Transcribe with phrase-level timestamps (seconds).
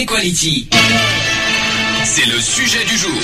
[0.00, 0.66] Equality.
[2.04, 3.20] C'est le sujet du jour.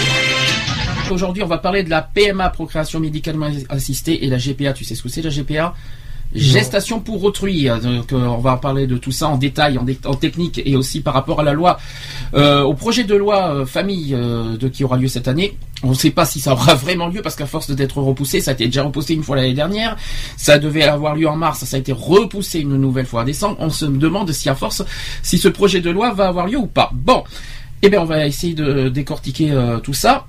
[1.10, 4.74] Aujourd'hui, on va parler de la PMA, procréation médicalement assistée, et la GPA.
[4.74, 5.72] Tu sais ce que c'est la GPA
[6.34, 7.68] Gestation pour autrui.
[7.82, 11.00] Donc, euh, on va parler de tout ça en détail, en, en technique et aussi
[11.00, 11.78] par rapport à la loi,
[12.34, 15.56] euh, au projet de loi euh, famille de qui aura lieu cette année.
[15.82, 18.50] On ne sait pas si ça aura vraiment lieu parce qu'à force d'être repoussé, ça
[18.50, 19.96] a été déjà repoussé une fois l'année dernière.
[20.36, 23.56] Ça devait avoir lieu en mars, ça a été repoussé une nouvelle fois en décembre.
[23.60, 24.82] On se demande si à force,
[25.22, 26.90] si ce projet de loi va avoir lieu ou pas.
[26.92, 27.24] Bon,
[27.82, 30.26] eh bien, on va essayer de décortiquer tout ça.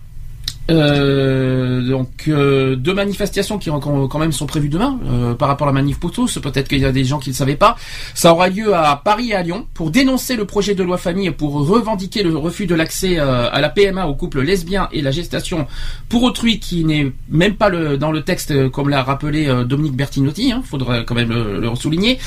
[0.69, 5.71] Euh, donc euh, deux manifestations qui quand même sont prévues demain euh, par rapport à
[5.71, 6.39] la manif pour tous.
[6.39, 7.77] Peut-être qu'il y a des gens qui ne le savaient pas.
[8.13, 11.31] Ça aura lieu à Paris et à Lyon pour dénoncer le projet de loi famille
[11.31, 15.67] pour revendiquer le refus de l'accès à la PMA aux couples lesbiens et la gestation
[16.09, 20.49] pour autrui qui n'est même pas dans le texte comme l'a rappelé Dominique Bertinotti.
[20.49, 22.19] Il faudrait quand même le, le souligner.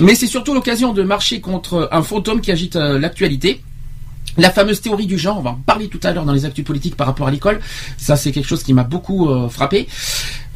[0.00, 3.60] Mais c'est surtout l'occasion de marcher contre un fantôme qui agite l'actualité.
[4.38, 6.64] La fameuse théorie du genre, on va en parler tout à l'heure dans les actus
[6.64, 7.60] politiques par rapport à l'école.
[7.98, 9.86] Ça, c'est quelque chose qui m'a beaucoup euh, frappé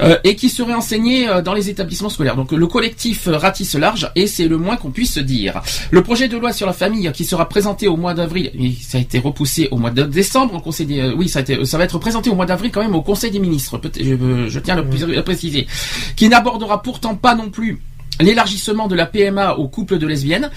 [0.03, 2.37] Euh, et qui serait enseigné euh, dans les établissements scolaires.
[2.37, 5.63] Donc le collectif euh, ratisse large et c'est le moins qu'on puisse se dire.
[5.91, 8.99] Le projet de loi sur la famille qui sera présenté au mois d'avril, et ça
[8.99, 11.65] a été repoussé au mois de décembre au conseil des, euh, oui, ça a été,
[11.65, 13.81] ça va être présenté au mois d'avril quand même au conseil des ministres.
[13.99, 15.67] Je, je tiens à le à préciser,
[16.15, 17.81] qui n'abordera pourtant pas non plus
[18.19, 20.51] L'élargissement de la PMA aux couples de lesbiennes.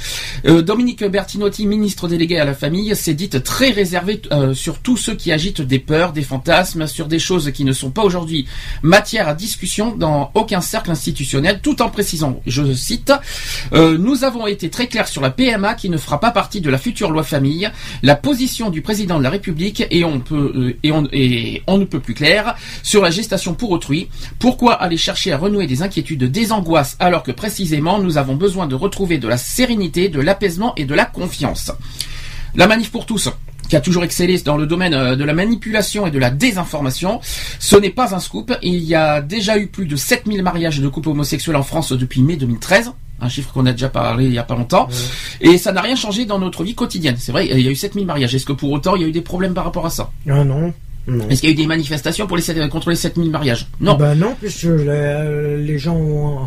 [0.46, 4.96] Euh, Dominique Bertinotti, ministre délégué à la famille, s'est dite très réservé euh, sur tous
[4.96, 8.48] ceux qui agitent des peurs, des fantasmes, sur des choses qui ne sont pas aujourd'hui
[8.82, 13.12] matière à discussion dans aucun cercle institutionnel, tout en précisant, je cite,
[13.74, 16.70] euh, Nous avons été très clairs sur la PMA qui ne fera pas partie de
[16.70, 17.70] la future loi famille,
[18.04, 21.08] la position du président de la République et on peut et on
[21.68, 24.10] on ne peut plus clair sur la gestation pour autrui.
[24.40, 28.68] Pourquoi aller chercher à renouer des inquiétudes, des angoisses alors que précisément nous avons besoin
[28.68, 31.72] de retrouver de la sérénité, de l'apaisement et de la confiance.
[32.56, 33.30] La manif pour tous
[33.68, 37.20] qui a toujours excellé dans le domaine euh, de la manipulation et de la désinformation.
[37.60, 38.52] Ce n'est pas un scoop.
[38.64, 42.22] Il y a déjà eu plus de 7000 mariages de couples homosexuels en France depuis
[42.24, 42.92] mai 2013.
[43.22, 44.88] Un chiffre qu'on a déjà parlé il y a pas longtemps.
[45.42, 47.16] Et ça n'a rien changé dans notre vie quotidienne.
[47.20, 48.34] C'est vrai, il y a eu 7000 mariages.
[48.34, 50.10] Est-ce que pour autant il y a eu des problèmes par rapport à ça?
[50.30, 50.74] Ah non.
[51.08, 51.28] Non.
[51.30, 53.68] Est-ce qu'il y a eu des manifestations pour les, sept- contre les 7000 mariages?
[53.80, 53.96] Non.
[53.96, 56.40] Bah non, puisque la- les gens ont,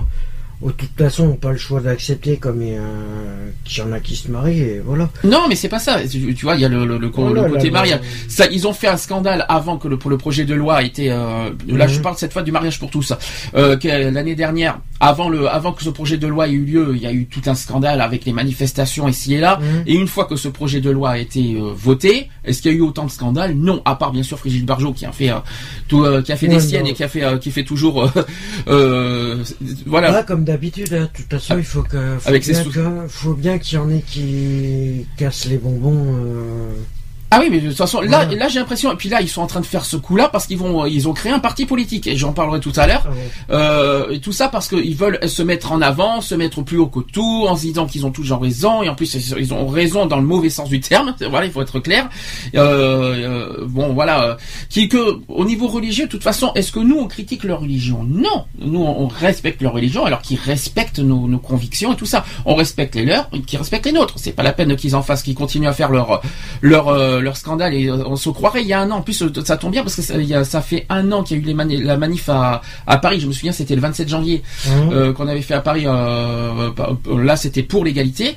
[0.68, 4.00] de toute façon n'ont pas le choix d'accepter comme il y, a- y en a
[4.00, 5.08] qui se marient et voilà.
[5.24, 5.98] Non, mais c'est pas ça.
[6.08, 8.00] Tu, tu vois, il y a le, le, le, le côté là, mariage.
[8.00, 10.82] bah, Ça, ils ont fait un scandale avant que le, pour le projet de loi
[10.82, 11.10] ait été.
[11.10, 11.92] Euh, là, Mhm.
[11.92, 13.12] je parle cette fois du mariage pour tous.
[13.54, 13.76] Euh,
[14.10, 17.06] l'année dernière, avant le, avant que ce projet de loi ait eu lieu, il y
[17.06, 19.58] a eu tout un scandale avec les manifestations ici et là.
[19.58, 19.82] Mhm.
[19.86, 22.74] Et une fois que ce projet de loi a été euh, voté, est-ce qu'il y
[22.74, 23.54] a eu autant de scandales?
[23.54, 25.36] Non, à part bien sûr Brigitte Barjot qui a fait euh,
[25.88, 26.90] tout, euh, qui a fait Ouais, des siennes non.
[26.90, 28.10] et qui a fait, euh, qui fait toujours.
[29.86, 30.22] voilà.
[30.22, 32.70] Comme d'habitude, hein, de toute façon, il faut que faut Avec sous-
[33.34, 36.16] bien qu'il y en ait qui cassent les bonbons.
[36.24, 36.74] euh.
[37.34, 39.40] Ah oui, mais de toute façon, là, là j'ai l'impression, et puis là, ils sont
[39.40, 42.06] en train de faire ce coup-là parce qu'ils vont, ils ont créé un parti politique,
[42.06, 43.06] et j'en parlerai tout à l'heure.
[43.06, 43.54] Ah.
[43.54, 46.88] Euh, et tout ça parce qu'ils veulent se mettre en avant, se mettre plus haut
[46.88, 50.04] que tout, en se disant qu'ils ont toujours raison, et en plus ils ont raison
[50.04, 51.14] dans le mauvais sens du terme.
[51.32, 52.10] Voilà, il faut être clair.
[52.54, 54.34] Euh, euh, bon, voilà, euh,
[54.68, 58.04] qui que au niveau religieux, de toute façon, est-ce que nous on critique leur religion?
[58.06, 62.26] Non, nous on respecte leur religion, alors qu'ils respectent nos, nos convictions et tout ça.
[62.44, 64.14] On respecte les leurs, qu'ils respectent les nôtres.
[64.18, 66.20] C'est pas la peine qu'ils en fassent, qu'ils continuent à faire leur
[66.60, 67.74] leur euh, leur scandale.
[67.74, 68.96] Et euh, on se croirait il y a un an.
[68.98, 71.10] En plus, euh, ça tombe bien parce que ça, il y a- ça fait un
[71.12, 73.20] an qu'il y a eu les mani- la manif à à Paris.
[73.20, 75.84] Je me souviens, c'était le 27 janvier Hein euh, qu'on avait fait à Paris.
[75.86, 76.70] euh,
[77.18, 78.36] là, c'était pour l'égalité.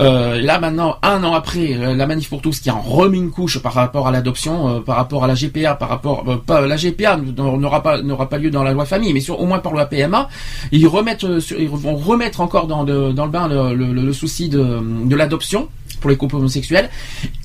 [0.00, 3.58] Euh, là, maintenant, un an après, la manif pour tous qui en remis une couche
[3.58, 7.82] par rapport à l'adoption, par rapport à la GPA, par rapport pas la GPA n'aura
[7.82, 10.28] pas n'aura pas lieu dans la loi famille, mais sur, au moins par la PMA,
[10.72, 14.12] ils remettent sur- ils vont remettre encore dans le dans le bain le, le- le
[14.12, 15.68] souci de de l'adoption
[16.00, 16.90] pour les couples homosexuels.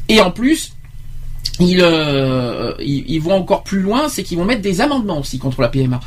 [0.07, 0.73] Et en plus,
[1.59, 5.39] ils, euh, ils, ils vont encore plus loin, c'est qu'ils vont mettre des amendements aussi
[5.39, 5.99] contre la PMA.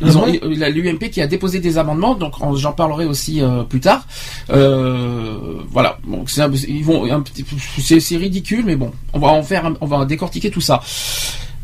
[0.00, 3.40] Ils Ah ont la- l'UMP qui a déposé des amendements, donc en- j'en parlerai aussi
[3.42, 4.06] euh, plus tard.
[4.50, 5.36] Euh,
[5.70, 9.28] voilà, donc c'est un- ils vont un petit peu- c'est ridicule, mais bon, on va
[9.28, 10.80] en faire, on va décortiquer tout ça.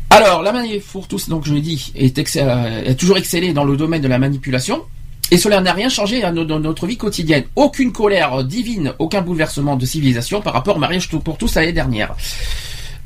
[0.09, 3.63] Alors, la manif pour tous, donc je l'ai dit, est, euh, est toujours excellée dans
[3.63, 4.81] le domaine de la manipulation.
[5.33, 7.45] Et cela n'a rien changé dans notre vie quotidienne.
[7.55, 12.13] Aucune colère divine, aucun bouleversement de civilisation par rapport au mariage pour tous l'année dernière.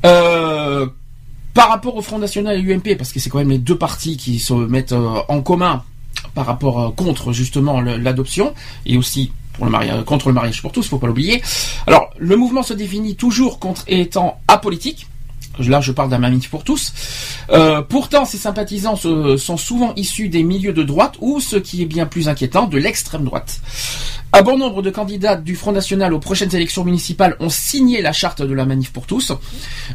[0.06, 0.86] Euh,
[1.54, 4.16] par rapport au Front National et l'UMP, parce que c'est quand même les deux partis
[4.16, 5.82] qui se mettent euh, en commun
[6.34, 8.52] par rapport euh, contre justement l'adoption
[8.84, 9.32] et aussi
[10.04, 11.42] contre le mariage pour tous, faut pas l'oublier.
[11.86, 15.06] Alors, le mouvement se définit toujours contre étant apolitique
[15.58, 16.92] Là, je parle d'un manif pour tous.
[17.88, 22.04] Pourtant, ces sympathisants sont souvent issus des milieux de droite ou, ce qui est bien
[22.04, 23.62] plus inquiétant, de l'extrême droite.
[24.32, 28.12] Un bon nombre de candidats du Front National aux prochaines élections municipales ont signé la
[28.12, 29.32] charte de la manif pour tous.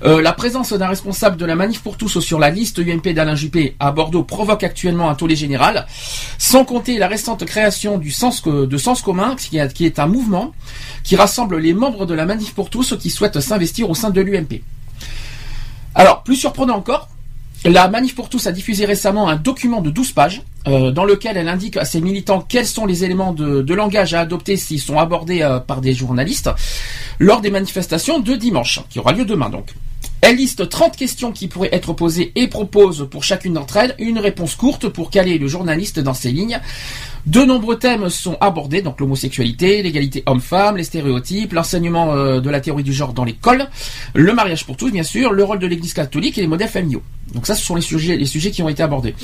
[0.04, 3.36] Euh, la présence d'un responsable de la manif pour tous sur la liste UMP d'Alain
[3.36, 5.86] Juppé à Bordeaux provoque actuellement un tollé général,
[6.38, 10.54] sans compter la récente création du sens de Sens commun, qui est un mouvement
[11.04, 14.22] qui rassemble les membres de la manif pour tous qui souhaitent s'investir au sein de
[14.22, 14.62] l'UMP.
[15.94, 17.10] Alors, plus surprenant encore,
[17.66, 21.37] la Manif pour tous a diffusé récemment un document de 12 pages euh, dans lequel
[21.37, 24.99] elle indique à ses militants quels sont les éléments de, langage à adopter s'ils sont
[24.99, 26.49] abordés euh, par des journalistes
[27.19, 29.73] lors des manifestations de dimanche, qui aura lieu demain donc.
[30.21, 34.19] Elle liste 30 questions qui pourraient être posées et propose pour chacune d'entre elles une
[34.19, 36.59] réponse courte pour caler le journaliste dans ses lignes.
[37.25, 42.61] De nombreux thèmes sont abordés, donc l'homosexualité, l'égalité homme-femme, les stéréotypes, l'enseignement euh, de la
[42.61, 43.67] théorie du genre dans l'école,
[44.13, 47.01] le mariage pour tous bien sûr, le rôle de l'Église catholique et les modèles familiaux.
[47.33, 49.16] Donc ça, ce sont les sujets, les sujets qui ont été abordés.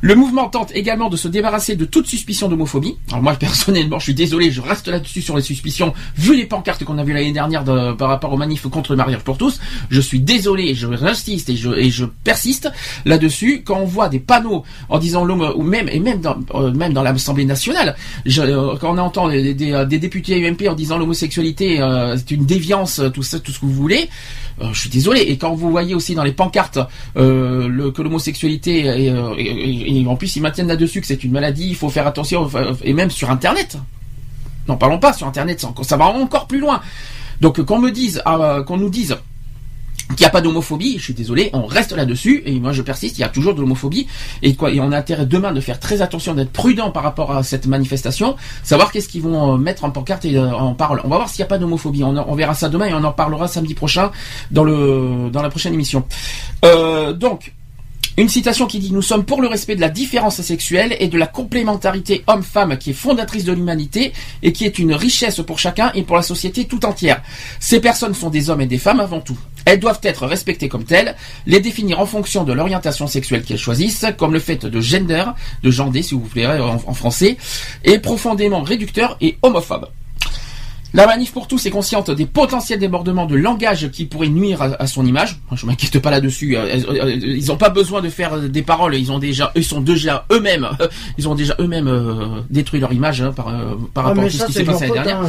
[0.00, 2.96] Le mouvement tente également de se débarrasser de toute suspicion d'homophobie.
[3.08, 6.84] Alors moi, personnellement, je suis désolé, je reste là-dessus sur les suspicions, vu les pancartes
[6.84, 7.64] qu'on a vues l'année dernière
[7.96, 9.60] par rapport aux manifs contre le mariage pour tous.
[9.90, 12.70] Je suis désolé, je résiste et je, et je persiste
[13.04, 13.62] là-dessus.
[13.64, 16.92] Quand on voit des panneaux en disant l'homme, ou même, et même dans, euh, même
[16.92, 17.96] dans l'Assemblée nationale,
[18.26, 22.46] euh, quand on entend des, des, des, députés UMP en disant l'homosexualité, euh, c'est une
[22.46, 24.08] déviance, tout ça, tout ce que vous voulez,
[24.60, 25.20] je suis désolé.
[25.20, 26.78] Et quand vous voyez aussi dans les pancartes
[27.16, 31.76] euh, que l'homosexualité euh, et, en plus ils maintiennent là-dessus que c'est une maladie, il
[31.76, 32.48] faut faire attention
[32.82, 33.78] et même sur Internet.
[34.68, 36.80] N'en parlons pas sur Internet, ça va encore plus loin.
[37.40, 39.16] Donc qu'on me dise, ah, qu'on nous dise
[40.08, 43.18] qu'il n'y a pas d'homophobie, je suis désolé, on reste là-dessus, et moi je persiste,
[43.18, 44.06] il y a toujours de l'homophobie,
[44.42, 47.32] et quoi, et on a intérêt demain de faire très attention, d'être prudent par rapport
[47.32, 51.00] à cette manifestation, savoir qu'est-ce qu'ils vont euh, mettre en pancarte et euh, en parole.
[51.04, 53.12] On va voir s'il n'y a pas d'homophobie, on, verra ça demain et on en
[53.12, 54.10] parlera samedi prochain
[54.50, 56.04] dans le dans la prochaine émission.
[56.64, 57.54] Euh, donc,
[58.18, 61.18] une citation qui dit Nous sommes pour le respect de la différence sexuelle et de
[61.18, 65.92] la complémentarité homme-femme qui est fondatrice de l'humanité et qui est une richesse pour chacun
[65.94, 67.22] et pour la société tout entière.
[67.60, 69.38] Ces personnes sont des hommes et des femmes avant tout.
[69.66, 71.14] Elles doivent être respectées comme telles,
[71.46, 75.24] les définir en fonction de l'orientation sexuelle qu'elles choisissent, comme le fait de gender,
[75.62, 77.36] de gender si vous voulez en, en français,
[77.84, 79.88] est profondément réducteur et homophobe.
[80.94, 84.86] La manif pour tous est consciente des potentiels débordements de langage qui pourraient nuire à,
[84.86, 85.38] son image.
[85.52, 86.56] Je m'inquiète pas là-dessus.
[86.56, 88.94] Euh, euh, ils n'ont pas besoin de faire des paroles.
[88.94, 90.68] Ils ont déjà, ils sont déjà eux-mêmes,
[91.18, 93.46] ils ont déjà eux-mêmes euh, détruit leur image hein, par,
[93.92, 95.28] par ah, rapport à ce qui s'est passé l'année dernière.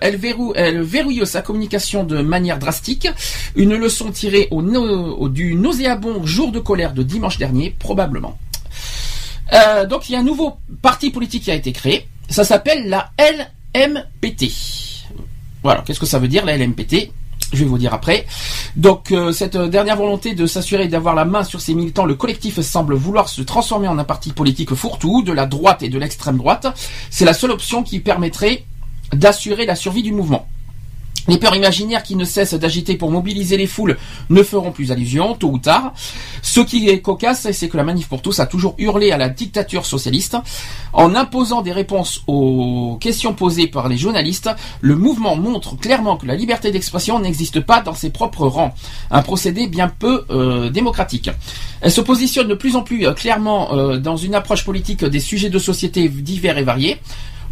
[0.00, 3.08] elle, verrou, elle verrouille sa communication de manière drastique.
[3.56, 8.38] Une leçon tirée au, du nauséabond jour de colère de dimanche dernier, probablement.
[9.88, 12.06] donc il y a un nouveau parti politique qui a été créé.
[12.28, 14.50] Ça s'appelle la L MPT.
[15.62, 17.12] Voilà, qu'est-ce que ça veut dire la LMPT
[17.52, 18.26] je vais vous dire après.
[18.76, 22.60] Donc euh, cette dernière volonté de s'assurer d'avoir la main sur ses militants, le collectif
[22.60, 26.38] semble vouloir se transformer en un parti politique fourre-tout de la droite et de l'extrême
[26.38, 26.68] droite.
[27.10, 28.64] C'est la seule option qui permettrait
[29.12, 30.46] d'assurer la survie du mouvement.
[31.28, 33.96] Les peurs imaginaires qui ne cessent d'agiter pour mobiliser les foules
[34.30, 35.92] ne feront plus allusion, tôt ou tard.
[36.42, 39.28] Ce qui est cocasse, c'est que la manif pour tous a toujours hurlé à la
[39.28, 40.36] dictature socialiste.
[40.92, 46.26] En imposant des réponses aux questions posées par les journalistes, le mouvement montre clairement que
[46.26, 48.74] la liberté d'expression n'existe pas dans ses propres rangs.
[49.10, 51.30] Un procédé bien peu euh, démocratique.
[51.80, 55.20] Elle se positionne de plus en plus euh, clairement euh, dans une approche politique des
[55.20, 56.98] sujets de société divers et variés.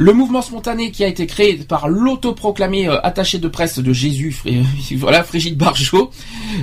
[0.01, 4.37] Le mouvement spontané qui a été créé par l'autoproclamé euh, attaché de presse de Jésus,
[4.97, 6.13] voilà, Frigide Barjot,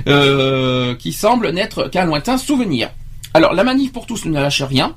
[0.08, 2.88] euh, qui semble n'être qu'un lointain souvenir.
[3.34, 4.94] Alors, la manif pour tous ne lâche rien,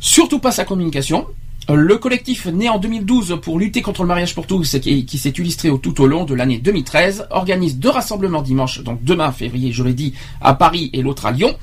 [0.00, 1.26] surtout pas sa communication.
[1.70, 5.30] Le collectif né en 2012 pour lutter contre le mariage pour tous, qui, qui s'est
[5.30, 9.82] illustré tout au long de l'année 2013, organise deux rassemblements dimanche, donc demain février, je
[9.82, 11.56] l'ai dit, à Paris et l'autre à Lyon.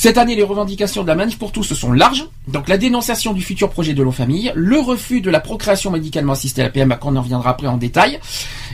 [0.00, 2.24] Cette année, les revendications de la manif pour tous sont larges.
[2.46, 6.60] Donc la dénonciation du futur projet de l'eau-famille, le refus de la procréation médicalement assistée
[6.60, 8.20] à la PMA, qu'on en reviendra après en détail,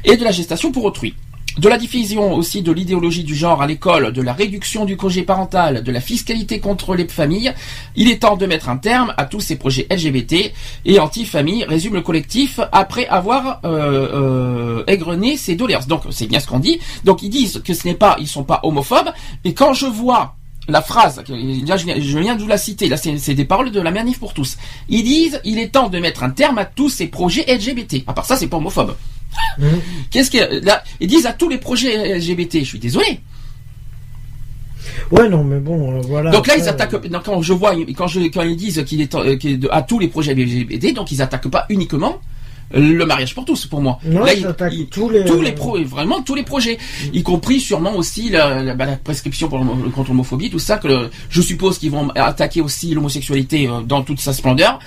[0.05, 1.15] et de la gestation pour autrui.
[1.57, 5.23] De la diffusion aussi de l'idéologie du genre à l'école, de la réduction du congé
[5.23, 7.55] parental, de la fiscalité contre les familles,
[7.97, 10.53] il est temps de mettre un terme à tous ces projets LGBT
[10.85, 15.87] et anti-famille, résume le collectif, après avoir euh, euh, égrené ses doléances.
[15.87, 16.81] Donc c'est bien ce qu'on dit.
[17.05, 19.11] Donc ils disent que ce n'est pas, ils sont pas homophobes,
[19.45, 20.35] et quand je vois
[20.69, 23.91] la phrase, là, je viens de vous la citer, là c'est des paroles de la
[23.91, 24.57] manif pour tous.
[24.89, 28.05] Ils disent il est temps de mettre un terme à tous ces projets LGBT.
[28.07, 28.97] À part ça, c'est pas homophobe.
[29.59, 29.67] Mmh.
[30.11, 32.61] Qu'est-ce que là Ils disent à tous les projets LGBT.
[32.61, 33.21] Je suis désolé.
[35.11, 36.31] Ouais, non, mais bon, euh, voilà.
[36.31, 36.97] Donc là, ils attaquent.
[37.25, 39.37] quand je vois, quand je quand ils disent qu'il est, euh,
[39.71, 42.21] à tous les projets LGBT, donc ils attaquent pas uniquement
[42.73, 43.99] le mariage pour tous pour moi.
[44.05, 44.33] Non, là,
[44.91, 46.79] tous les tous les pro, vraiment tous les projets,
[47.13, 51.79] y compris sûrement aussi la, bah, prescription pour, contre l'homophobie, tout ça que je suppose
[51.79, 54.79] qu'ils vont attaquer aussi l'homosexualité euh, dans toute sa splendeur.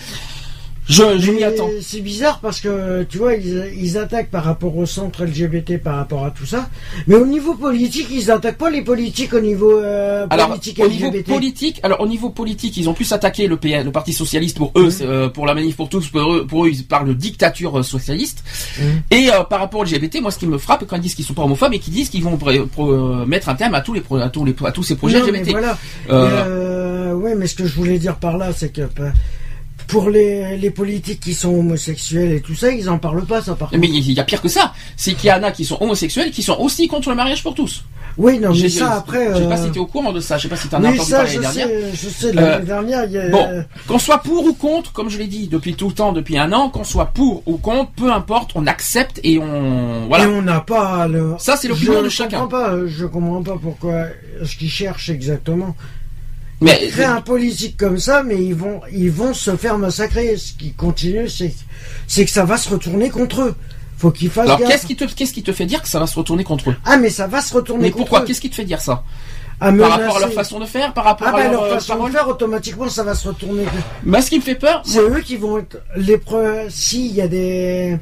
[0.89, 1.69] Je, je m'y attends.
[1.81, 6.25] C'est bizarre parce que tu vois, ils, attaquent par rapport au centre LGBT, par rapport
[6.25, 6.69] à tout ça.
[7.07, 10.93] Mais au niveau politique, ils attaquent pas les politiques au niveau euh, politique alors, au
[10.93, 14.71] niveau politique, alors au niveau politique, ils ont plus attaqué le, le Parti socialiste pour
[14.77, 15.01] eux, mmh.
[15.01, 17.83] euh, pour la manif pour tous, pour eux, pour eux ils parlent de dictature euh,
[17.83, 18.43] socialiste.
[18.79, 18.83] Mmh.
[19.11, 21.33] Et par rapport au LGBT, moi, ce qui me frappe quand ils disent qu'ils sont
[21.33, 22.37] pas homophobes et qu'ils disent qu'ils vont
[23.25, 25.47] mettre un terme à tous les à tous les à tous ces projets LGBT.
[25.47, 27.15] Mais voilà.
[27.15, 28.81] oui, mais ce que je voulais dire par là, c'est que
[29.87, 33.55] pour les, les politiques qui sont homosexuels et tout ça, ils en parlent pas, ça
[33.55, 34.73] par Mais il y a pire que ça.
[34.97, 37.55] C'est qu'il y en a qui sont homosexuels qui sont aussi contre le mariage pour
[37.55, 37.83] tous.
[38.17, 39.29] Oui, non, mais ça après.
[39.31, 40.37] Je sais pas si tu es au courant de ça.
[40.37, 41.67] Je sais pas si tu en as entendu parler l'année dernière.
[41.93, 43.05] Je sais, l'année euh, dernière.
[43.05, 43.29] Il y a...
[43.29, 46.37] Bon, qu'on soit pour ou contre, comme je l'ai dit depuis tout le temps, depuis
[46.37, 50.25] un an, qu'on soit pour ou contre, peu importe, on accepte et on voilà.
[50.25, 51.35] Et on n'a pas le.
[51.37, 52.41] Ça, c'est l'opinion de chacun.
[52.41, 54.05] Comprends pas, je comprends pas pourquoi
[54.43, 55.75] ce qu'ils cherchent exactement.
[56.59, 60.37] Mais créent un politique comme ça, mais ils vont, ils vont se faire massacrer.
[60.37, 63.55] Ce qui continue, c'est, que ça va se retourner contre eux.
[63.97, 64.45] Faut qu'ils fassent.
[64.45, 66.71] Alors qu'est-ce qui te, qu'est-ce qui te fait dire que ça va se retourner contre
[66.71, 66.75] eux?
[66.85, 67.83] Ah, mais ça va se retourner.
[67.83, 69.03] Mais contre pourquoi Qu'est-ce qui te fait dire ça?
[69.59, 72.11] Par rapport à leur façon de faire, par rapport ah, à bah, leur, façon de
[72.11, 73.65] faire, automatiquement ça va se retourner.
[74.03, 76.69] Mais ce qui me fait peur, c'est eux qui vont être les preuves.
[76.69, 77.97] S'il y a des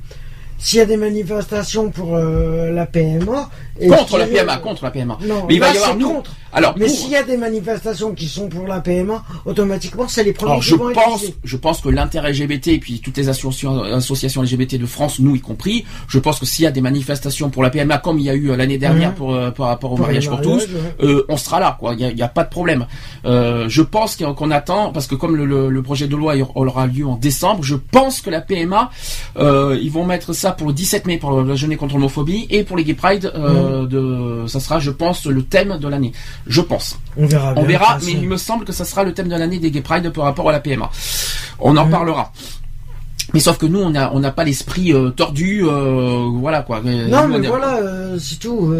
[0.57, 3.49] s'il y a des manifestations pour euh, la PMA.
[3.87, 5.17] contre la PMA, contre la PMA.
[5.21, 6.13] Non, mais il va y avoir nous.
[6.13, 6.31] Contre.
[6.53, 10.31] Alors, mais s'il y a des manifestations qui sont pour la PMA, automatiquement, c'est les
[10.31, 13.83] premiers qui je vont pense, Je pense que l'intérêt LGBT et puis toutes les associations,
[13.83, 17.49] associations LGBT de France, nous y compris, je pense que s'il y a des manifestations
[17.49, 19.91] pour la PMA, comme il y a eu euh, l'année dernière pour euh, par rapport
[19.91, 20.65] au mariage pour tous,
[21.27, 21.93] on sera là, quoi.
[21.97, 22.87] Il n'y a, pas de problème.
[23.25, 27.63] je pense qu'on attend, parce que comme le, projet de loi aura lieu en décembre,
[27.63, 28.89] je pense que la PMA,
[29.37, 32.77] ils vont mettre ça pour le 17 mai pour la journée contre l'homophobie et pour
[32.77, 33.87] les Gay Pride, euh, mm.
[33.87, 36.11] de, ça sera, je pense, le thème de l'année.
[36.47, 36.99] Je pense.
[37.17, 37.53] On verra.
[37.55, 39.81] On verra, mais il me semble que ça sera le thème de l'année des Gay
[39.81, 40.89] Pride par rapport à la PMA.
[41.59, 41.89] On en mm.
[41.89, 42.31] parlera.
[43.35, 46.79] Mais sauf que nous, on n'a on n'a pas l'esprit euh, tordu, euh, voilà quoi.
[46.81, 48.73] Non, mais voilà, euh, c'est tout.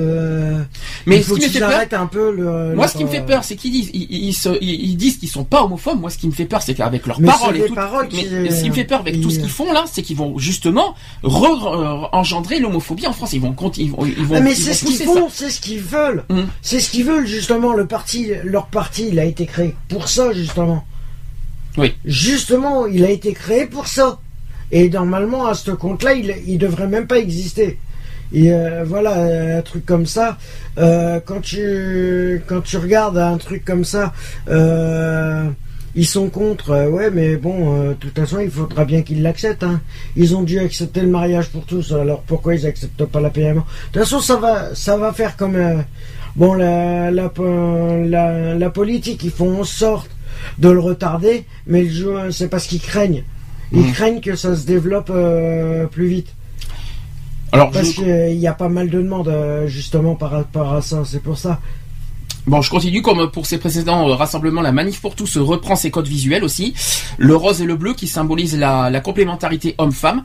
[1.06, 2.74] mais il faut ce qui me fait peur, un peu le.
[2.74, 5.44] Moi, ce qui me fait peur, c'est qu'ils disent, ils, ils, ils, disent qu'ils sont
[5.44, 6.00] pas homophobes.
[6.00, 7.76] Moi, ce qui me fait peur, c'est qu'avec leurs paroles et tout.
[7.76, 10.38] mais ce qui me fait peur avec tout ce qu'ils font là, c'est qu'ils vont
[10.38, 13.34] justement re engendrer l'homophobie en France.
[13.34, 13.92] Ils vont ils ils
[14.26, 14.36] vont.
[14.36, 16.24] Ah, mais c'est ce qu'ils font, c'est ce qu'ils veulent.
[16.30, 16.48] Hum.
[16.62, 17.74] C'est ce qu'ils veulent justement.
[17.74, 20.86] Le parti, leur parti, il a été créé pour ça justement.
[21.78, 21.94] Oui.
[22.06, 24.20] Justement, il a été créé pour ça.
[24.72, 27.78] Et normalement, à ce compte-là, il, il devrait même pas exister.
[28.34, 30.38] Et euh, voilà, un truc comme ça,
[30.78, 34.14] euh, quand, tu, quand tu regardes un truc comme ça,
[34.50, 35.48] euh,
[35.96, 39.64] ils sont contre, ouais, mais bon, de toute façon, il faudra bien qu'ils l'acceptent.
[39.64, 39.80] Hein.
[40.18, 43.54] Ils ont dû accepter le mariage pour tous, alors pourquoi ils acceptent pas la PMA
[43.54, 43.60] De
[43.94, 45.84] toute façon, ça va, ça va faire comme...
[46.36, 47.32] bon, la, la,
[48.06, 50.10] la, la, politique, ils font en sorte
[50.58, 53.24] de le retarder, mais le jeu, c'est parce qu'ils craignent.
[53.76, 53.92] Ils hmm.
[53.92, 56.34] craignent que ça se développe euh, plus vite.
[57.52, 61.04] Alors, Parce qu'il y a pas mal de demandes euh, justement par rapport à ça,
[61.06, 61.60] c'est pour ça.
[62.48, 66.08] Bon, je continue comme pour ces précédents rassemblements, la manif pour tous reprend ses codes
[66.08, 66.76] visuels aussi,
[67.18, 70.24] le rose et le bleu qui symbolisent la, complémentarité homme-femme.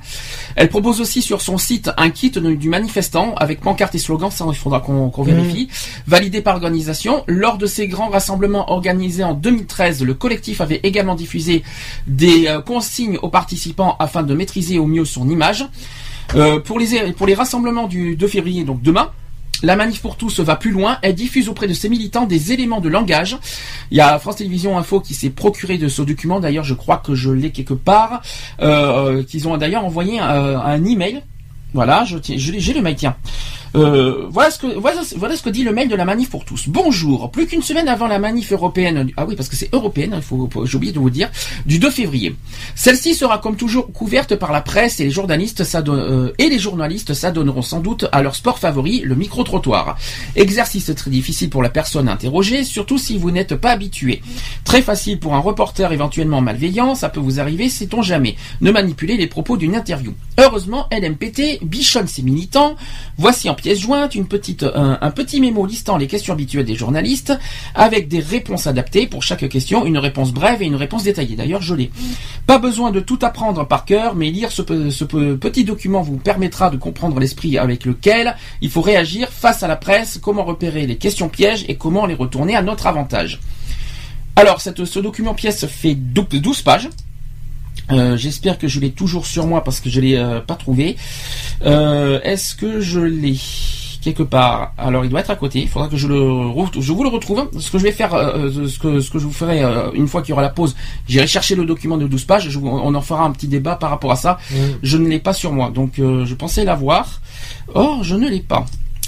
[0.54, 4.44] Elle propose aussi sur son site un kit du manifestant avec pancarte et slogan, ça
[4.50, 6.10] il faudra qu'on vérifie, mmh.
[6.10, 7.24] validé par organisation.
[7.26, 11.62] Lors de ces grands rassemblements organisés en 2013, le collectif avait également diffusé
[12.06, 15.64] des euh, consignes aux participants afin de maîtriser au mieux son image.
[16.34, 19.10] Euh, pour, les, pour les rassemblements du 2 février, donc demain,
[19.62, 20.98] la manif pour tous va plus loin.
[21.02, 23.36] Elle diffuse auprès de ses militants des éléments de langage.
[23.90, 26.40] Il y a France Télévisions Info qui s'est procuré de ce document.
[26.40, 28.22] D'ailleurs, je crois que je l'ai quelque part.
[28.60, 31.22] Euh, qu'ils ont d'ailleurs envoyé un, un email.
[31.72, 32.96] Voilà, je j'ai le mail.
[32.96, 33.16] Tiens.
[33.76, 36.68] Euh, voilà, ce que, voilà, ce que dit le mail de la manif pour tous.
[36.68, 40.22] Bonjour, plus qu'une semaine avant la manif européenne, ah oui parce que c'est européenne, il
[40.22, 41.30] faut, j'ai oublié de vous dire,
[41.66, 42.34] du 2 février.
[42.74, 47.14] Celle-ci sera comme toujours couverte par la presse et les journalistes euh, et les journalistes
[47.14, 49.96] s'adonneront sans doute à leur sport favori, le micro-trottoir.
[50.34, 54.22] Exercice très difficile pour la personne interrogée, surtout si vous n'êtes pas habitué.
[54.64, 58.36] Très facile pour un reporter éventuellement malveillant, ça peut vous arriver, sait-on jamais.
[58.60, 60.14] Ne manipulez les propos d'une interview.
[60.38, 62.74] Heureusement, LMPT bichonne ses militants.
[63.18, 67.32] Voici en pièce jointe, une petite, un, petit mémo listant les questions habituelles des journalistes,
[67.74, 71.36] avec des réponses adaptées pour chaque question, une réponse brève et une réponse détaillée.
[71.36, 71.90] D'ailleurs, je l'ai.
[72.46, 76.16] Pas besoin de tout apprendre par cœur, mais lire ce, ce pe- petit document vous
[76.16, 80.86] permettra de comprendre l'esprit avec lequel il faut réagir face à la presse, comment repérer
[80.86, 83.40] les questions pièges et comment les retourner à notre avantage.
[84.36, 86.88] Alors, ce document pièce fait dou- 12 pages.
[87.90, 90.96] Euh, J'espère que je l'ai toujours sur moi parce que je l'ai euh, pas trouvé.
[91.66, 93.36] Euh, Est-ce que je l'ai
[94.02, 94.72] quelque part?
[94.78, 95.60] Alors, il doit être à côté.
[95.60, 96.16] Il faudra que je le
[96.80, 97.48] je vous le retrouve.
[97.58, 99.62] Ce que je vais faire, ce que ce que je vous ferai
[99.94, 100.76] une fois qu'il y aura la pause,
[101.08, 102.48] j'irai chercher le document de 12 pages.
[102.48, 104.38] Je vous- on en fera un petit débat par rapport à ça.
[104.82, 107.20] Je ne l'ai pas sur moi, donc je pensais l'avoir.
[107.74, 108.64] Or, je ne l'ai pas.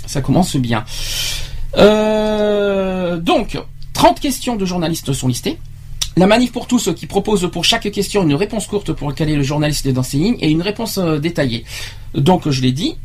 [0.07, 0.85] Ça commence bien.
[3.21, 3.59] Donc,
[3.95, 5.59] 30 questions de journalistes sont listées.
[6.17, 9.35] La manif pour tous euh, qui propose pour chaque question une réponse courte pour caler
[9.35, 11.65] le journaliste dans ses lignes et une réponse euh, détaillée.
[12.15, 12.97] Donc je l'ai dit.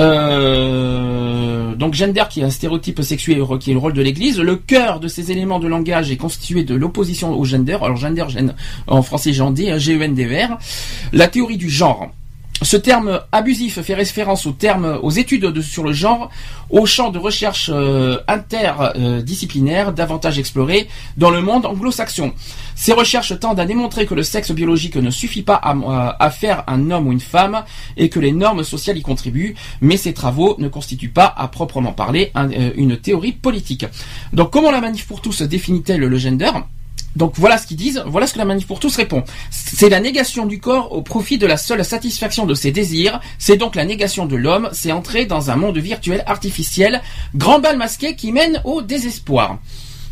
[0.00, 4.40] Euh, donc gender qui est un stéréotype sexuel qui est le rôle de l'Église.
[4.40, 7.78] Le cœur de ces éléments de langage est constitué de l'opposition au gender.
[7.80, 8.24] Alors gender,
[8.88, 10.58] en français j'en dis, hein, G-E-N-D-E-R.
[11.12, 12.10] La théorie du genre.
[12.64, 16.30] Ce terme abusif fait référence au terme, aux études de- sur le genre,
[16.70, 22.32] au champ de recherche euh, interdisciplinaire davantage exploré dans le monde anglo-saxon.
[22.74, 25.60] Ces recherches tendent à démontrer que le sexe biologique ne suffit pas
[26.18, 27.64] à, faire un homme ou une femme
[27.98, 31.92] et que les normes sociales y contribuent, mais ces travaux ne constituent pas, à proprement
[31.92, 33.84] parler, euh, une théorie politique.
[34.32, 36.50] Donc comment la manif pour tous définit-elle le gender?
[37.16, 39.24] Donc voilà ce qu'ils disent, voilà ce que la manif pour tous répond.
[39.50, 43.56] C'est la négation du corps au profit de la seule satisfaction de ses désirs, c'est
[43.56, 47.02] donc la négation de l'homme, c'est entrer dans un monde virtuel artificiel,
[47.34, 49.58] grand bal masqué qui mène au désespoir.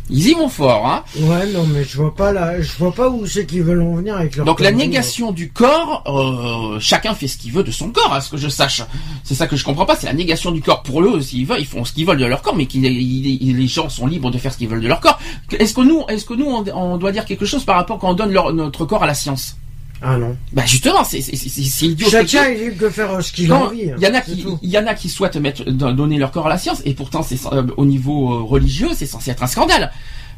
[0.09, 1.03] Ils y vont fort, hein.
[1.17, 3.95] Ouais, non, mais je vois pas là, je vois pas où c'est qu'ils veulent en
[3.95, 4.45] venir avec leur.
[4.45, 8.19] Donc la négation du corps, euh, chacun fait ce qu'il veut de son corps, à
[8.19, 8.81] ce que je sache.
[9.23, 11.21] C'est ça que je comprends pas, c'est la négation du corps pour eux.
[11.21, 14.05] S'ils veulent, ils font ce qu'ils veulent de leur corps, mais qu'ils- les gens sont
[14.07, 15.19] libres de faire ce qu'ils veulent de leur corps.
[15.57, 18.09] Est-ce que nous, est-ce que nous, on, on doit dire quelque chose par rapport quand
[18.09, 19.55] on donne leur- notre corps à la science?
[20.05, 20.35] Ah non.
[20.51, 22.09] Bah justement, c'est c'est- c'est- c'est idiot.
[22.09, 23.89] Chacun est libre de faire euh, ce qu'il a envie.
[23.89, 26.17] hein, Il y en a qui, il y en a qui souhaitent mettre, don- donner
[26.17, 29.31] leur corps à la science, et pourtant c'est euh, au niveau euh, religieux, c'est censé
[29.31, 29.91] être un scandale.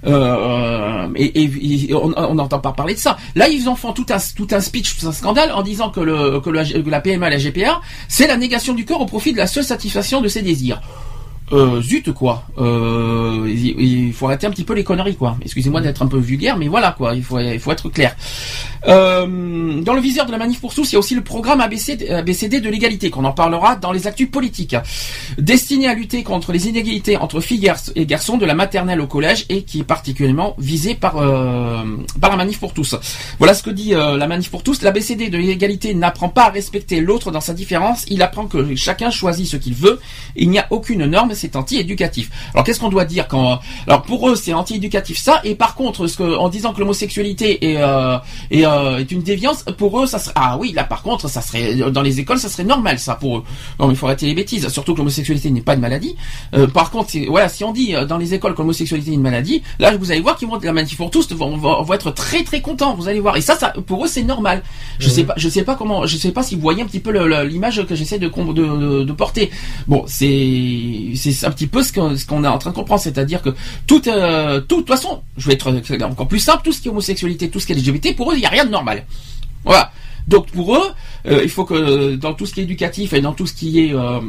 [0.06, 3.18] Euh, et, et- et on n'entend pas parler de ça.
[3.36, 6.00] Là, ils en font tout un, tout un speech, tout un scandale, en disant que,
[6.00, 9.32] le, que, la, que la PMA, la GPA, c'est la négation du corps au profit
[9.34, 10.80] de la seule satisfaction de ses désirs.
[11.52, 12.44] Euh, zut quoi.
[12.58, 15.38] Euh, il, faut arrêter un petit peu les conneries quoi.
[15.44, 17.14] Excusez-moi d'être un peu vulgaire, mais voilà quoi.
[17.16, 18.16] Il faut, il faut être clair.
[18.88, 21.62] Euh, dans le viseur de la manif pour tous, il y a aussi le programme
[21.62, 24.76] ABC, ABCD de l'égalité qu'on en parlera dans les actus politiques,
[25.38, 29.46] destiné à lutter contre les inégalités entre filles et garçons de la maternelle au collège
[29.50, 31.84] et qui est particulièrement visé par euh,
[32.22, 32.96] par la manif pour tous.
[33.40, 34.82] Voilà ce que dit euh, la manif pour tous.
[34.82, 38.06] L'ABCD de l'égalité n'apprend pas à respecter l'autre dans sa différence.
[38.10, 40.00] Il apprend que chacun choisit ce qu'il veut.
[40.36, 42.32] Il n'y a aucune norme, c'est anti-éducatif.
[42.54, 45.42] Alors qu'est-ce qu'on doit dire quand Alors pour eux, c'est anti-éducatif ça.
[45.44, 48.18] Et par contre, ce que, en disant que l'homosexualité est, euh,
[48.52, 51.42] est, euh, est une déviance, pour eux, ça serait ah oui, là par contre, ça
[51.42, 53.44] serait dans les écoles, ça serait normal ça pour eux.
[53.80, 54.68] Non, mais il faut arrêter les bêtises.
[54.70, 56.16] Surtout que l'homosexualité n'est pas une maladie.
[56.56, 59.22] Euh, par contre, voilà, si on dit euh, dans les écoles que l'homosexualité est une
[59.22, 62.12] maladie, là vous allez voir qu'ils vont la manif pour tous vont, vont, vont être
[62.12, 62.96] très très contents.
[62.96, 63.38] Vous allez voir.
[63.38, 64.64] Et ça, ça pour eux, c'est normal.
[65.00, 67.00] Je sais pas, je sais pas comment, je sais pas si vous voyez un petit
[67.00, 67.12] peu
[67.44, 69.52] l'image que j'essaie de, com- de, de, de porter.
[69.88, 73.50] Bon, c'est c'est un petit peu ce qu'on est en train de comprendre, c'est-à-dire que
[73.88, 75.72] tout, euh, tout, de toute façon, je vais être
[76.04, 78.36] encore plus simple, tout ce qui est homosexualité, tout ce qui est LGBT, pour eux,
[78.36, 79.06] il n'y a rien de normal.
[79.64, 79.92] Voilà.
[80.28, 80.92] Donc pour eux,
[81.28, 83.80] euh, il faut que dans tout ce qui est éducatif et dans tout ce qui
[83.80, 84.20] est euh,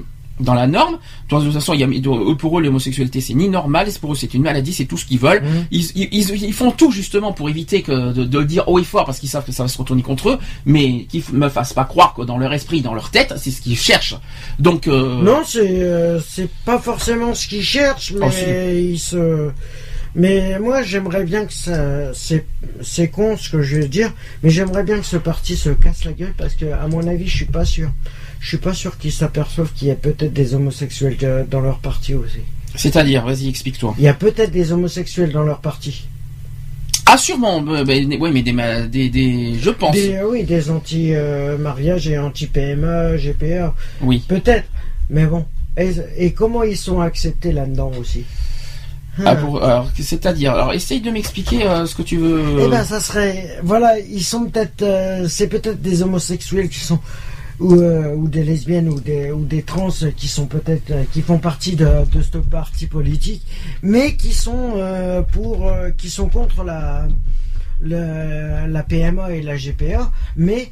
[0.40, 0.98] dans la norme,
[1.30, 4.12] de toute façon, il y a, eux, pour eux, l'homosexualité, c'est ni normal, c'est pour
[4.12, 5.42] eux, c'est une maladie, c'est tout ce qu'ils veulent.
[5.42, 5.66] Mhm.
[5.70, 8.78] Ils, ils, ils- ils font tout justement pour éviter que de, de le dire haut
[8.78, 11.38] et fort parce qu'ils savent que ça va se retourner contre eux, mais qu'ils ne
[11.38, 14.16] me fassent pas croire que dans leur esprit, dans leur tête, c'est ce qu'ils cherchent.
[14.58, 18.90] Donc euh, Non, c'est euh, c'est pas forcément ce qu'ils cherchent, mais Oh, si.
[18.92, 19.50] ils se.
[20.14, 22.14] Mais moi, j'aimerais bien que ça.
[22.14, 22.46] C'est
[22.80, 26.04] c'est con ce que je vais dire, mais j'aimerais bien que ce parti se casse
[26.04, 27.90] la gueule parce que, à mon avis, je suis pas sûr.
[28.46, 31.80] Je suis pas sûr qu'ils s'aperçoivent qu'il y a peut-être des homosexuels euh, dans leur
[31.80, 32.38] parti aussi.
[32.76, 33.96] c'est-à-dire, vas-y, explique-toi.
[33.98, 36.06] Il y a peut-être des homosexuels dans leur parti.
[37.06, 38.52] Ah sûrement, euh, ben, oui, mais des,
[38.88, 43.74] des, des, je pense, Des, euh, oui, des anti-mariage et anti-PMA, GPA.
[44.02, 44.22] oui.
[44.28, 44.68] Peut-être.
[45.10, 45.44] Mais bon.
[45.76, 48.22] Et, et comment ils sont acceptés là-dedans aussi?
[49.24, 49.36] Ah,
[49.98, 52.42] c'est-à-dire, alors essaye de m'expliquer euh, ce que tu veux.
[52.60, 57.00] Eh ben, ça serait, voilà, ils sont peut-être, euh, c'est peut-être des homosexuels qui sont,
[57.60, 61.22] ou, euh, ou des lesbiennes ou des, ou des trans qui sont peut-être, euh, qui
[61.22, 63.46] font partie de, de ce parti politique,
[63.82, 67.08] mais qui sont euh, pour, euh, qui sont contre la,
[67.80, 70.70] la, la PMA et la GPA, mais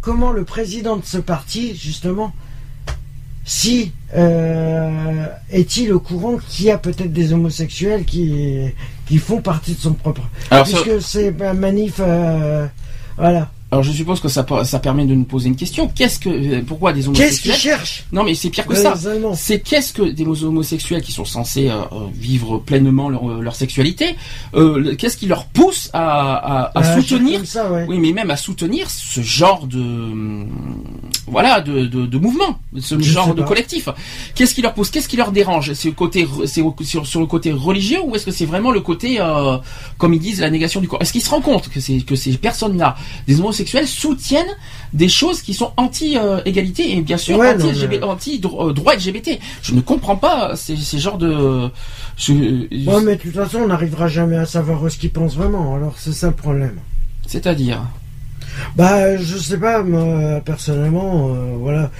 [0.00, 2.32] comment le président de ce parti, justement,
[3.44, 8.72] si euh, est-il au courant qu'il y a peut-être des homosexuels qui
[9.06, 10.22] qui font partie de son propre.
[10.50, 12.66] Alors, Puisque c'est un manif, euh,
[13.16, 13.50] voilà.
[13.72, 15.88] Alors je suppose que ça, ça permet de nous poser une question.
[15.92, 18.04] Qu'est-ce que, euh, pourquoi des Qu'est-ce homosexuels qu'ils cherchent?
[18.12, 18.94] Non mais c'est pire que ça.
[19.34, 24.14] C'est qu'est-ce que des homosexuels qui sont censés euh, euh, vivre pleinement leur, leur sexualité,
[24.54, 27.86] euh, qu'est-ce qui leur pousse à, à, à Euh, soutenir comme ça, ouais.
[27.88, 30.46] Oui, mais même à soutenir ce genre de
[31.26, 33.88] voilà de, de, de mouvement, ce Je genre de collectif.
[34.36, 35.72] Qu'est-ce qui leur pousse Qu'est-ce qui leur dérange?
[35.72, 39.18] C'est côté, c'est sur, sur le côté religieux ou est-ce que c'est vraiment le côté,
[39.98, 41.02] comme ils disent, la négation du corps?
[41.02, 43.55] Est-ce qu'ils se rendent compte que c'est que ces personnes-là, des homosexuels,
[43.86, 44.44] soutiennent
[44.92, 48.68] des choses qui sont anti-égalité et bien sûr Ouais, anti, non, LGBT, mais- anti dro-
[48.70, 49.38] euh, LGBT.
[49.62, 51.68] Je ne comprends pas ces, ces genres de.
[52.16, 52.32] je-
[52.90, 55.74] Ouais, mais de toute façon, on n'arrivera jamais à savoir ce qu'ils pensent vraiment.
[55.74, 56.76] Alors, c'est ça le problème.
[57.26, 57.82] C'est-à-dire?
[58.76, 61.90] Bah, je sais pas, moi, personnellement, euh, voilà.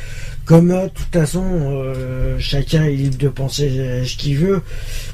[0.47, 4.63] Comme euh, de toute façon, euh, chacun est libre de penser ce qu'il veut,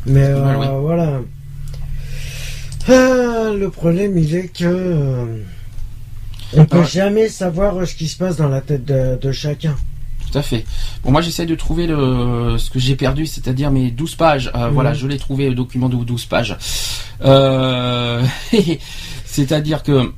[0.07, 0.67] mais euh, oui.
[0.83, 1.21] voilà.
[2.89, 5.27] Ah, le problème, il est que
[6.57, 6.87] on peut Ouais.
[6.87, 9.75] jamais savoir ce qui se passe dans la tête de, de chacun.
[10.31, 10.65] Tout à fait.
[11.05, 14.51] Bon, moi j'essaie de trouver le ce que j'ai perdu, c'est-à-dire mes 12 pages.
[14.55, 14.75] Euh, Mhm.
[14.75, 16.57] Voilà, je l'ai trouvé, le document de 12 pages.
[17.23, 18.25] Euh,
[19.27, 20.11] c'est-à-dire que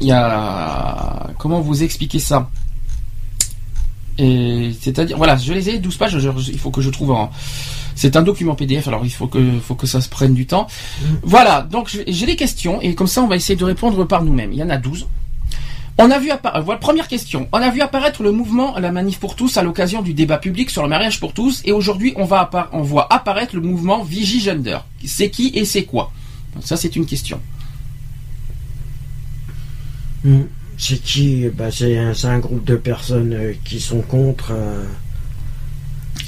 [0.00, 2.48] il y a comment vous expliquer ça?
[4.18, 7.16] Et c'est-à-dire voilà, je les ai 12 pages, je- il faut que je trouve
[7.94, 10.66] c'est un document PDF, alors il faut que, faut que ça se prenne du temps.
[11.22, 14.52] Voilà, donc j'ai des questions, et comme ça on va essayer de répondre par nous-mêmes.
[14.52, 15.06] Il y en a 12.
[15.98, 17.48] On a vu apparaître, voilà, première question.
[17.52, 20.70] On a vu apparaître le mouvement La Manif pour tous à l'occasion du débat public
[20.70, 24.78] sur le mariage pour tous, et aujourd'hui on voit apparaître le mouvement Vigie Gender.
[25.04, 26.10] C'est qui et c'est quoi?
[26.62, 27.40] Ça c'est une question.
[30.24, 30.40] Mm.
[30.78, 31.46] C'est qui?
[31.48, 34.52] Bah, C'est un, c'est un groupe de personnes euh, qui sont contre.
[34.52, 34.84] euh,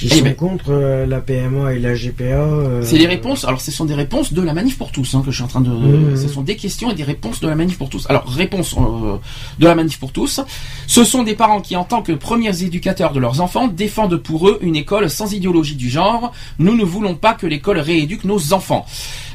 [0.09, 0.35] qui Eh sont ben.
[0.35, 2.25] contre euh, la PMA et la GPA.
[2.25, 3.45] euh, C'est les réponses.
[3.45, 5.49] Alors, ce sont des réponses de la manif pour tous hein, que je suis en
[5.49, 5.71] train de.
[5.71, 6.17] Mhm.
[6.17, 8.07] Ce sont des questions et des réponses de la manif pour tous.
[8.09, 9.17] Alors, réponse euh,
[9.59, 10.41] de la manif pour tous.
[10.87, 14.49] Ce sont des parents qui, en tant que premiers éducateurs de leurs enfants, défendent pour
[14.49, 16.33] eux une école sans idéologie du genre.
[16.59, 18.85] Nous ne voulons pas que l'école rééduque nos enfants.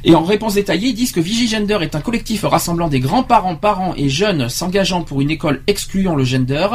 [0.07, 3.93] Et en réponse détaillée, ils disent que Vigigender est un collectif rassemblant des grands-parents, parents
[3.97, 6.65] et jeunes s'engageant pour une école excluant le gender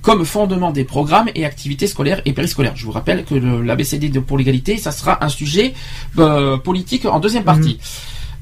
[0.00, 2.76] comme fondement des programmes et activités scolaires et périscolaires.
[2.76, 5.74] Je vous rappelle que l'ABCD pour l'égalité, ça sera un sujet
[6.18, 7.78] euh, politique en deuxième partie.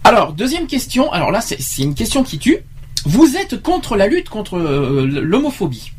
[0.05, 2.59] Alors, deuxième question, alors là c'est c'est une question qui tue.
[3.05, 5.91] Vous êtes contre la lutte contre euh, l'homophobie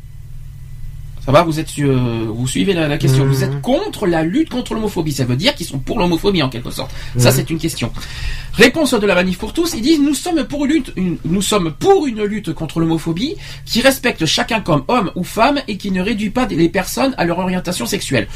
[1.28, 3.26] ça va, vous êtes, euh, vous suivez la, la question.
[3.26, 5.12] Vous êtes contre la lutte contre l'homophobie.
[5.12, 6.90] Ça veut dire qu'ils sont pour l'homophobie en quelque sorte.
[7.18, 7.36] Ça, Mhm.
[7.36, 7.92] c'est une question.
[8.54, 9.74] Réponse de la manif pour tous.
[9.74, 13.34] Ils disent nous sommes pour une lutte, une- nous sommes pour une lutte contre l'homophobie
[13.66, 17.26] qui respecte chacun comme homme ou femme et qui ne réduit pas les personnes à
[17.26, 18.26] leur orientation sexuelle.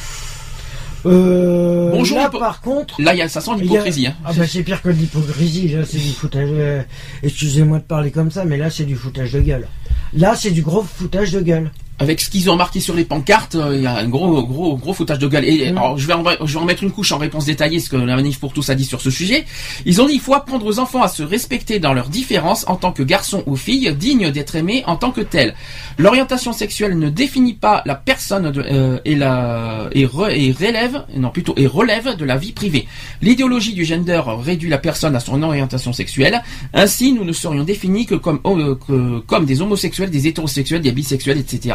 [1.06, 3.00] Euh, Bonjour, là, par contre.
[3.00, 4.06] Là, il y a, ça sent l'hypocrisie.
[4.08, 4.14] Hein.
[4.24, 6.48] Ah bah c'est pire que de l'hypocrisie, là c'est du foutage.
[6.52, 6.82] euh,
[7.22, 9.66] Excusez-moi de parler comme ça, mais là c'est du foutage de gueule.
[10.12, 11.70] Là c'est du gros foutage de gueule.
[12.02, 14.76] Avec ce qu'ils ont marqué sur les pancartes, euh, il y a un gros, gros,
[14.76, 15.44] gros foutage de gueule.
[15.44, 15.78] Et Mhm.
[15.78, 17.96] alors, je vais, en, je vais en mettre une couche en réponse détaillée, ce que
[17.96, 19.44] la manif pour tous a dit sur ce sujet.
[19.86, 22.74] Ils ont dit il faut apprendre aux enfants à se respecter dans leurs différences en
[22.74, 25.54] tant que garçons ou filles, dignes d'être aimés en tant que tels.
[25.96, 31.04] L'orientation sexuelle ne définit pas la personne de, euh, et la et, re- et relève,
[31.16, 32.88] non plutôt et relève de la vie privée.
[33.20, 36.42] L'idéologie du gender réduit la personne à son orientation sexuelle.
[36.74, 40.92] Ainsi, nous ne serions définis que comme euh, que- comme des homosexuels, des hétérosexuels, des
[40.92, 41.74] bisexuels, etc.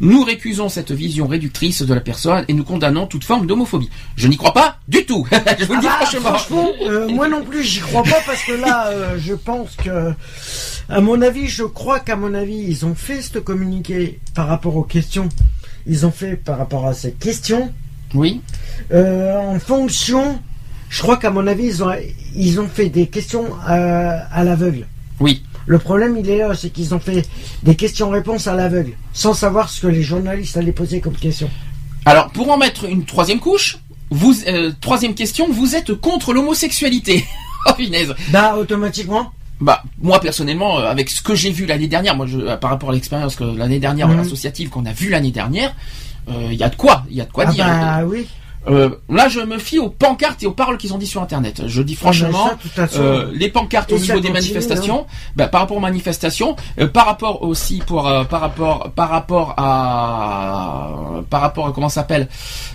[0.00, 3.90] Nous récusons cette vision réductrice de la personne et nous condamnons toute forme d'homophobie.
[4.16, 5.26] Je n'y crois pas du tout.
[5.58, 6.30] je vous le dis Ah bah, franchement.
[6.30, 10.12] franchement, euh, moi non plus j'y crois pas parce que là euh, je pense que,
[10.88, 14.76] à mon avis, je crois qu'à mon avis ils ont fait ce communiqué par rapport
[14.76, 15.28] aux questions.
[15.86, 17.72] Ils ont fait par rapport à ces questions
[18.14, 18.40] Oui.
[18.92, 20.40] euh, en fonction.
[20.88, 21.92] Je crois qu'à mon avis ils ont
[22.34, 24.86] ils ont fait des questions euh, à l'aveugle.
[25.20, 25.42] Oui.
[25.70, 27.24] Le problème, il est là, c'est qu'ils ont fait
[27.62, 31.48] des questions-réponses à l'aveugle, sans savoir ce que les journalistes allaient poser comme question.
[32.04, 33.78] Alors, pour en mettre une troisième couche,
[34.10, 37.24] vous, euh, troisième question, vous êtes contre l'homosexualité.
[37.68, 38.12] oh punaise.
[38.30, 39.30] Bah, automatiquement.
[39.60, 42.70] Bah, moi personnellement, euh, avec ce que j'ai vu l'année dernière, moi, je, euh, par
[42.70, 44.18] rapport à l'expérience que l'année dernière Mhm.
[44.18, 45.72] associative qu'on a vue l'année dernière,
[46.28, 47.64] il y a de quoi, il y a de quoi ah dire.
[47.64, 48.26] bah oui.
[48.68, 51.62] Euh, là, je me fie aux pancartes et aux paroles qu'ils ont dit sur Internet.
[51.66, 53.00] Je dis franchement, Ah ça, façon.
[53.00, 57.06] euh, les pancartes Et au niveau des manifestations, bah, par rapport aux manifestations, euh, par
[57.06, 60.88] rapport aussi pour euh, par rapport par rapport à
[61.30, 62.28] par rapport à comment ça s'appelle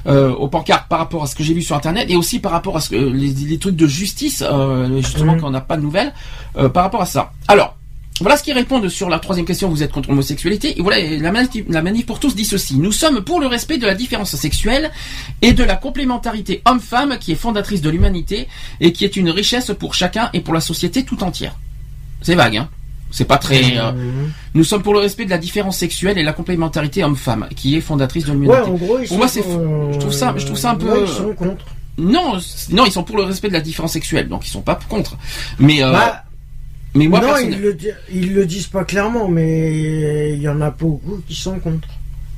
[0.07, 2.51] euh, aux pancartes, par rapport à ce que j'ai vu sur Internet et aussi par
[2.51, 5.41] rapport à ce que les, les trucs de justice, euh, justement Mhm.
[5.41, 6.13] qu'on n'a pas de nouvelles,
[6.57, 7.31] euh, par rapport à ça.
[7.47, 7.75] Alors.
[8.21, 10.80] Voilà ce qu'ils répondent sur la troisième question, vous êtes contre l'homosexualité.
[10.80, 12.78] Et voilà, la manif, la manif pour tous dit ceci.
[12.78, 14.91] Nous sommes pour le respect de la différence sexuelle
[15.41, 18.47] et de la complémentarité homme-femme qui est fondatrice de l'humanité
[18.80, 21.56] et qui est une richesse pour chacun et pour la société tout entière.
[22.21, 22.69] C'est vague, hein
[23.12, 23.78] c'est pas très.
[23.78, 23.91] Euh,
[24.54, 27.82] nous sommes pour le respect de la différence sexuelle et la complémentarité homme-femme, qui est
[27.82, 28.58] fondatrice de l'humanité.
[28.62, 29.41] Ouais, en gros, ils Pour moi, c'est.
[29.41, 29.62] fou.
[29.93, 30.91] Je trouve ça, je trouve ça un peu.
[30.91, 31.65] ouais, ils sont contre.
[31.97, 32.38] Non,
[32.71, 35.15] non, ils sont pour le respect de la différence sexuelle, donc ils sont pas contre.
[35.60, 36.25] Mais, euh, Bah,
[36.95, 37.77] mais moi, non, ils le,
[38.12, 41.88] ils le disent pas clairement, mais il y en a beaucoup qui sont contre.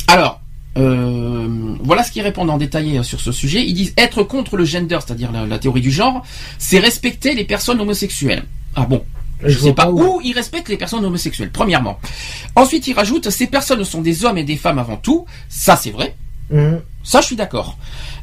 [0.07, 0.41] Alors,
[0.77, 3.65] euh, voilà ce qu'ils répondent en détaillé euh, sur ce sujet.
[3.65, 6.23] Ils disent être contre le gender, c'est-à-dire la, la théorie du genre,
[6.57, 8.43] c'est respecter les personnes homosexuelles.
[8.75, 9.03] Ah bon
[9.43, 10.17] Je Je sais pas pas où.
[10.17, 11.99] où ils respectent les personnes homosexuelles, premièrement.
[12.55, 15.25] Ensuite, ils rajoutent ces personnes sont des hommes et des femmes avant tout.
[15.49, 16.15] Ça, c'est vrai.
[16.51, 16.81] Mhm.
[17.03, 17.77] Ça, je suis d'accord.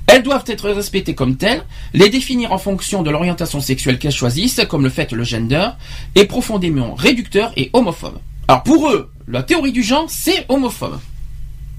[0.06, 4.60] Elles doivent être respectées comme telles, les définir en fonction de l'orientation sexuelle qu'elles choisissent,
[4.68, 5.68] comme le fait le gender,
[6.14, 8.18] est profondément réducteur et homophobe.
[8.46, 11.00] Alors pour eux, la théorie du genre, c'est homophobe.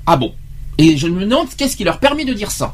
[0.05, 0.33] Ah bon?
[0.77, 2.73] Et je me demande qu'est-ce qui leur permet de dire ça?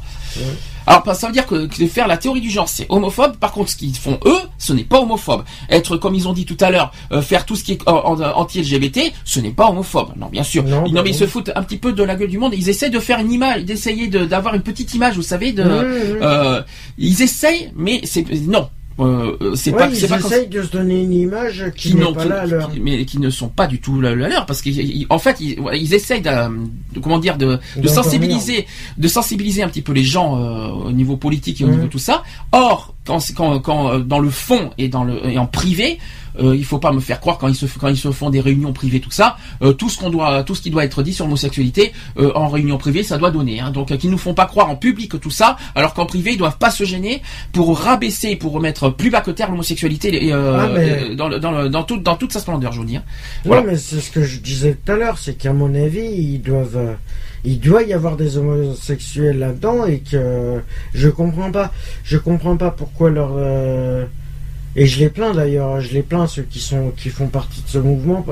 [0.88, 3.38] Alors ça veut dire que, que faire la théorie du genre, c'est homophobe.
[3.38, 5.44] Par contre, ce qu'ils font eux, ce n'est pas homophobe.
[5.70, 8.14] Être, comme ils ont dit tout à l'heure, euh, faire tout ce qui est en-
[8.14, 10.10] en- anti-LGBT, ce n'est pas homophobe.
[10.18, 10.64] Non, bien sûr.
[10.64, 11.20] Non, Ils- bah mais ils non.
[11.20, 12.54] se foutent un petit peu de la gueule du monde.
[12.56, 15.64] Ils essaient de faire une image, d'essayer de- d'avoir une petite image, vous savez, de.
[15.64, 16.62] Euh,
[16.98, 18.70] ils essayent, mais c'est non.
[19.02, 21.96] Euh, euh, c'est Ouais, pas, ils pas essayent de se donner une image qui, qui
[21.96, 24.46] n'est pas là à qui- mais qui ne sont pas du tout la, la leur
[24.46, 26.30] parce qu'en fait ils, ils essayent de,
[26.94, 30.92] de- comment dire de, de sensibiliser de sensibiliser un petit peu les gens euh, au
[30.92, 31.76] niveau politique et au Mhm.
[31.76, 32.22] niveau tout ça.
[32.52, 35.98] Or quand quand, quand euh, dans le fond et dans le et en privé
[36.40, 38.40] euh, il faut pas me faire croire quand ils se quand ils se font des
[38.42, 41.14] réunions privées tout ça euh, tout ce qu'on doit tout ce qui doit être dit
[41.14, 43.72] sur l'homosexualité euh, en réunion privée ça doit donner hein.
[43.72, 46.38] donc euh, qu'ils nous font pas croire en public tout ça alors qu'en privé ils
[46.38, 50.58] doivent pas se gêner pour rabaisser pour remettre plus bas que terre l'homosexualité et, euh,
[50.60, 52.86] Ah, mais- et dans, le- dans, le- dans, tout- dans toute sa splendeur je veux
[52.86, 53.02] dire
[53.46, 53.64] Ouais, Voilà.
[53.64, 56.78] mais c'est ce que je disais tout à l'heure, c'est qu'à mon avis, ils doivent,
[56.78, 56.94] euh,
[57.44, 60.62] il doit y avoir des homosexuels là-dedans et que
[60.94, 61.72] je comprends pas,
[62.04, 64.06] je comprends pas pourquoi leur euh,
[64.76, 67.68] et je les plains d'ailleurs, je les plains ceux qui sont qui font partie de
[67.68, 68.26] ce mouvement,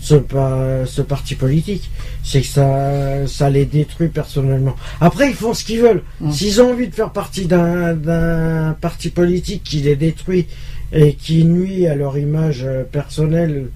[0.00, 1.90] ce parti politique,
[2.22, 4.76] c'est que ça ça les détruit personnellement.
[5.00, 6.02] Après ils font ce qu'ils veulent.
[6.20, 6.32] Mm.
[6.32, 10.46] S'ils ont envie de faire partie d'un parti politique qui les détruit
[10.92, 13.68] et qui nuit à leur image euh, personnelle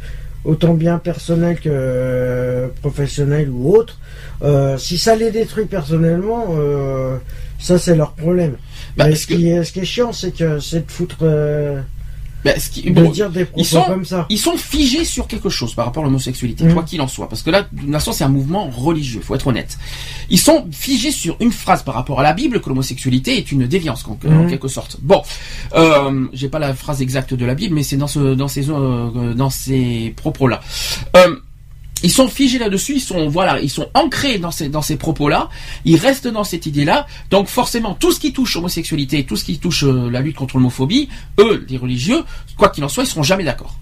[0.45, 3.99] autant bien personnelle que euh, professionnelle ou autre,
[4.43, 7.17] euh, si ça les détruit personnellement, euh,
[7.59, 8.57] ça c'est leur problème.
[8.97, 11.19] Bah, Mais est-ce ce, qui est, ce qui est chiant, c'est que c'est de foutre,
[11.23, 11.81] euh,
[12.45, 14.27] Bah, ce qui- de bon, dire des propos ils sont- comme ça.
[14.29, 16.75] ils sont figés sur quelque chose par rapport à l'homosexualité, Mhm.
[16.75, 17.29] quoi qu'il en soit.
[17.29, 19.79] Parce que là, de toute façon, c'est un mouvement religieux, faut être honnête.
[20.31, 23.67] Ils sont figés sur une phrase par rapport à la Bible que l'homosexualité est une
[23.67, 24.51] déviance, en, en Mhm.
[24.51, 24.99] quelque sorte.
[25.01, 25.23] Bon,
[25.75, 28.69] euh, j'ai pas la phrase exacte de la Bible, mais c'est dans ce, dans ces,
[28.71, 30.61] euh, dans ces propos-là.
[31.17, 31.37] Euh,
[32.05, 35.49] ils sont figés là-dessus, ils sont voilà, ils sont ancrés dans ces dans ces propos-là,
[35.87, 37.07] ils restent dans cette idée-là.
[37.31, 40.59] Donc forcément, tout ce qui touche l'homosexualité, tout ce qui touche euh, la lutte contre
[40.59, 42.23] l'homophobie, eux, les religieux,
[42.59, 43.75] quoi qu'il en soit, ils seront jamais d'accord.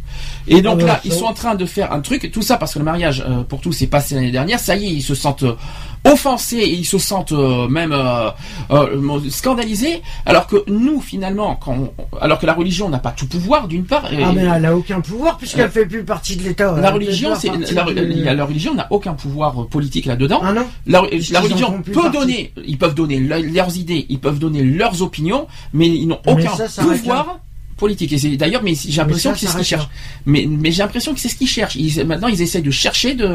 [0.46, 2.74] Et donc Ah, là, ils sont en train de faire un truc, tout ça parce
[2.74, 4.60] que le mariage euh, pour tous s'est passé l'année dernière.
[4.60, 5.56] Ça y est, ils se sentent euh,
[6.04, 8.30] offensés et ils se sentent euh, même euh,
[8.70, 13.26] euh, scandalisés, alors que nous finalement, quand on- alors que la religion n'a pas tout
[13.26, 14.12] pouvoir d'une part.
[14.12, 16.74] et- Ah mais elle a aucun pouvoir puisqu'elle fait plus partie de l'État.
[16.80, 20.40] la religion, c'est la, du- la- la religion n'a aucun pouvoir politique là-dedans.
[20.42, 22.18] Ah non La, religion peut partie.
[22.18, 26.20] donner, ils peuvent donner le- leurs idées, ils peuvent donner leurs opinions, mais ils n'ont
[26.26, 27.38] aucun ça, ça pouvoir
[27.84, 28.12] politique.
[28.12, 29.88] Et d'ailleurs, mais j'ai l'impression que c'est ce qu'ils cherchent.
[30.24, 31.76] Mais, mais j'ai l'impression que c'est ce qu'ils cherchent.
[31.76, 33.26] Ils, maintenant, ils essayent de chercher de,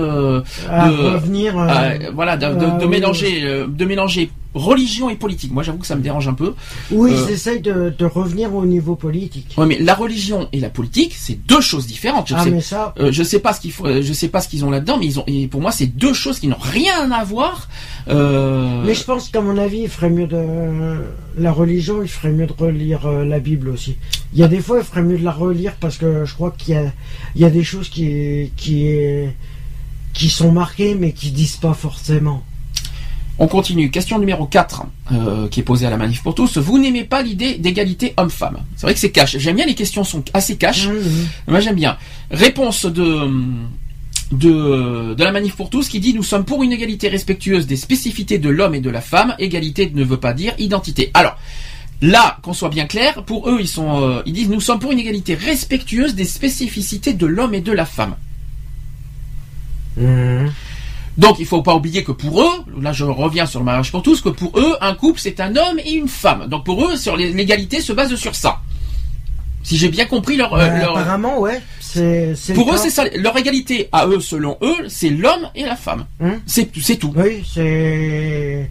[0.69, 1.49] À de- revenir.
[1.57, 2.91] euh, euh, voilà, de, de- ah, de oui.
[2.95, 4.23] mélanger, euh, de mélanger
[4.57, 5.51] religion et politique.
[5.51, 6.53] Moi, j'avoue que ça me dérange un peu.
[6.91, 9.53] ils euh, essayent de, de revenir au niveau politique.
[9.57, 12.27] Ouais, mais la religion et la politique, c'est deux choses différentes.
[12.29, 14.27] Je Ah sais, mais ça, euh, je sais pas ce qu'il faut, euh, je sais
[14.27, 16.47] pas ce qu'ils ont là-dedans, mais ils ont, et pour moi, c'est deux choses qui
[16.47, 17.67] n'ont rien à voir.
[18.09, 21.01] Euh, Mais je pense qu'à mon avis, il ferait mieux de
[21.37, 23.95] la religion, il ferait mieux de relire euh, la Bible aussi.
[24.33, 26.51] Il y a des fois, il ferait mieux de la relire parce que je crois
[26.57, 26.91] qu'il y a,
[27.35, 28.95] il y a des choses qui, qui,
[30.13, 32.43] qui sont marquées mais qui disent pas forcément.
[33.39, 33.91] On continue.
[33.91, 36.57] Question numéro 4, euh, qui est posée à la manif pour tous.
[36.57, 38.57] Vous n'aimez pas l'idée d'égalité homme-femme.
[38.75, 39.37] C'est vrai que c'est cash.
[39.37, 40.87] J'aime bien les questions sont assez cash.
[40.87, 41.27] Mhm.
[41.47, 41.97] Moi j'aime bien.
[42.31, 43.29] Réponse de,
[44.31, 47.77] de, de la manif pour tous qui dit nous sommes pour une égalité respectueuse des
[47.77, 49.35] spécificités de l'homme et de la femme.
[49.37, 51.11] Égalité ne veut pas dire identité.
[51.13, 51.37] Alors,
[52.01, 54.91] là, qu'on soit bien clair, pour eux ils sont, euh, ils disent nous sommes pour
[54.91, 58.15] une égalité respectueuse des spécificités de l'homme et de la femme.
[59.95, 60.51] Mhm.
[61.17, 64.03] Donc il faut pas oublier que pour eux, là je reviens sur le mariage pour
[64.03, 66.47] tous, que pour eux un couple c'est un homme et une femme.
[66.47, 68.59] Donc pour eux sur l'égalité se base sur ça.
[69.63, 71.61] Si j'ai bien compris leur, euh, leur- Apparemment, ouais.
[71.81, 73.03] C'est, c'est pour eux c'est ça.
[73.15, 76.05] Leur égalité à eux, selon eux, c'est l'homme et la femme.
[76.45, 77.11] C'est c'est tout.
[77.15, 78.69] Oui, c'est.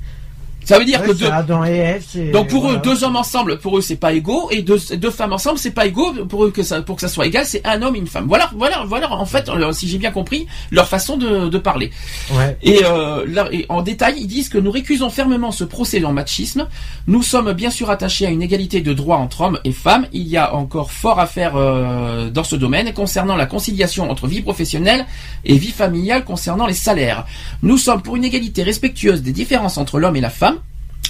[0.66, 3.58] Ça veut dire que deux, Adam et Ève, c'est- donc pour eux deux hommes ensemble,
[3.58, 6.12] pour eux c'est pas égaux et deux, deux femmes ensemble c'est pas égaux.
[6.28, 8.26] Pour eux que ça pour que ça soit égal, c'est un homme et une femme.
[8.26, 11.90] Voilà voilà voilà en fait euh, si j'ai bien compris leur façon de, de parler.
[12.34, 12.58] Ouais.
[12.62, 16.12] Et, euh, là, et en détail, ils disent que nous récusons fermement ce procès en
[16.12, 16.66] machisme.
[17.06, 20.06] Nous sommes bien sûr attachés à une égalité de droits entre hommes et femmes.
[20.12, 24.26] Il y a encore fort à faire euh, dans ce domaine concernant la conciliation entre
[24.26, 25.06] vie professionnelle
[25.44, 27.24] et vie familiale concernant les salaires.
[27.62, 30.55] Nous sommes pour une égalité respectueuse des différences entre l'homme et la femme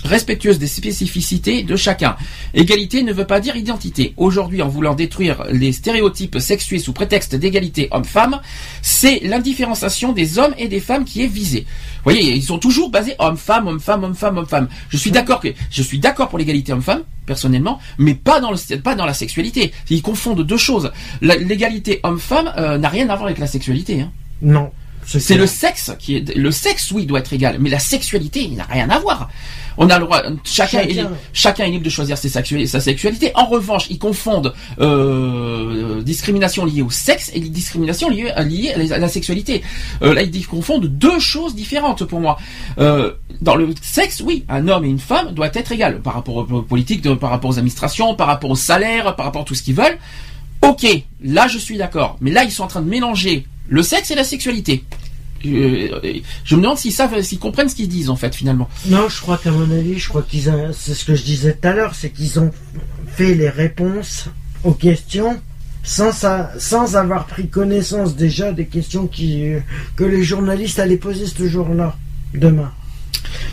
[0.04, 2.16] respectueuse des spécificités de chacun.
[2.54, 4.14] Égalité ne veut pas dire identité.
[4.16, 8.40] Aujourd'hui, en voulant détruire les stéréotypes sexués sous prétexte d'égalité homme-femme,
[8.82, 11.66] c'est l'indifférenciation des hommes et des femmes qui est visée.
[12.04, 14.68] Vous voyez, ils sont toujours basés homme-femme, homme-femme, homme-femme, homme-femme.
[14.88, 18.76] Je suis d'accord que je suis d'accord pour l'égalité homme-femme personnellement, mais pas dans le
[18.78, 19.72] pas dans la sexualité.
[19.90, 20.92] Ils confondent deux choses.
[21.20, 24.00] L'égalité homme-femme euh, n'a rien à voir avec la sexualité.
[24.00, 24.12] hein.
[24.42, 24.70] Non.
[25.06, 28.56] C'est le sexe qui est le sexe oui doit être égal, mais la sexualité il
[28.56, 29.30] n'a rien à voir.
[29.78, 31.02] On a le droit chacun est Chacun.
[31.02, 33.30] libre, chacun est libre de choisir ses sexu- sa sexualité.
[33.34, 38.94] En revanche, ils confondent euh, discrimination liée au sexe et discrimination liée, liée à la-
[38.94, 39.62] à la sexualité.
[40.02, 42.38] Euh, là ils confondent deux choses différentes pour moi.
[42.78, 46.36] Euh, dans le sexe, oui, un homme et une femme doivent être égal par rapport
[46.36, 49.62] aux politiques, par rapport aux administrations, par rapport au salaire, par rapport à tout ce
[49.62, 49.98] qu'ils veulent.
[50.62, 50.86] Ok,
[51.22, 52.16] là je suis d'accord.
[52.20, 54.84] Mais là ils sont en train de mélanger le sexe et la sexualité.
[55.44, 55.88] Euh,
[56.44, 58.68] je me demande s'ils savent, s'ils comprennent ce qu'ils disent en fait finalement.
[58.86, 61.68] Non, je crois qu'à mon avis, je crois qu'ils c'est ce que je disais tout
[61.68, 62.50] à l'heure, c'est qu'ils ont
[63.06, 64.26] fait les réponses
[64.64, 65.40] aux questions
[65.84, 69.52] sans, sa- sans avoir pris connaissance déjà des questions qui,
[69.94, 71.96] que les journalistes allaient poser ce jour-là,
[72.34, 72.72] demain.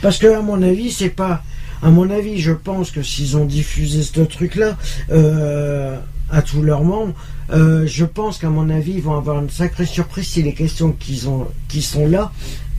[0.01, 1.43] Parce que à mon avis, c'est pas.
[1.83, 4.77] À mon avis, je pense que s'ils ont diffusé ce truc-là
[5.11, 5.97] euh,
[6.31, 7.13] à tous leurs membres,
[7.51, 10.93] euh, je pense qu'à mon avis, ils vont avoir une sacrée surprise si les questions
[10.93, 12.31] qui sont là,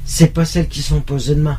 [0.05, 1.59] c'est pas celles qui sont posées demain.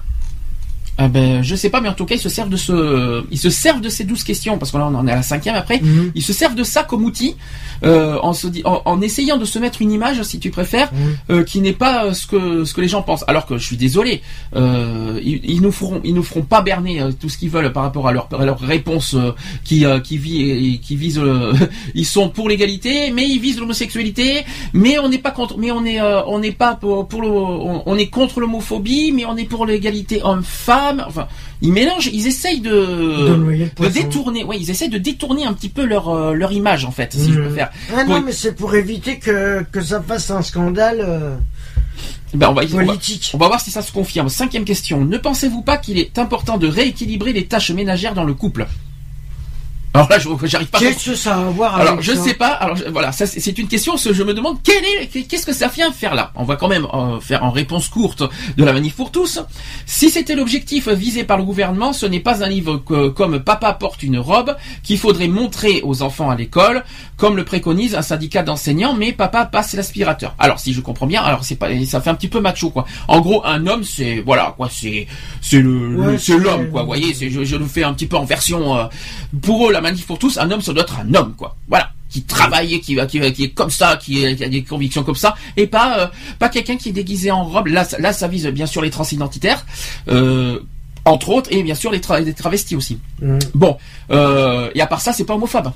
[0.97, 3.37] Ah ben, je sais pas, mais en tout cas, ils se servent de ce, ils
[3.37, 5.55] se servent de ces douze questions, parce que là, on en est à la cinquième
[5.55, 5.81] après.
[5.81, 6.13] Mhm.
[6.15, 7.35] Ils se servent de ça comme outil,
[7.83, 11.17] euh, en, se en, en essayant de se mettre une image, si tu préfères, Mhm.
[11.31, 13.25] euh, qui n'est pas euh, ce que ce que les gens pensent.
[13.27, 14.21] Alors que je suis désolé,
[14.55, 17.73] euh, ils, ils nous feront, ils nous feront pas berner euh, tout ce qu'ils veulent
[17.73, 19.31] par rapport à leur à leur réponse euh,
[19.65, 21.51] qui euh, qui vit qui vise, euh,
[21.93, 25.83] ils sont pour l'égalité, mais ils visent l'homosexualité, mais on n'est pas contre, mais on
[25.83, 29.35] est euh, on n'est pas pour, pour le, on, on est contre l'homophobie, mais on
[29.35, 30.84] est pour l'égalité homme-femme.
[31.07, 31.27] Enfin,
[31.61, 33.37] ils mélangent, ils essayent de
[33.89, 37.13] détourner, ouais, ils essayent de détourner un petit peu leur euh, leur image en fait,
[37.13, 37.69] si je peux faire.
[37.95, 38.21] Ah non, Oui.
[38.25, 41.35] mais c'est pour éviter que, que ça fasse un scandale euh,
[42.33, 43.31] Ben, on va, on va- politique.
[43.33, 44.29] On va voir si ça se confirme.
[44.29, 45.05] Cinquième question.
[45.05, 48.67] Ne pensez-vous pas qu'il est important de rééquilibrer les tâches ménagères dans le couple?
[49.95, 50.77] Alors là, je j'arrive pas.
[50.77, 52.47] à Qu'est-ce que ça a à voir Alors, avec je ça sais pas.
[52.49, 53.95] Alors, voilà, ça c'est une question.
[53.97, 56.31] Je me demande quel est, qu'est-ce que ça vient faire là?
[56.35, 58.23] On va quand même euh, faire en réponse courte
[58.57, 59.39] de la manif pour tous.
[59.85, 63.73] Si c'était l'objectif visé par le gouvernement, ce n'est pas un livre que- comme Papa
[63.73, 66.83] porte une robe qu'il faudrait montrer aux enfants à l'école,
[67.17, 68.93] comme le préconise un syndicat d'enseignants.
[68.95, 70.35] Mais Papa passe l'aspirateur.
[70.39, 72.85] Alors, si je comprends bien, alors c'est pas, ça fait un petit peu macho quoi.
[73.07, 75.07] En gros, un homme, c'est voilà quoi, c'est
[75.41, 76.81] c'est le, Ouais, c'est c'est- l'homme quoi.
[76.81, 78.77] Vous voyez, je, je le fais un petit peu en version.
[78.77, 78.83] euh,
[79.41, 81.55] pour eux, la manif pour tous, un homme, ça doit être un homme, quoi.
[81.67, 81.89] Voilà.
[82.09, 85.67] Qui travaille, qui, qui, qui est comme ça, qui, a des convictions comme ça, et
[85.67, 86.07] pas, euh,
[86.39, 87.67] pas quelqu'un qui est déguisé en robe.
[87.67, 89.65] Là, ça- là, ça vise bien sûr les transidentitaires,
[90.07, 90.59] euh,
[91.03, 92.99] entre autres, et bien sûr les, tra- les travestis aussi.
[93.21, 93.39] Mhm.
[93.53, 93.77] Bon,
[94.11, 95.71] euh, et à part ça, c'est pas homophobe.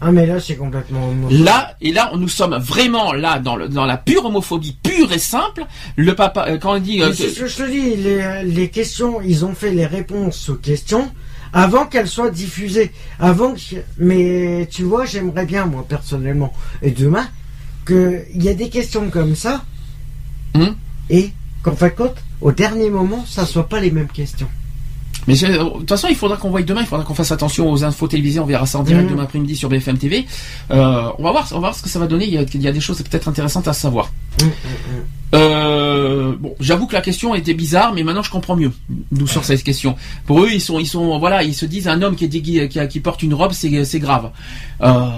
[0.00, 1.08] Ah, mais là, c'est complètement.
[1.08, 1.38] homophobe.
[1.44, 5.18] Là, et là, nous sommes vraiment là dans, le, dans la pure homophobie pure et
[5.18, 5.64] simple.
[5.96, 9.20] Le papa, quand on dit, euh, c'est ce que je te dis, les, les questions,
[9.22, 11.10] ils ont fait les réponses aux questions
[11.54, 12.90] avant qu'elles soient diffusées.
[13.18, 17.26] Avant que, mais tu vois, j'aimerais bien, moi, personnellement, et demain,
[17.86, 19.64] qu'il y a des questions comme ça,
[20.54, 20.76] Hum.
[21.10, 24.48] et qu'en fin de compte, au dernier moment, ça soit pas les mêmes questions.
[25.26, 27.82] Mais de toute façon, il faudra qu'on voie demain, il faudra qu'on fasse attention aux
[27.84, 28.40] infos télévisées.
[28.40, 29.10] On verra ça en direct Mhm.
[29.12, 30.26] demain après-midi sur BFM TV.
[30.70, 32.26] Euh, on va voir, on va voir ce que ça va donner.
[32.26, 34.10] Il y a, il y a des choses peut-être intéressantes à savoir.
[34.42, 34.52] Hum, hum,
[35.34, 38.70] Euh, bon, j'avoue que la question était bizarre, mais maintenant je comprends mieux
[39.10, 39.96] d'où sort cette question.
[40.26, 42.68] Pour eux, ils sont, ils sont, voilà, ils se disent un homme qui est déguisé,
[42.68, 44.30] qui, porte une robe, c'est, c'est grave.
[44.82, 45.08] Euh,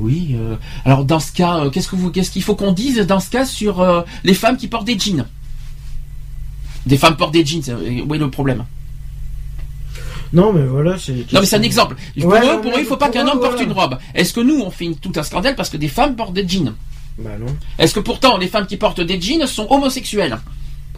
[0.00, 0.34] oui.
[0.34, 3.20] euh, alors dans ce cas, euh, qu'est-ce que vous, qu'est-ce qu'il faut qu'on dise dans
[3.20, 5.26] ce cas sur euh, les femmes qui portent des jeans?
[6.86, 7.62] Des femmes portent des jeans.
[8.08, 8.64] Où est le problème?
[10.32, 11.12] Non, mais voilà, c'est.
[11.32, 11.96] Non mais c'est un exemple.
[12.20, 13.62] Pour Ouais, eux, non, pour eux, il faut pas qu'un homme porte voilà.
[13.64, 13.98] une robe.
[14.14, 16.46] Est-ce que nous, on fait une- tout un scandale parce que des femmes portent des
[16.46, 16.74] jeans?
[17.18, 17.46] Bah non.
[17.78, 20.38] Est-ce que pourtant les femmes qui portent des jeans sont homosexuelles?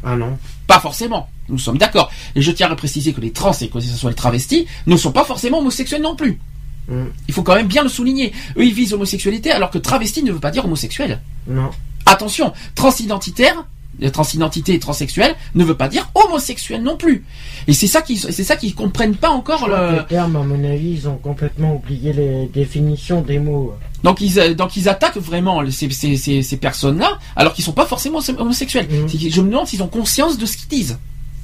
[0.04, 0.38] Ah non.
[0.66, 1.28] Pas forcément.
[1.48, 2.10] Nous sommes d'accord.
[2.34, 4.96] Et je tiens à préciser que les trans et que ce soit les travestis ne
[4.96, 6.40] sont pas forcément homosexuels non plus.
[6.88, 7.04] Mm.
[7.28, 8.32] Il faut quand même bien le souligner.
[8.56, 11.20] Eux, ils visent l'homosexualité alors que travesti ne veut pas dire homosexuel.
[11.46, 11.70] Non.
[12.06, 13.64] Attention, transidentitaire,
[14.10, 17.24] transidentité et transsexuel ne veut pas dire homosexuel non plus.
[17.66, 20.42] Et c'est ça qu'ils c'est ça qu'ils comprennent pas encore Je le Les termes, à
[20.42, 23.74] mon avis, ils ont complètement oublié les définitions des mots.
[24.04, 27.72] donc ils euh, donc ils attaquent vraiment ces, ces, ces, ces personnes-là alors qu'ils sont
[27.72, 28.86] pas forcément homosexuels.
[28.90, 29.08] Mhm.
[29.30, 30.98] Je me demande s'ils ont conscience de ce qu'ils disent.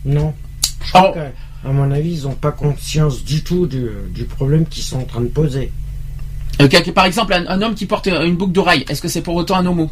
[0.04, 0.32] Non.
[0.84, 1.14] Je Alors-
[1.66, 5.04] à mon avis, ils n'ont pas conscience du tout du, du problème qu'ils sont en
[5.04, 5.72] train de poser.
[6.60, 9.34] Euh, par exemple, un, un homme qui porte une boucle d'oreille, est-ce que c'est pour
[9.34, 9.90] autant un homo?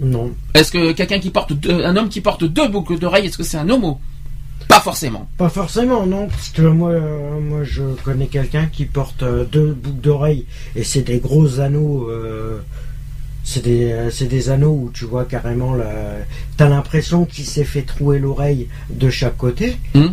[0.00, 0.32] Non.
[0.54, 3.44] Est-ce que quelqu'un qui porte deux- un homme qui porte deux boucles d'oreille, est-ce que
[3.44, 4.00] c'est un homo?
[4.68, 5.28] Pas forcément.
[5.38, 9.72] Pas forcément, non, parce que moi, euh, moi je connais quelqu'un qui porte euh, deux
[9.74, 12.08] boucles d'oreilles et c'est des gros anneaux.
[12.10, 12.58] euh,
[13.44, 15.90] c'est des, c'est des anneaux où tu vois carrément la.
[16.56, 19.76] T'as l'impression qu'il s'est fait trouer l'oreille de chaque côté.
[19.94, 20.10] Hmm.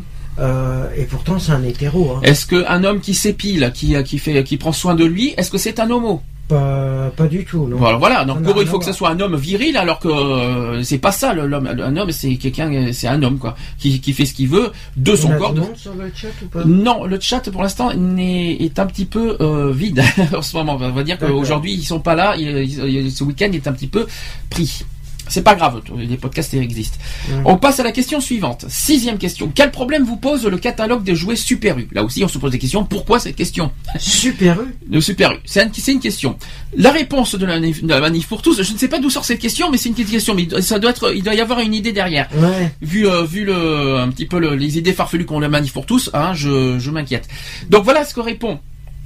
[0.98, 2.14] Et pourtant, c'est un hétéro.
[2.14, 2.22] Hein.
[2.24, 5.58] Est-ce qu'un homme qui s'épile, qui, qui fait, qui prend soin de lui, est-ce que
[5.58, 6.22] c'est un homo?
[6.50, 7.78] Pas, pas du tout, non.
[7.78, 10.82] Voilà, Donc pour eux, il faut que ce soit un homme viril, alors que euh,
[10.84, 11.34] c'est pas ça.
[11.34, 14.48] le- L'homme, un homme, c'est quelqu'un, c'est un homme quoi, qui, qui fait ce qu'il
[14.50, 15.54] veut de On son corps.
[15.54, 16.64] du de- monde sur le chat ou pas?
[16.66, 20.02] Non, le chat pour l'instant n'est- est un petit peu euh, vide
[20.36, 20.76] en ce moment.
[20.82, 22.36] On va dire qu'aujourd'hui ils sont pas là.
[22.36, 22.66] ils-
[23.06, 24.08] ils- ce week-end est un petit peu
[24.50, 24.84] pris.
[25.30, 26.98] C'est pas grave, les podcasts existent.
[27.46, 28.66] On passe à la question suivante.
[28.68, 29.52] Sixième question.
[29.54, 31.88] Quel problème vous pose le catalogue des jouets Super U?
[31.94, 32.84] Là aussi, on se pose des questions.
[32.84, 33.72] Pourquoi cette question?
[33.98, 34.66] Super U?
[34.92, 36.36] Le Super U, c'est un- c'est une question.
[36.76, 39.10] La réponse de la, manif- de la manif pour tous, je ne sais pas d'où
[39.10, 40.34] sort cette question, mais c'est une question.
[40.36, 42.72] Mais ça doit être, il doit y avoir une idée derrière Ouais.
[42.82, 45.86] vu euh, vu le un petit peu le- les idées farfelues qu'on la manif pour
[45.86, 47.28] tous, hein, je, je m'inquiète.
[47.70, 48.60] Donc voilà ce que répond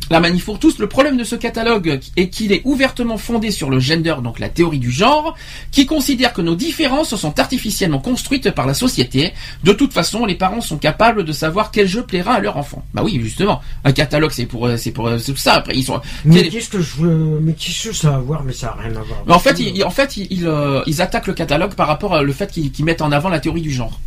[0.09, 0.79] la manif pour tous.
[0.79, 4.49] Le problème de ce catalogue est qu'il est ouvertement fondé sur le gender, donc la
[4.49, 5.35] théorie du genre,
[5.71, 9.33] qui considère que nos différences sont artificiellement construites par la société.
[9.63, 12.83] De toute façon, les parents sont capables de savoir quel jeu plaira à leur enfant.
[12.93, 15.53] Bah oui, justement, un catalogue c'est pour euh, c'est pour euh, c'est tout ça.
[15.53, 17.39] Après ils sont Mais qu'est-ce que je veux.
[17.41, 19.23] Mais qu'est-ce que ça a à voir Mais ça a rien à voir.
[19.25, 22.13] mais en fait, ils, en fait, ils, ils, euh, ils attaquent le catalogue par rapport
[22.13, 23.99] à le fait qu'ils qu'ils mettent en avant la théorie du genre.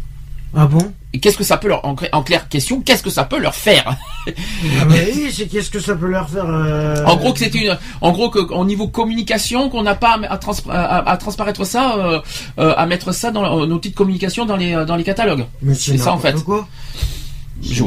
[0.55, 3.25] Ah bon Et qu'est-ce que ça peut leur, en, en clair question, qu'est-ce que ça
[3.25, 7.17] peut leur faire Ah bah oui, c'est qu'est-ce que ça peut leur faire euh, En
[7.17, 10.55] gros, que c'est une, en gros, que, au niveau communication, qu'on n'a pas à, trans-
[10.71, 12.21] à- à transparaître ça, euh,
[12.59, 15.47] euh, à mettre ça dans nos outils de communication dans les, dans les catalogues.
[15.63, 16.43] Mais c'est ça, en fait.
[16.45, 16.67] quoi.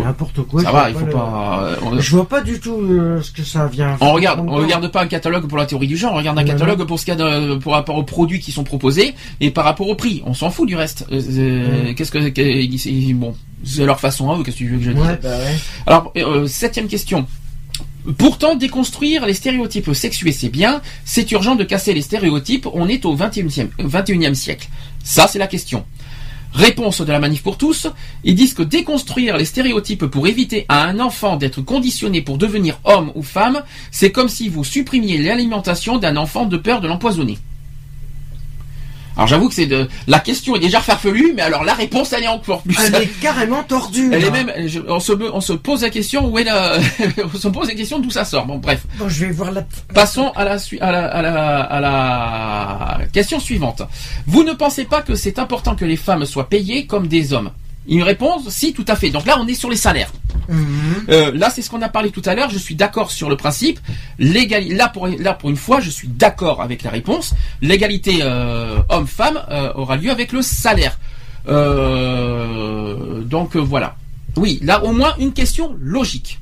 [0.03, 0.63] N'importe quoi.
[0.63, 1.59] ça va, vois il faut le- pas.
[1.63, 3.97] euh, on, Je vois pas du tout euh, ce que ça vient.
[4.01, 6.43] on regarde, on regarde pas un catalogue pour la théorie du genre, on regarde un
[6.43, 9.51] catalogue pour ce qu'il y a de- pour rapport aux produits qui sont proposés et
[9.51, 10.23] par rapport au prix.
[10.25, 11.05] On s'en fout du reste.
[11.11, 11.95] Euh, Mm.
[11.95, 14.43] Qu'est-ce que, bon, c'est leur façon à eux.
[14.43, 15.55] Qu'est-ce que tu veux que je dise Ouais, bah ouais.
[15.85, 17.27] Alors, euh, septième question.
[18.17, 20.81] Pourtant, déconstruire les stéréotypes sexués, c'est bien.
[21.05, 22.67] C'est urgent de casser les stéréotypes.
[22.73, 24.67] On est au 21e, 21e siècle.
[25.03, 25.85] Ça, c'est la question.
[26.53, 27.87] Réponse de la manif pour tous.
[28.23, 32.79] Ils disent que déconstruire les stéréotypes pour éviter à un enfant d'être conditionné pour devenir
[32.83, 37.37] homme ou femme, c'est comme si vous supprimiez l'alimentation d'un enfant de peur de l'empoisonner.
[39.19, 42.23] Alors j'avoue que c'est de la question est déjà farfelue, mais alors la réponse elle
[42.23, 42.77] est encore plus.
[42.85, 44.11] Elle est carrément tordue.
[44.13, 46.77] Elle est même, je- on se, on se pose la question où est la,
[47.33, 48.45] on se pose la question d'où ça sort.
[48.45, 48.83] Bon, bref.
[48.97, 49.65] Bon, je vais voir la.
[49.93, 53.81] Passons à la, à la, à la, à la question suivante.
[54.25, 57.51] Vous ne pensez pas que c'est important que les femmes soient payées comme des hommes?
[57.89, 59.09] Une réponse, si, tout à fait.
[59.09, 60.11] Donc là, on est sur les salaires.
[61.09, 62.49] Euh, là, c'est ce qu'on a parlé tout à l'heure.
[62.49, 63.79] Je suis d'accord sur le principe.
[64.19, 67.33] Là, pour, là, pour une fois, je suis d'accord avec la réponse.
[67.61, 70.97] L'égalité euh, homme-femme euh, aura lieu avec le salaire.
[73.25, 73.95] Donc voilà.
[74.35, 76.39] Oui, là, au moins une question logique.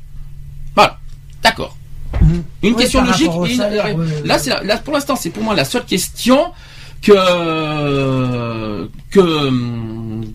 [0.76, 0.98] Voilà.
[1.42, 1.78] D'accord.
[2.22, 2.44] Mhm.
[2.64, 3.30] Une Oui, question logique.
[3.46, 5.66] et une- salaire, oui, oui, là, c'est la- là, pour l'instant, c'est pour moi la
[5.66, 6.52] seule question
[7.02, 7.14] que
[9.12, 9.52] que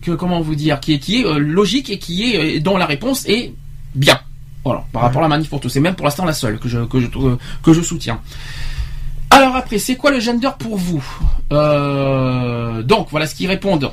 [0.01, 3.25] que comment vous dire qui est qui est logique et qui est dont la réponse
[3.27, 3.53] est
[3.95, 4.19] bien.
[4.63, 6.69] Voilà, par rapport à la manif pour tous, c'est même pour l'instant la seule que
[6.69, 7.07] je que je
[7.61, 8.21] que je soutiens.
[9.29, 11.03] Alors après, c'est quoi le gender pour vous
[11.51, 13.91] Euh, Donc voilà ce qu'ils répondent.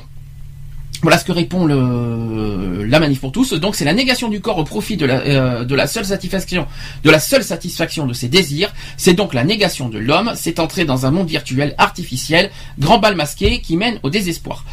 [1.01, 3.53] Voilà ce que répond le, la manif pour tous.
[3.53, 6.67] Donc c'est la négation du corps au profit de la, euh, de la seule satisfaction,
[7.03, 8.71] de la seule satisfaction de ses désirs.
[8.97, 10.33] C'est donc la négation de l'homme.
[10.35, 14.63] C'est entrer dans un monde virtuel artificiel, grand bal masqué qui mène au désespoir.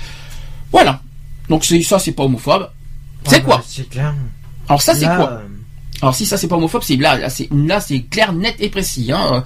[0.70, 1.00] Voilà.
[1.48, 2.68] Donc ça, c'est pas homophobe.
[3.24, 4.14] C'est quoi bah, C'est clair.
[4.68, 5.38] Alors ça, c'est quoi euh,
[6.00, 8.68] alors si ça c'est pas homophobe, c'est là, là c'est là c'est clair, net et
[8.68, 9.10] précis.
[9.12, 9.42] Hein.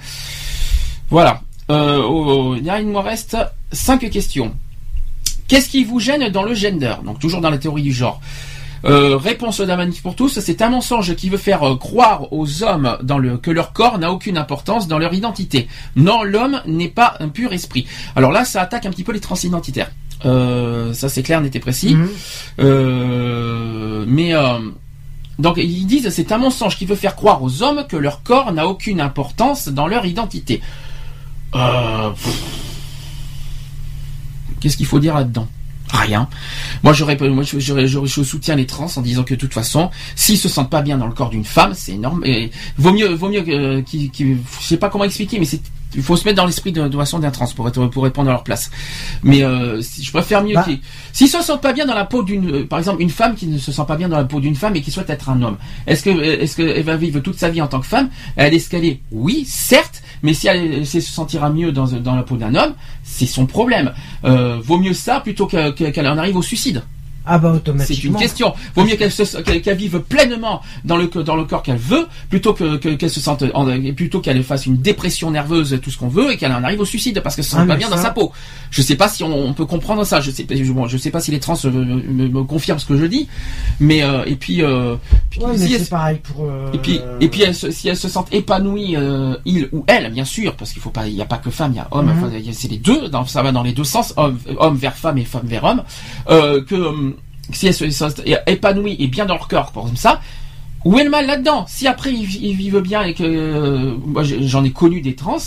[1.09, 1.41] Voilà.
[1.71, 3.37] Euh, oh, là, il nous reste
[3.71, 4.53] cinq questions.
[5.47, 6.95] Qu'est-ce qui vous gêne dans le gender?
[7.05, 8.21] Donc toujours dans la théorie du genre.
[8.85, 12.63] Euh, réponse d'un manif pour tous, c'est un mensonge qui veut faire euh, croire aux
[12.63, 15.69] hommes dans le, que leur corps n'a aucune importance dans leur identité.
[15.95, 17.87] Non, l'homme n'est pas un pur esprit.
[18.17, 19.89] Alors là, ça attaque un petit peu les transidentitaires.
[20.25, 21.95] Euh, ça c'est clair, net et précis.
[21.95, 24.05] mhm.
[24.05, 24.33] Mais
[25.39, 28.51] Donc ils disent c'est un mensonge qui veut faire croire aux hommes que leur corps
[28.51, 30.61] n'a aucune importance dans leur identité.
[31.55, 32.11] Euh,
[34.59, 35.47] Qu'est-ce qu'il faut dire là-dedans?
[35.91, 36.29] Rien.
[36.83, 40.47] Moi, j'aurais, moi, je, soutiens les trans en disant que de toute façon, s'ils se
[40.47, 42.23] sentent pas bien dans le corps d'une femme, c'est énorme.
[42.25, 45.61] Et vaut mieux, vaut mieux que, qui, qui, je sais pas comment expliquer, mais c'est
[45.95, 48.29] il faut se mettre dans l'esprit de, de façon d'un trans pour être pour répondre
[48.29, 48.71] à leur place.
[49.23, 50.63] Mais euh, si, je préfère mieux bah.
[50.63, 50.79] qu'ils
[51.11, 53.47] s'ils se sentent pas bien dans la peau d'une euh, par exemple une femme qui
[53.47, 55.41] ne se sent pas bien dans la peau d'une femme et qui souhaite être un
[55.41, 55.57] homme.
[55.87, 58.09] Est-ce que est-ce qu'elle va vivre toute sa vie en tant que femme?
[58.35, 62.55] Elle escalier Oui, certes, mais si elle, se sentira mieux dans dans la peau d'un
[62.55, 62.73] homme,
[63.03, 63.93] c'est son problème.
[64.25, 66.83] Euh, vaut mieux ça plutôt qu'elle en arrive au suicide.
[67.25, 67.95] Ah bah automatiquement.
[67.95, 68.53] C'est une question.
[68.75, 72.75] Vaut mieux qu'elle qu'elle vive pleinement dans le dans le corps qu'elle veut, plutôt que
[72.75, 73.43] qu'elle se sente
[73.95, 76.85] plutôt qu'elle fasse une dépression nerveuse, tout ce qu'on veut, et qu'elle en arrive au
[76.85, 78.31] suicide parce qu'elle se sent ah, pas bien dans sa peau.
[78.71, 80.19] Je sais pas si on, peut comprendre ça.
[80.19, 83.27] Je sais je, je sais pas si les trans me, confirment ce que je dis,
[83.79, 84.63] mais euh, et puis.
[84.63, 84.95] Euh,
[85.55, 86.45] c'est pareil pour.
[86.45, 88.95] Euh, et puis et puis si elle se sent épanouie,
[89.45, 91.71] il ou elle, bien sûr, parce qu'il faut pas, il y a pas que femme,
[91.73, 92.07] il y a homme.
[92.07, 92.41] Mhm.
[92.51, 93.09] c'est les deux.
[93.09, 95.83] Dans, ça va dans les deux sens, homme, homme vers femme et femme vers homme.
[96.27, 97.12] que
[97.51, 98.09] si elles sont
[98.47, 100.21] épanouies et bien dans leur corps, comme ça,
[100.85, 101.65] où est le mal là-dedans?
[101.67, 105.37] Si après ils, vivent bien et que euh, moi j'en ai connu des trans,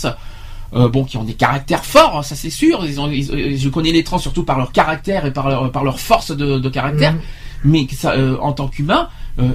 [0.73, 2.83] euh, bon qui ont des caractères forts, ça c'est sûr.
[2.85, 5.99] Ils ont, je connais les trans surtout par leur caractère et par leur, par leur
[5.99, 7.19] force de, caractère, mhm.
[7.65, 9.09] mais ça, euh, en tant qu'humains,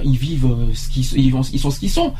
[0.05, 2.13] ils vivent ce qu'ils ils, sont ce qu'ils sont.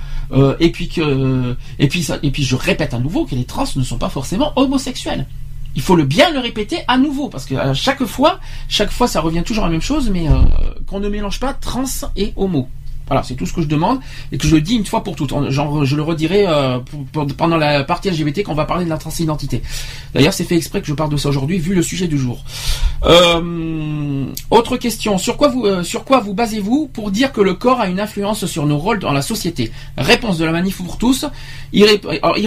[0.59, 3.65] et puis que et puis ça, et puis je répète à nouveau que les trans
[3.77, 5.25] ne sont pas forcément homosexuels
[5.75, 9.07] il faut le bien le répéter à nouveau parce que à chaque fois, chaque fois
[9.07, 10.33] ça revient toujours à la même chose, mais euh,
[10.87, 11.83] qu'on ne mélange pas trans
[12.15, 12.67] et homo.
[13.13, 13.99] Voilà, c'est tout ce que je demande
[14.31, 15.31] et que je le dis une fois pour toutes.
[15.51, 16.79] Je le redirai euh,
[17.37, 19.61] pendant la partie LGBT quand on va parler de la transidentité.
[20.15, 22.43] D'ailleurs, c'est fait exprès que je parle de ça aujourd'hui, vu le sujet du jour.
[23.05, 27.53] Euh, autre question sur quoi vous euh, sur quoi vous basez-vous pour dire que le
[27.53, 29.71] corps a une influence sur nos rôles dans la société?
[29.95, 31.27] Réponse de la manif pour tous.
[31.71, 31.85] Ils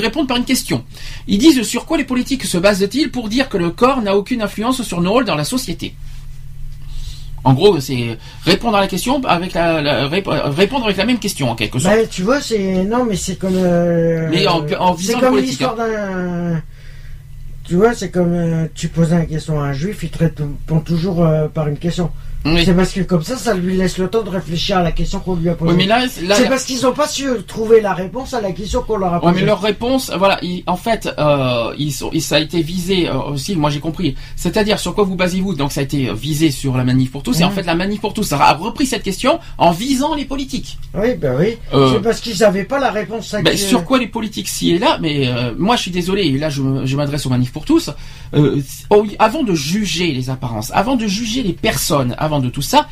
[0.01, 0.83] répondent par une question.
[1.29, 4.43] Ils disent sur quoi les politiques se basent-ils pour dire que le corps n'a aucune
[4.43, 5.95] influence sur nos rôles dans la société?
[7.47, 11.55] En gros, c'est répondre à la question avec la, répondre avec la même question en
[11.55, 11.94] quelque sorte.
[11.94, 13.55] Bah, tu vois, c'est non, mais c'est comme.
[13.55, 16.61] Euh, mais en, en visant comme l'histoire d'un.
[17.62, 20.80] Tu vois, c'est comme euh, tu poses une question à un juif, il te répond
[20.84, 22.11] toujours euh, par une question.
[22.64, 25.20] C'est parce que comme ça, ça lui laisse le temps de réfléchir à la question
[25.20, 25.76] qu'on lui a posée.
[25.76, 28.97] mais là, c'est parce qu'ils n'ont pas su trouver la réponse à la question qu'on
[28.97, 29.32] leur a posée.
[29.32, 33.32] Oui, mais leur réponse, voilà, en fait, euh, ils sont, ça a été visé euh,
[33.32, 33.57] aussi.
[33.57, 34.14] Moi, j'ai compris.
[34.36, 35.55] C'est-à-dire sur quoi vous basez-vous?
[35.55, 37.40] Donc, ça a été visé sur la manif pour tous.
[37.40, 40.78] Et en fait, la manif pour tous a repris cette question en visant les politiques.
[40.94, 41.57] Oui, ben oui.
[41.74, 43.32] Euh, c'est parce qu'ils n'avaient pas la réponse.
[43.34, 45.28] À ben, sur quoi les politiques s'y est là Mais
[45.59, 46.22] moi, je suis désolé.
[46.24, 47.90] Et là, je, je m'adresse aux manif pour tous.
[49.18, 52.89] avant de juger les apparences, avant de juger les personnes, avant de tout ça,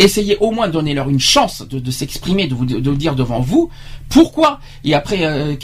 [0.00, 3.40] essayez au moins de donner leur une chance de, s'exprimer, de vous de, dire devant
[3.40, 3.70] vous
[4.08, 4.58] pourquoi?
[4.82, 5.54] Et après, euh,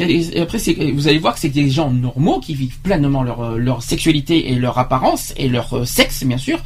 [0.41, 0.59] après
[0.93, 4.53] vous allez voir que c'est des gens normaux qui vivent pleinement leur, euh, leur sexualité
[4.53, 6.61] et leur apparence et leur euh, sexe, bien sûr.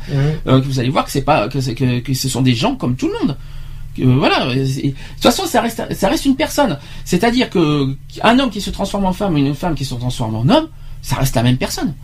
[0.44, 3.14] vous allez voir que c'est pas que, que, ce sont des gens comme tout le
[3.26, 3.36] monde.
[4.18, 4.54] voilà.
[4.54, 6.78] De toute façon, ça reste ça reste une personne.
[7.06, 10.48] C'est-à-dire que un homme qui se transforme en femme, une femme qui se transforme en
[10.48, 10.68] homme,
[11.00, 11.94] ça reste la même personne.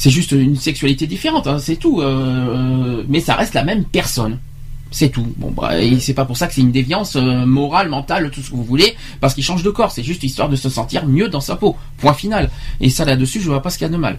[0.00, 2.00] C'est juste une sexualité différente, hein, c'est tout.
[2.00, 4.38] Euh, euh, mais ça reste la même personne.
[4.90, 5.30] C'est tout.
[5.36, 8.48] Bon, bah, c'est pas pour ça que c'est une déviance euh, morale, mentale, tout ce
[8.48, 9.92] que vous voulez, parce qu'il change de corps.
[9.92, 11.76] C'est juste histoire de se sentir mieux dans sa peau.
[11.98, 12.50] Point final.
[12.80, 14.18] Et ça, là-dessus, je vois pas ce qu'il y a de mal.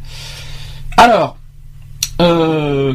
[0.97, 1.39] Alors,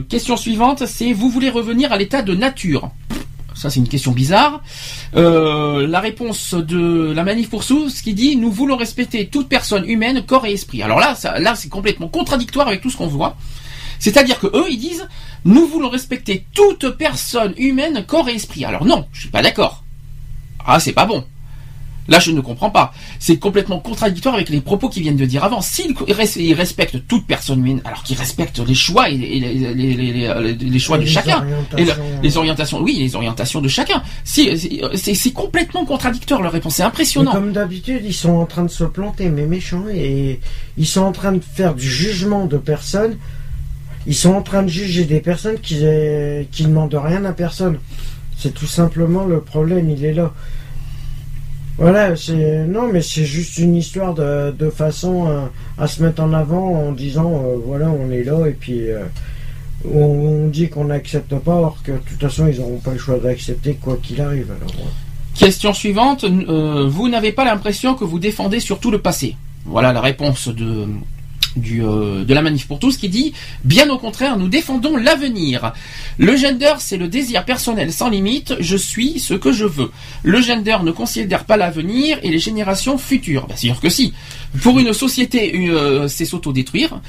[0.08, 2.92] question suivante, c'est vous voulez revenir à l'état de nature
[3.56, 4.60] ça, c'est une question bizarre.
[5.16, 9.88] Euh, la réponse de la manif pour ce qui dit nous voulons respecter toute personne
[9.88, 10.82] humaine, corps et esprit.
[10.82, 13.36] Alors là, là, c'est complètement contradictoire avec tout ce qu'on voit.
[13.98, 15.08] C'est-à-dire que eux, ils disent
[15.46, 18.66] nous voulons respecter toute personne humaine, corps et esprit.
[18.66, 19.84] Alors non, je suis pas d'accord.
[20.66, 21.24] Ah, c'est pas bon.
[22.08, 22.92] Là, je ne comprends pas.
[23.18, 25.60] C'est complètement contradictoire avec les propos qu'ils viennent de dire avant.
[25.60, 25.94] S'ils
[26.54, 31.44] respectent toute personne humaine, alors qu'ils respectent les choix et les, choix de chacun,
[31.76, 31.86] et
[32.22, 34.02] les orientations, oui, les orientations de chacun.
[34.24, 36.76] C'est complètement contradictoire leur réponse.
[36.76, 37.32] C'est impressionnant.
[37.32, 40.40] comme d'habitude, ils sont en train de se planter, mais méchants, et
[40.76, 43.16] ils sont en train de faire du jugement de personnes.
[44.06, 45.78] Ils sont en train de juger des personnes qui,
[46.52, 47.78] qui ne demandent rien à personne.
[48.36, 50.32] C'est tout simplement le problème, il est là.
[51.78, 55.40] Voilà, c'est non, mais c'est juste une histoire de, de façon euh,
[55.76, 59.04] à, se mettre en avant en disant euh, voilà, on est là et puis euh,
[59.92, 63.18] on, dit qu'on n'accepte pas, or que de toute façon ils n'auront pas le choix
[63.18, 64.50] d'accepter quoi qu'il arrive.
[64.58, 64.72] Alors,
[65.34, 69.36] Question suivante vous n'avez pas l'impression que vous défendez surtout le passé?
[69.66, 70.86] Voilà la réponse de
[71.56, 73.32] euh, de la manif pour tous qui dit
[73.64, 75.72] bien au contraire nous défendons l'avenir.
[76.18, 79.90] Le gender c'est le désir personnel sans limite, je suis ce que je veux.
[80.22, 83.46] Le gender ne considère pas l'avenir et les générations futures.
[83.46, 84.12] Bah, c'est sûr que si.
[84.62, 87.00] Pour une société euh, c'est s'autodétruire.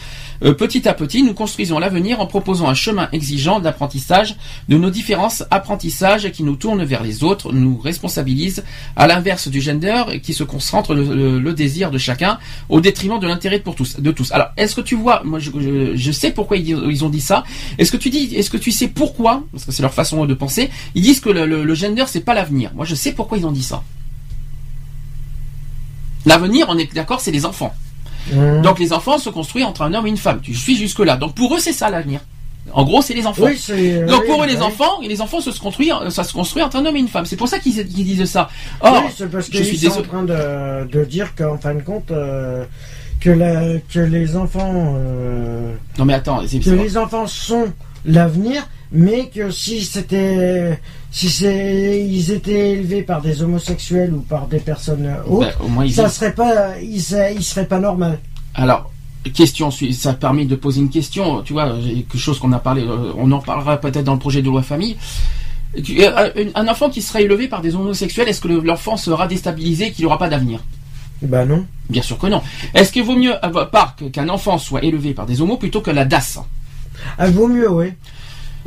[0.43, 4.35] Euh, petit à petit nous construisons l'avenir en proposant un chemin exigeant d'apprentissage
[4.69, 8.63] de nos différences apprentissages qui nous tournent vers les autres, nous responsabilise
[8.95, 12.37] à l'inverse du gender qui se concentre le, désir de chacun
[12.69, 14.31] au détriment de l'intérêt pour tous, de tous.
[14.31, 17.43] Alors, est-ce que tu vois, moi je, sais pourquoi ils, ont dit ça.
[17.77, 20.33] Est-ce que tu dis, est-ce que tu sais pourquoi, parce que c'est leur façon de
[20.33, 22.71] penser, ils disent que le, le, le gender c'est pas l'avenir.
[22.75, 23.83] Moi je sais pourquoi ils ont dit ça.
[26.25, 27.73] L'avenir, on est d'accord, c'est les enfants.
[28.31, 28.61] Mmh.
[28.61, 30.39] Donc les enfants se construisent entre un homme et une femme.
[30.41, 31.17] Tu suis jusque là.
[31.17, 32.19] Donc pour eux c'est ça l'avenir.
[32.73, 33.43] En gros, c'est les enfants.
[33.45, 33.57] Oui,
[34.07, 34.61] Donc oui, pour eux, les oui.
[34.61, 37.25] enfants, et les enfants se construisent, ça se construit entre un homme et une femme.
[37.25, 38.49] C'est pour ça qu'ils disent ça.
[38.81, 42.65] Or, c'est parce je qu'ils en train de, de dire qu'en fin de compte, euh,
[43.19, 47.71] que, la, que les enfants, euh, Non mais attends, c'est que les enfants sont
[48.05, 50.79] l'avenir, mais que si c'était,
[51.11, 55.67] si c'est, ils étaient élevés par des homosexuels ou par des personnes autres, Ben, au
[55.69, 56.73] moins ils ça serait pas,
[57.69, 58.19] pas normal.
[58.53, 58.91] Alors,
[59.33, 63.11] question, ça permet de poser une question, tu vois, quelque chose qu'on a parlé, euh,
[63.17, 64.95] on en parlera peut-être dans le projet de loi famille.
[65.83, 69.27] Tu- euh, Un enfant qui sera élevé par des homosexuels, est-ce que le- l'enfant sera
[69.27, 70.63] déstabilisé et qu'il n'aura pas d'avenir?
[71.21, 71.65] Bah non.
[71.89, 72.41] Bien sûr que non.
[72.73, 75.81] Est-ce qu'il vaut mieux avoir- par que- qu'un enfant soit élevé par des homos plutôt
[75.81, 76.39] que la DAS?
[77.17, 77.87] Ah, vaut mieux, oui.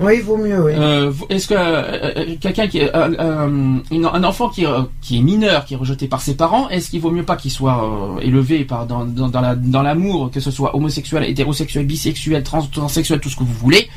[0.01, 0.73] Oui, il vaut mieux, oui.
[0.75, 1.83] Euh, Est-ce que euh,
[2.17, 4.69] euh, quelqu'un qui est euh, une- un enfant qui, est,
[5.03, 7.51] qui est mineur, qui est rejeté par ses parents, est-ce qu'il vaut mieux pas qu'il
[7.51, 12.43] soit élevé par dans, dans, dans la- dans l'amour, que ce soit homosexuel, hétérosexuel, bisexuel,
[12.43, 13.89] trans, transsexuel, tout ce que vous voulez,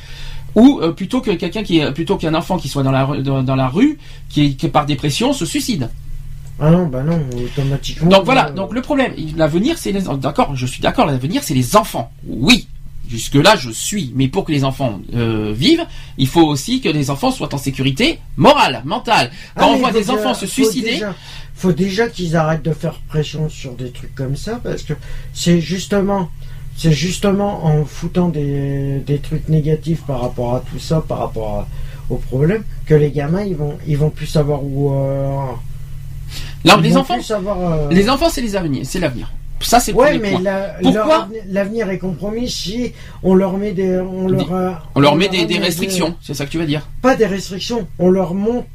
[0.55, 3.55] ou plutôt que quelqu'un qui plutôt qu'un enfant qui soit dans la rue- dans, dans
[3.55, 3.97] la rue,
[4.29, 5.89] qui, est- qui par dépression se suicide?
[6.59, 8.09] Ah non, bah non, automatiquement.
[8.09, 8.51] Donc voilà.
[8.51, 10.55] Donc le problème, l'avenir, c'est les d'accord.
[10.55, 11.07] Je suis d'accord.
[11.07, 12.11] L'avenir, c'est les enfants.
[12.27, 12.67] Oui.
[13.13, 14.11] Jusque là, je suis.
[14.15, 15.85] Mais pour que les enfants euh, vivent,
[16.17, 19.29] il faut aussi que les enfants soient en sécurité morale, mentale.
[19.55, 21.13] Quand Ah, on mais voit des déjà- enfants se suicider, déjà-
[21.53, 24.93] faut déjà qu'ils arrêtent de faire pression sur des trucs comme ça parce que
[25.31, 26.31] c'est justement
[26.75, 31.59] c'est justement en foutant des, des trucs négatifs par rapport à tout ça par rapport
[31.59, 31.67] à-
[32.09, 35.37] au problème que les gamins ils vont ils vont plus savoir où euh,
[36.65, 39.31] ils les enfants, savoir euh, les enfants, c'est les avenirs, c'est l'avenir.
[39.63, 42.93] Ça, c'est ouais mais la- Pourquoi l'avenir est compromis si
[43.23, 46.15] on leur met des on leur euh, On leur met des, des restrictions.
[46.21, 48.65] C'est ça que tu veux dire pas des restrictions on leur monte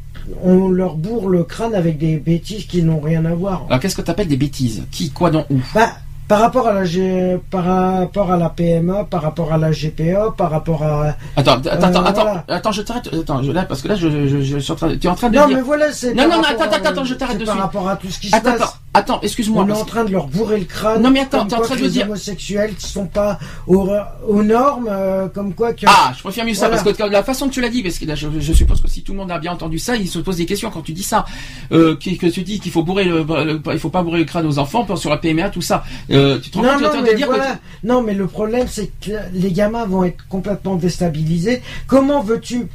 [0.42, 3.96] on leur bourre le crâne avec des bêtises qui n'ont rien à voir Alors, qu'est-ce
[3.96, 4.82] que tu appelles des bêtises?
[4.90, 5.58] Qui, quoi, donc, où?
[5.74, 5.88] Bah,
[6.26, 10.34] par rapport à la G- par rapport à la PMA, par rapport à la GPA,
[10.36, 12.44] par rapport à Attends, attends, attends, Euh, attends, voilà.
[12.48, 13.08] attends, je t'arrête.
[13.14, 15.10] Attends, je, là, parce que là, je, je, je suis en train, de- tu es
[15.10, 15.56] en train de non dire.
[15.56, 17.88] mais voilà c'est Non, non, non, attends, attends, attends, je t'arrête c'est de par rapport
[17.88, 18.46] à tout ce qui se passe.
[18.46, 19.64] attends, attends, excuse-moi.
[19.64, 21.02] On est en train de leur bourrer le crâne.
[21.02, 23.88] Non, mais attends, t'es en train de les dire- homosexuels qui sont pas aux,
[24.26, 25.86] aux normes, euh, comme quoi que.
[25.86, 28.04] Ah, je préfère mieux ça parce que la façon que tu l'as dit, parce que
[28.04, 30.18] là, je, je suppose que si tout le monde a bien entendu ça, il se
[30.18, 31.24] pose des questions quand tu dis ça,
[31.72, 34.24] euh, que, que tu dis qu'il faut bourrer le, le- il faut pas bourrer le
[34.24, 35.84] crâne aux enfants sur la PMA, tout ça.
[36.10, 37.86] Euh, tu te rends Non, compte, tu es en non, train mais de dire que
[37.86, 41.62] non, mais le problème, c'est que les gamins vont être complètement déstabilisés.
[41.86, 42.66] Comment veux-tu,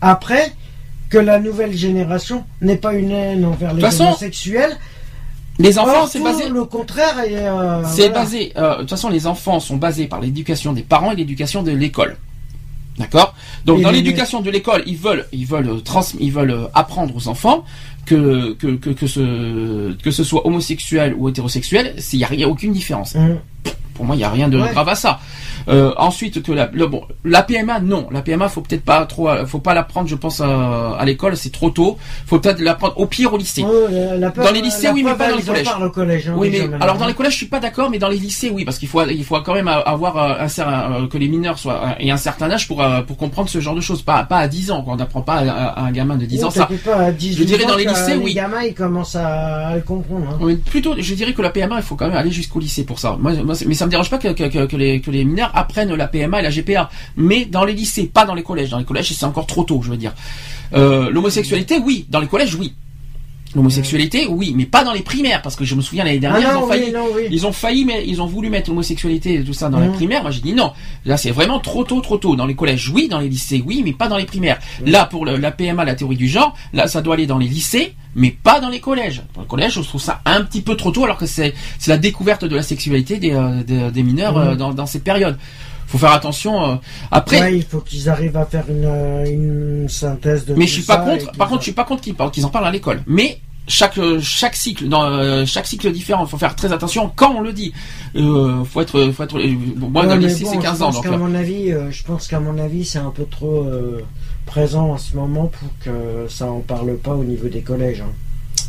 [0.00, 0.52] après,
[1.08, 4.76] que la nouvelle génération n'ait pas une haine envers les façon, homosexuels
[5.58, 6.48] les enfants, c'est basé.
[6.48, 8.24] le contraire et euh, C'est voilà.
[8.24, 8.52] basé.
[8.56, 11.72] euh, de toute façon, les enfants sont basés par l'éducation des parents et l'éducation de
[11.72, 12.16] l'école.
[12.98, 13.34] D'accord?
[13.64, 16.66] Donc Et dans l'éducation de l'école, ils veulent, ils veulent euh, trans, ils veulent euh,
[16.74, 17.64] apprendre aux enfants
[18.06, 22.72] que que que, que ce que ce soit homosexuel ou hétérosexuel, il y a, aucune
[22.72, 23.14] différence.
[23.14, 23.38] Hum.
[23.94, 24.70] Pour moi, il y a rien de Ouais.
[24.72, 25.18] grave à ça.
[25.68, 29.28] Euh, ensuite, que la, le, bon, la PMA, non, la PMA, faut peut-être pas trop,
[29.28, 31.98] euh, faut pas la prendre, je pense, à, à l'école, c'est trop tôt.
[32.26, 33.64] Faut peut-être la prendre au pire au lycée.
[33.66, 35.64] Oh, la- Dans les lycées, la oui, mais pas dans les collèges.
[35.64, 36.28] parlent au collège.
[36.28, 38.48] hein, Oui, mais alors dans les collèges, je suis pas d'accord, mais dans les lycées,
[38.50, 41.58] oui, parce qu'il faut, il faut quand même avoir euh, un, euh, que les mineurs
[41.58, 44.02] soient et un certain âge pour pour comprendre ce genre de choses.
[44.02, 44.92] Pas pas à 10 ans, quoi.
[44.92, 46.60] on n'apprend pas à, à un gamin de 10 ans ça.
[46.60, 48.26] t'inquiète pas, à 18 Je dirais ans dans les lycées, oui.
[48.26, 50.26] Les gamins, ils commencent à, le comprendre.
[50.30, 50.38] hein.
[50.40, 53.00] Oui, plutôt, je dirais que la PMA, il faut quand même aller jusqu'au lycée pour
[53.00, 53.16] ça.
[53.18, 53.32] Moi,
[53.66, 57.44] mais ça me dérange pas que, les mineurs apprennent la PMA et la GPA, mais
[57.44, 58.70] dans les lycées, pas dans les collèges.
[58.70, 60.12] Dans les collèges, c'est encore trop tôt, je veux dire.
[60.74, 62.06] Euh, L'homosexualité, oui.
[62.08, 62.74] Dans les collèges, oui.
[63.56, 66.50] L'homosexualité, oui, mais pas dans les primaires, parce que je me souviens l'année Ah dernière,
[66.50, 66.84] ils non, ont failli.
[66.84, 67.22] oui, non, oui.
[67.30, 69.94] Ils ont failli, mais ils ont voulu mettre l'homosexualité et tout ça dans la Mhm.
[69.94, 70.20] primaire.
[70.22, 70.72] Moi, j'ai dit non.
[71.06, 72.36] Là, c'est vraiment trop tôt, trop tôt.
[72.36, 73.08] Dans les collèges, oui.
[73.08, 74.58] Dans les lycées, oui, mais pas dans les primaires.
[74.84, 77.48] Là, pour le- la PMA, la théorie du genre, là, ça doit aller dans les
[77.48, 79.22] lycées, mais pas dans les collèges.
[79.34, 81.90] Dans les collèges, je trouve ça un petit peu trop tôt, alors que c'est c'est
[81.90, 84.48] la découverte de la sexualité des, euh, des, des mineurs Mhm.
[84.48, 85.38] euh, dans, dans ces périodes.
[85.86, 86.72] Faut faire attention.
[86.72, 86.76] euh.
[87.10, 90.66] Après, Ouais, il faut qu'ils arrivent à faire une, euh, une synthèse de mais tout
[90.68, 91.32] je suis pas contre.
[91.32, 93.02] Par contre, je suis pas contre qu'ils parlent- qu'ils en parlent à l'école.
[93.06, 96.24] Mais chaque chaque cycle dans euh, chaque cycle différent.
[96.24, 97.72] Il faut faire très attention quand on le dit.
[98.16, 99.38] Euh, faut être faut être.
[99.38, 100.90] Moi, Ouais, dans bon, c'est 15 ans.
[100.90, 104.02] Donc, euh, mon avis, euh, je pense qu'à mon avis, c'est un peu trop euh,
[104.44, 108.02] présent en ce moment pour que ça en parle pas au niveau des collèges.
[108.02, 108.12] hein.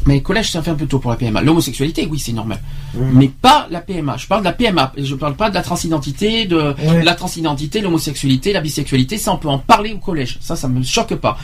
[0.06, 1.42] Mais collège, ça fait un peu tôt pour la PMA.
[1.42, 2.60] L'homosexualité, oui, c'est normal.
[2.94, 4.16] Mais pas la PMA.
[4.18, 4.94] Je parle de la PMA.
[4.98, 7.04] Je parle pas de la transidentité, de Ouais.
[7.04, 9.18] la transidentité, l'homosexualité, la bisexualité.
[9.18, 10.38] Ça, on peut en parler au collège.
[10.42, 11.38] Ça, ça me choque pas.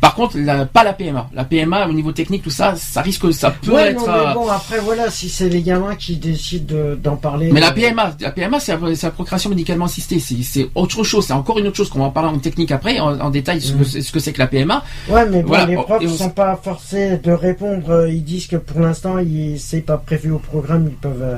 [0.00, 1.28] Par contre, la- pas la PMA.
[1.32, 4.06] La PMA, au niveau technique, tout ça, ça risque, ça peut Ouais, être.
[4.06, 7.50] non, euh, mais bon, après, voilà, si c'est les gamins qui décident de- d'en parler.
[7.52, 10.18] Mais la euh, PMA, la PMA, c'est la, procréation médicalement assistée.
[10.20, 11.26] C'est, autre chose.
[11.26, 13.60] C'est encore une autre chose qu'on va en parler en technique après, en, en détail,
[13.60, 14.02] ce, que, Mhm.
[14.02, 14.82] ce que c'est que la PMA.
[15.08, 15.66] Ouais, mais bon, Voilà.
[15.66, 17.90] les profs ne on- sont pas forcés de répondre.
[17.90, 19.16] euh, Ils disent que pour l'instant,
[19.58, 20.86] c'est pas prévu au programme.
[20.88, 21.36] Ils peuvent euh,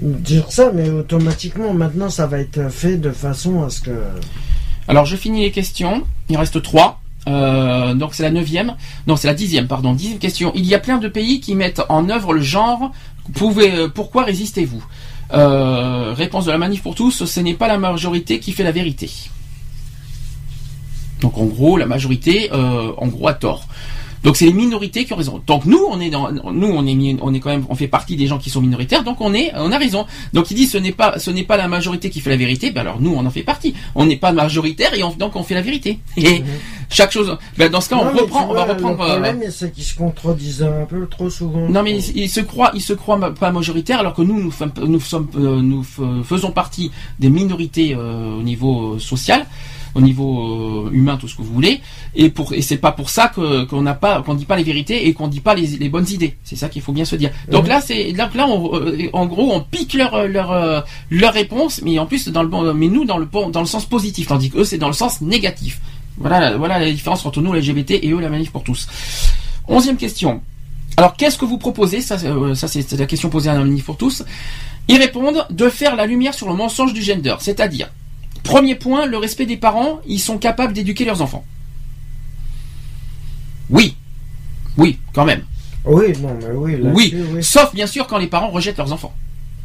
[0.00, 3.90] dire ça, mais automatiquement, maintenant, ça va être fait de façon à ce que.
[4.88, 6.02] Alors, je finis les questions.
[6.28, 7.00] Il reste trois.
[7.28, 8.76] Euh, donc c'est la neuvième,
[9.08, 10.52] non c'est la dixième, pardon, dixième question.
[10.54, 12.92] Il y a plein de pays qui mettent en œuvre le genre.
[13.34, 14.84] Pouvez, euh, pourquoi résistez-vous?
[15.34, 18.70] Euh, Réponse de la manif pour tous, ce n'est pas la majorité qui fait la
[18.70, 19.10] vérité.
[21.20, 23.66] Donc en gros, la majorité, euh, en gros, a tort.
[24.22, 25.40] Donc c'est les minorités qui ont raison.
[25.46, 28.16] Donc nous, on est dans, nous, on est, on est quand même, on fait partie
[28.16, 29.04] des gens qui sont minoritaires.
[29.04, 30.04] Donc on est, on a raison.
[30.32, 32.70] Donc il dit, ce n'est pas, ce n'est pas la majorité qui fait la vérité.
[32.72, 33.74] Ben alors nous, on en fait partie.
[33.94, 36.00] On n'est pas majoritaire et on- donc on fait la vérité.
[36.88, 37.36] Chaque chose.
[37.58, 37.96] Ben dans ce cas.
[37.96, 39.04] Non, on reprend, tu on va vois, reprendre.
[39.04, 41.68] Le euh, problème, c'est qu'ils se contredisent un peu trop souvent.
[41.68, 44.40] non mais il, il se croit, il se croit ma- pas majoritaire alors que nous
[44.42, 44.52] nous,
[44.86, 45.84] nous sommes, euh, nous
[46.24, 49.46] faisons partie des minorités euh, au niveau social,
[49.94, 51.80] au niveau humain, tout ce que vous voulez.
[52.14, 54.62] Et pour et c'est pas pour ça que qu'on n'a pas, qu'on dit pas les
[54.62, 56.36] vérités et qu'on dit pas les, les bonnes idées.
[56.44, 57.30] C'est ça qu'il faut bien se dire.
[57.50, 58.70] Donc là c'est là, là on,
[59.12, 62.88] en gros on pique leur leur leur réponse, mais en plus dans le bon, mais
[62.88, 65.20] nous dans le bon- dans le sens positif, tandis que eux c'est dans le sens
[65.20, 65.80] négatif.
[66.18, 68.88] Voilà, la- voilà la différence entre nous les LGBT et eux la manif pour tous.
[69.68, 70.40] Onzième question.
[70.96, 72.00] Alors, qu'est-ce que vous proposez?
[72.00, 74.24] Ça, c'est, euh, ça, c'est la question posée à un manif pour tous.
[74.88, 77.90] Ils répondent de faire la lumière sur le mensonge du gender, c'est-à-dire,
[78.44, 81.44] premier point, le respect des parents, ils sont capables d'éduquer leurs enfants.
[83.68, 83.96] Oui,
[84.78, 85.42] oui, quand même.
[85.84, 86.76] Oui, non, mais oui.
[86.94, 87.42] Oui.
[87.42, 89.14] sauf bien sûr quand les parents rejettent leurs enfants.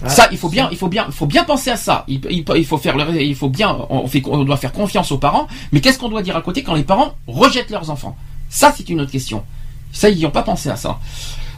[0.04, 2.06] Ah, ça, il faut bien, il faut bien, il faut bien penser à ça.
[2.08, 5.12] Il, il- il faut faire, le- il faut bien, on, fait, on doit faire confiance
[5.12, 5.48] aux parents.
[5.72, 8.16] Mais qu'est-ce qu'on doit dire à côté quand les parents rejettent leurs enfants?
[8.50, 9.44] Ça, c'est une autre question.
[9.94, 11.00] Ça, ils n'y ont pas pensé à ça.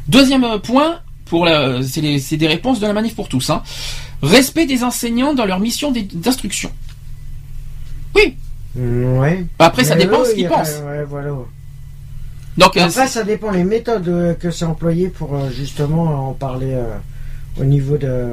[0.07, 1.47] Deuxième euh, point, pour
[1.83, 3.49] c'est des réponses de la manif pour tous.
[3.49, 3.63] Hein.
[4.21, 6.71] Respect des enseignants dans leur mission d'instruction.
[8.15, 8.35] Oui.
[8.75, 9.45] Mm, Ouais.
[9.59, 10.81] Après, ça dépend eux, ce qu'ils ils- pensent.
[10.85, 11.29] Ouais, voilà.
[12.57, 16.73] Donc, euh, Après, ça dépend les méthodes euh, que c'est employé pour justement en parler
[16.73, 16.85] euh,
[17.59, 18.27] au niveau de.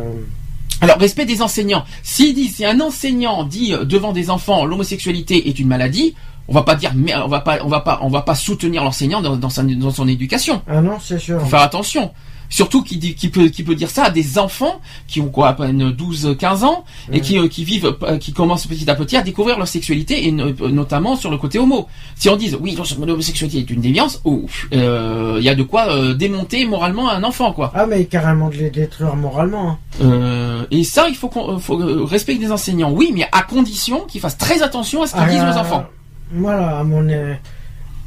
[0.83, 1.85] Alors, respect des enseignants.
[2.03, 6.14] S'il dit, si un enseignant dit euh, devant des enfants l'homosexualité est une maladie,
[6.49, 8.83] on va pas dire, mais on va pas, on va pas, on va pas soutenir
[8.83, 10.62] l'enseignant dans, dans, sa- dans son éducation.
[10.66, 11.39] Ah non, c'est sûr.
[11.41, 12.12] Faut faire attention.
[12.53, 15.48] Surtout qui dit, qui peut, qui peut dire ça à des enfants qui ont quoi,
[15.48, 18.94] à peine 12, 15 ans et qui, euh, qui vivent, euh, qui commencent petit à
[18.96, 21.86] petit à découvrir leur sexualité et no- notamment sur le côté homo.
[22.16, 22.76] Si on dit oui,
[23.07, 27.22] l'homosexualité est une déviance, oh, euh, il y a de quoi euh, démonter moralement un
[27.22, 27.70] enfant quoi.
[27.74, 29.70] Ah, mais carrément de les détruire moralement.
[29.70, 29.78] hein.
[30.03, 34.01] Euh, et ça, il faut qu'on faut euh, respecter les enseignants, oui, mais à condition
[34.07, 35.84] qu'ils fassent très attention à ce qu'ils disent Ah, aux enfants.
[36.32, 37.34] Voilà, à mon euh,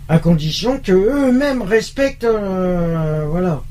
[0.10, 2.26] à condition que eux-mêmes respectent.
[2.26, 3.62] euh, voilà.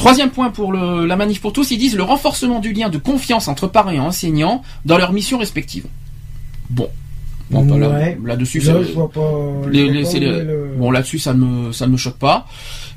[0.00, 2.96] Troisième point pour le- la manif pour tous, ils disent le renforcement du lien de
[2.96, 5.84] confiance entre parents et enseignants dans leurs missions respectives.
[6.70, 6.88] Bon,
[7.50, 7.88] bon bah, là-
[8.24, 8.84] là-dessus, le-
[9.70, 10.04] le-
[10.78, 12.46] bon là-dessus, ça ne me, ça ne me choque pas.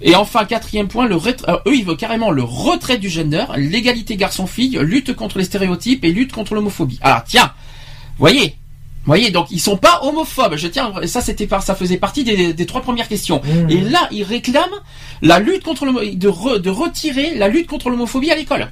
[0.02, 4.16] Et enfin, quatrième point, le euh, eux, ils veulent carrément le retrait du gender, l'égalité
[4.16, 7.00] garçon-fille, lutte contre les stéréotypes et lutte contre l'homophobie.
[7.02, 7.52] Alors tiens,
[8.18, 8.56] voyez.
[9.06, 10.56] Voyez, donc ils sont pas homophobes.
[10.56, 13.42] Je tiens, ça c'était par, ça faisait partie des, des trois premières questions.
[13.44, 13.70] Mmh.
[13.70, 14.80] Et là, ils réclament
[15.22, 18.72] la lutte contre le, de, re- de retirer la lutte contre l'homophobie à l'école.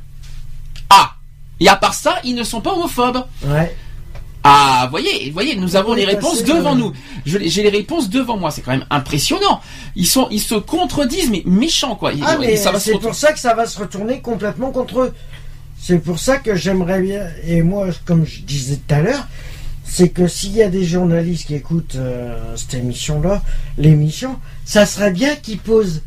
[0.89, 1.15] Ah.
[1.59, 3.25] Et à part ça, ils ne sont pas homophobes.
[3.45, 3.75] Ouais.
[4.43, 6.93] Ah, voyez, voyez, nous avons les réponses devant nous.
[7.25, 8.49] J'ai les réponses devant moi.
[8.49, 9.61] C'est quand même impressionnant.
[9.95, 12.13] Ils sont, ils se contredisent, mais méchants quoi.
[12.13, 15.13] Ils- Ah, mais c'est pour ça que ça va se retourner complètement contre eux.
[15.79, 19.27] C'est pour ça que j'aimerais bien, et moi, comme je disais tout à l'heure,
[19.93, 23.43] c'est que s'il y a des journalistes qui écoutent euh, cette émission-là,
[23.77, 26.01] l'émission, ça serait bien qu'ils posent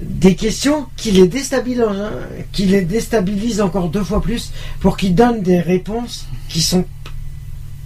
[0.00, 2.12] des questions qui les déstabilisent, hein,
[2.52, 6.84] qui les déstabilisent encore deux fois plus, pour qu'ils donnent des réponses qui sont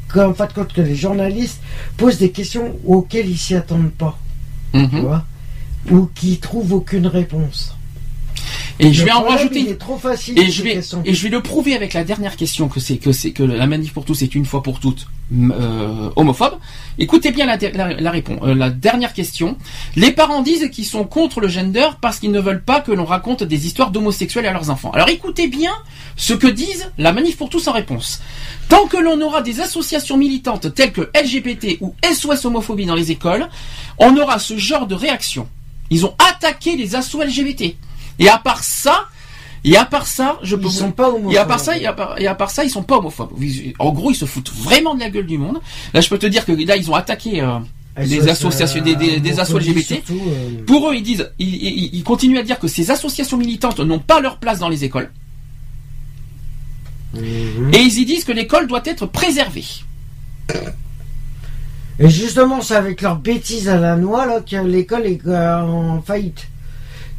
[0.09, 1.61] comme en fin de compte que les journalistes
[1.97, 4.19] posent des questions auxquelles ils s'y attendent pas,
[4.75, 5.01] tu Mhm.
[5.01, 5.25] vois,
[5.91, 7.75] ou qui trouvent aucune réponse.
[8.81, 9.61] Et je vais en rajouter.
[9.61, 10.39] Il est trop facile.
[10.39, 11.03] Et je vais questions.
[11.05, 13.67] et je vais le prouver avec la dernière question que c'est que c'est que la
[13.67, 16.59] manif pour tous est une fois pour toutes euh, homophobe.
[16.99, 18.39] Écoutez bien la, la, la réponse.
[18.43, 19.57] Euh, la dernière question.
[19.97, 23.05] Les parents disent qu'ils sont contre le gender parce qu'ils ne veulent pas que l'on
[23.05, 24.91] raconte des histoires d'homosexuels à leurs enfants.
[24.91, 25.73] Alors écoutez bien
[26.17, 28.21] ce que disent la manif pour tous en réponse.
[28.69, 33.11] Tant que l'on aura des associations militantes telles que LGBT ou SOS homophobie dans les
[33.11, 33.49] écoles,
[33.99, 35.49] on aura ce genre de réaction.
[35.91, 37.77] Ils ont attaqué les assos LGBT.
[38.19, 39.07] Et à part ça,
[39.65, 41.33] et à part ça, je peux Ils sont pas homophobes.
[41.33, 43.33] et à part ça, et à part, et à part ça, ils sont pas homophobes.
[43.79, 45.61] En gros, ils se foutent vraiment de la gueule du monde.
[45.93, 47.59] Là, je peux te dire que là, ils ont attaqué euh,
[47.99, 49.87] des SOS, associations, des, des, des assos LGBT.
[49.95, 53.37] surtout, euh, Pour eux, ils disent, ils, ils- ils continuent à dire que ces associations
[53.39, 55.11] militantes n'ont pas leur place dans les écoles.
[57.15, 57.73] mhm.
[57.73, 59.65] Et ils y disent que l'école doit être préservée.
[62.01, 66.03] Et justement, c'est avec leur bêtise à la noix là que l'école est euh, en
[66.03, 66.49] faillite.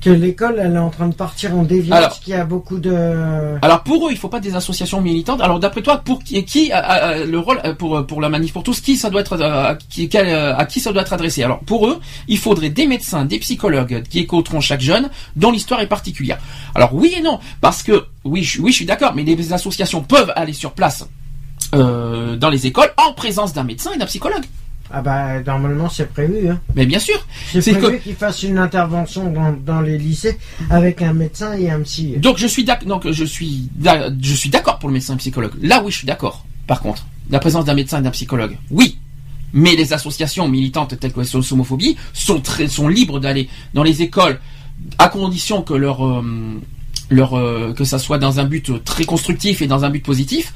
[0.05, 3.57] Que l'école elle est en train de partir en déviance, qu'il y a beaucoup de.
[3.63, 5.41] Alors pour eux, il faut pas des associations militantes.
[5.41, 8.29] Alors d'après toi, pour qui, qui a, a- a le rôle euh, pour pour la
[8.29, 10.91] manif pour tous, qui ça doit être euh, à qui, quel, euh, à qui ça
[10.93, 11.41] doit être adressé?
[11.41, 15.79] Alors pour eux, il faudrait des médecins, des psychologues qui écouteront chaque jeune dont l'histoire
[15.81, 16.37] est particulière.
[16.75, 20.03] Alors oui et non, parce que oui, je, oui, je suis d'accord, mais les associations
[20.03, 21.03] peuvent aller sur place
[21.73, 24.45] euh, dans les écoles en présence d'un médecin et d'un psychologue.
[24.91, 26.49] Ah bah normalement c'est prévu.
[26.49, 26.59] Hein.
[26.75, 27.25] Mais bien sûr.
[27.59, 30.37] C'est prévu qu'ils fassent une intervention dans, dans les lycées
[30.69, 32.17] avec un médecin et un psy.
[32.17, 33.01] Donc je suis d'accord.
[33.11, 35.53] Je suis je suis d'accord pour le médecin et le psychologue.
[35.61, 36.45] Là oui, je suis d'accord.
[36.67, 38.97] Par contre, la présence d'un médecin et d'un psychologue, oui.
[39.53, 44.01] Mais les associations militantes telles que SOS Homophobie sont très sont libres d'aller dans les
[44.01, 44.39] écoles
[44.97, 46.23] à condition que leur euh,
[47.09, 50.53] leur euh, que ça soit dans un but très constructif et dans un but positif.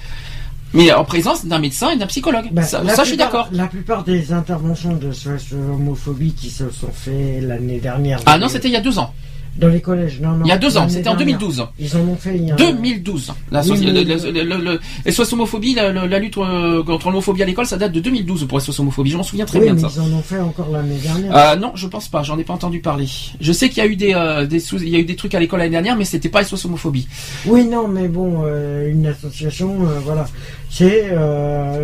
[0.74, 2.46] Mais en présence d'un médecin et d'un psychologue.
[2.52, 3.48] Bah, ça, je suis plupart- d'accord.
[3.52, 5.12] La plupart des interventions de
[5.56, 8.20] homophobie qui se sont faites l'année dernière.
[8.26, 9.14] Ah non, c'était il y a deux ans.
[9.58, 10.20] Dans les collèges.
[10.22, 10.46] Non, non.
[10.46, 11.38] Il y a deux ans, c'était en dernière.
[11.40, 11.68] 2012.
[11.80, 12.56] Ils en ont fait il y a.
[12.56, 13.34] 2012.
[13.52, 17.92] La, Oui, soci- mais- la, la- la lutte euh, contre l'homophobie à l'école, ça date
[17.92, 19.12] de 2012 pour SOS homophobie.
[19.12, 19.90] Je m'en souviens très oui, bien de ça.
[19.96, 21.36] ils en ont fait encore l'année dernière.
[21.36, 22.24] Euh, non, je pense pas.
[22.24, 23.08] J'en ai pas entendu parler.
[23.42, 25.16] Je sais qu'il y a eu des, euh, des sous- il y a eu des
[25.16, 27.08] trucs à l'école l'année dernière, mais c'était pas homophobie.
[27.46, 29.76] Oui, non, mais bon, euh, une association,
[30.06, 30.28] voilà.
[30.70, 31.10] C'est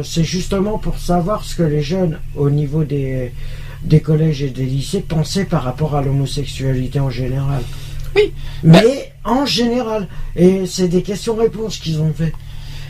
[0.04, 3.32] c'est justement pour savoir ce que les jeunes, au niveau des,
[3.86, 7.62] des collèges et des lycées, pensaient par rapport à l'homosexualité en général.
[8.16, 8.34] Oui.
[8.64, 10.08] Mais en général.
[10.36, 12.34] Et c'est des questions-réponses qu'ils ont fait.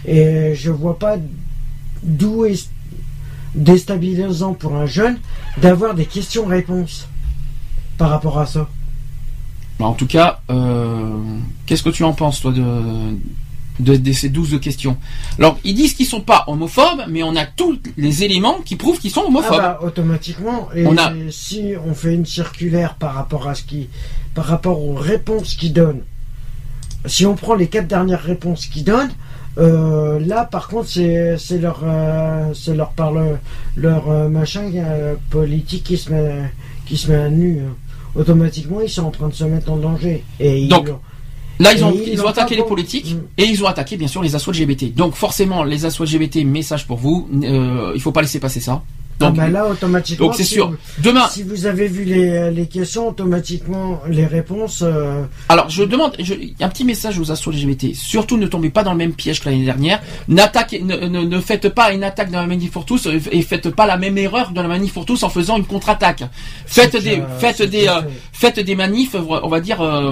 [0.08, 1.18] Et je vois pas
[2.04, 2.70] d'où est
[3.56, 5.18] déstabilisant pour un jeune
[5.58, 7.08] d'avoir des questions-réponses
[7.98, 8.70] par rapport à ça.
[9.80, 11.18] Bah, en tout cas, euh,
[11.66, 12.64] qu'est-ce que tu en penses, toi, de,
[13.80, 14.98] de, de ces 12 questions
[15.38, 19.00] Alors, ils disent qu'ils sont pas homophobes, mais on a tous les éléments qui prouvent
[19.00, 19.58] qu'ils sont Ah homophobes.
[19.58, 20.70] bah, automatiquement.
[20.76, 23.90] Et On a- si on fait une circulaire par rapport à ce qui,
[24.34, 26.02] par rapport aux réponses qu'ils donnent,
[27.06, 29.12] si on prend les quatre dernières réponses qu'ils donnent,
[29.58, 33.38] euh, là par contre c'est c'est leur euh, c'est leur par le-
[33.78, 34.70] leur euh, machin
[35.30, 36.52] politique qui se met
[36.86, 37.60] qui se met à nu.
[37.60, 37.76] hein.
[38.16, 40.24] Automatiquement ils sont en train de se mettre en danger.
[40.40, 40.90] Et ils Donc,
[41.60, 44.08] Là, ils ont, ils ils ont l'ont attaqué les politiques et ils ont attaqué, bien
[44.08, 44.94] sûr, les assos LGBT.
[44.94, 48.84] Donc, forcément, les assos LGBT, message pour vous, euh, il faut pas laisser passer ça.
[49.22, 50.28] Ah Donc, bah là automatiquement.
[50.28, 50.70] donc c'est si sûr.
[50.72, 54.82] vous- Demain, Si vous avez vu les, les questions, automatiquement les réponses.
[54.86, 57.94] euh, alors je demande, je- un petit message aux assos LGBT.
[57.96, 60.02] Surtout, ne tombez pas dans le même piège que l'année dernière.
[60.28, 63.42] N'attaquez, ne, ne, ne faites pas une attaque dans la manif pour tous euh, et
[63.42, 66.24] faites pas la même erreur dans la manif pour tous en faisant une contre-attaque.
[66.66, 68.02] Faites des, faites des, euh,
[68.34, 68.54] fait.
[68.54, 70.12] faites des manifs, on va dire euh,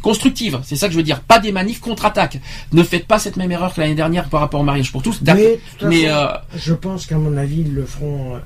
[0.00, 0.60] constructives.
[0.62, 1.20] C'est ça que je veux dire.
[1.20, 2.38] Pas des manifs contre-attaque.
[2.72, 5.22] Ne faites pas cette même erreur que l'année dernière par rapport au mariage pour tous.
[5.22, 5.42] D'accord.
[5.82, 6.26] Mais, Mais, euh,
[6.56, 8.40] je pense qu'à mon avis, ils le feront.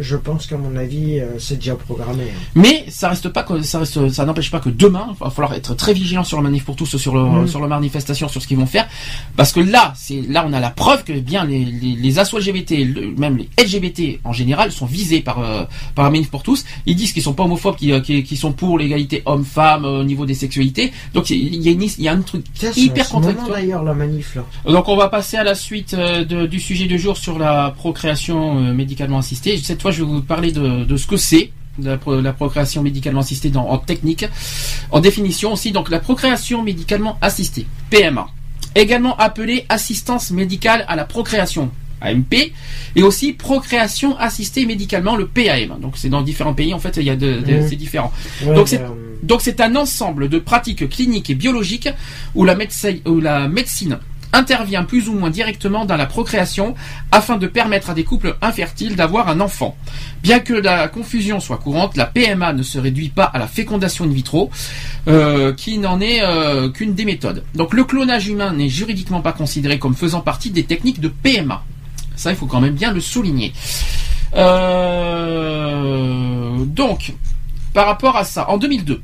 [0.00, 2.24] Je pense qu'à mon avis, euh, c'est déjà programmé.
[2.24, 2.40] hein.
[2.54, 5.54] Mais ça reste pas que ça reste, ça n'empêche pas que demain, il va falloir
[5.54, 7.48] être très vigilant sur le manif pour tous, sur le, Mm.
[7.48, 8.86] sur la manifestation, sur ce qu'ils vont faire,
[9.36, 12.38] parce que là, c'est là on a la preuve que bien les les, les assos
[12.38, 16.42] LGBT, le- même les LGBT en général, sont visés par euh, par la manif pour
[16.42, 16.64] tous.
[16.86, 20.04] Ils disent qu'ils sont pas homophobes, qu'ils euh, qu'ils- qu'ils sont pour l'égalité homme-femme au
[20.04, 20.92] niveau des sexualités.
[21.14, 22.44] Donc il y a une, il y a un truc
[22.76, 23.58] hyper contradictoire.
[23.58, 24.44] d'ailleurs la manif là.
[24.70, 27.72] Donc on va passer à la suite euh, de- du sujet du jour sur la
[27.76, 29.56] procréation euh, médicalement assistée.
[29.58, 31.50] Cette fois, je vais vous parler de, de ce que c'est.
[31.80, 34.24] La, pro- la procréation médicalement assistée dans, en technique,
[34.90, 35.70] en définition aussi.
[35.70, 38.26] Donc la procréation médicalement assistée, PMA,
[38.74, 41.70] également appelée assistance médicale à la procréation,
[42.00, 42.34] AMP,
[42.96, 45.78] et aussi procréation assistée médicalement, le PAM.
[45.80, 47.68] Donc c'est dans différents pays, en fait, il y a de, de- Mhm.
[47.68, 48.12] c'est différent.
[48.44, 48.90] Ouais, Donc c'est- ben,
[49.22, 51.88] Donc c'est un ensemble de pratiques cliniques et biologiques
[52.34, 53.98] où la, médecin- où la médecine
[54.32, 56.74] intervient plus ou moins directement dans la procréation
[57.12, 59.76] afin de permettre à des couples infertiles d'avoir un enfant.
[60.22, 64.04] Bien que la confusion soit courante, la PMA ne se réduit pas à la fécondation
[64.04, 64.50] in vitro,
[65.08, 67.44] euh, qui n'en est euh, qu'une des méthodes.
[67.54, 71.62] Donc le clonage humain n'est juridiquement pas considéré comme faisant partie des techniques de PMA.
[72.16, 73.52] Ça, il faut quand même bien le souligner.
[74.34, 75.38] Euh,
[76.64, 77.14] donc,
[77.72, 79.00] par rapport à ça, en 2002,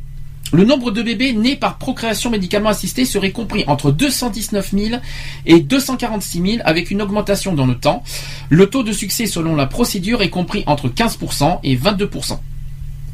[0.52, 5.00] le nombre de bébés nés par procréation médicalement assistée serait compris entre 219 000
[5.46, 8.04] et 246 000 avec une augmentation dans le temps.
[8.50, 12.38] Le taux de succès selon la procédure est compris entre 15% et 22%.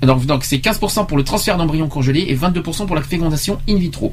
[0.03, 3.77] Donc, donc c'est 15% pour le transfert d'embryons congelés et 22% pour la fécondation in
[3.77, 4.13] vitro.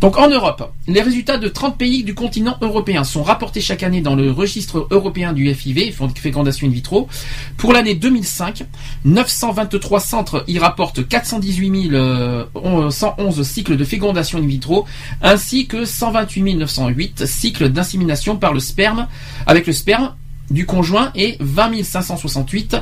[0.00, 4.02] Donc en Europe, les résultats de 30 pays du continent européen sont rapportés chaque année
[4.02, 7.08] dans le registre européen du FIV, fécondation in vitro.
[7.56, 8.64] Pour l'année 2005,
[9.04, 11.92] 923 centres y rapportent 418
[12.90, 14.84] 111 cycles de fécondation in vitro,
[15.22, 19.06] ainsi que 128 908 cycles d'insémination par le sperme,
[19.46, 20.14] avec le sperme
[20.50, 22.76] du conjoint et 20 568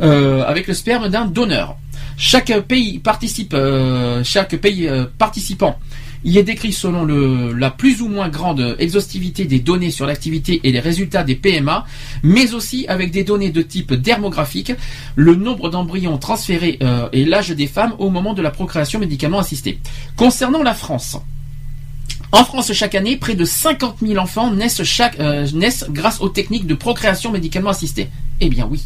[0.00, 1.76] euh, avec le sperme d'un donneur.
[2.16, 5.78] Chaque pays participe, euh, chaque pays euh, participant
[6.26, 10.72] y est décrit selon la plus ou moins grande exhaustivité des données sur l'activité et
[10.72, 11.84] les résultats des PMA,
[12.22, 14.72] mais aussi avec des données de type dermographique,
[15.16, 16.78] le nombre d'embryons transférés
[17.12, 19.80] et l'âge des femmes au moment de la procréation médicalement assistée.
[20.16, 21.18] Concernant la France,
[22.32, 24.80] en France, chaque année, près de 50 000 enfants naissent,
[25.52, 28.08] naissent grâce aux techniques de procréation médicalement assistée.
[28.40, 28.82] Eh bien oui.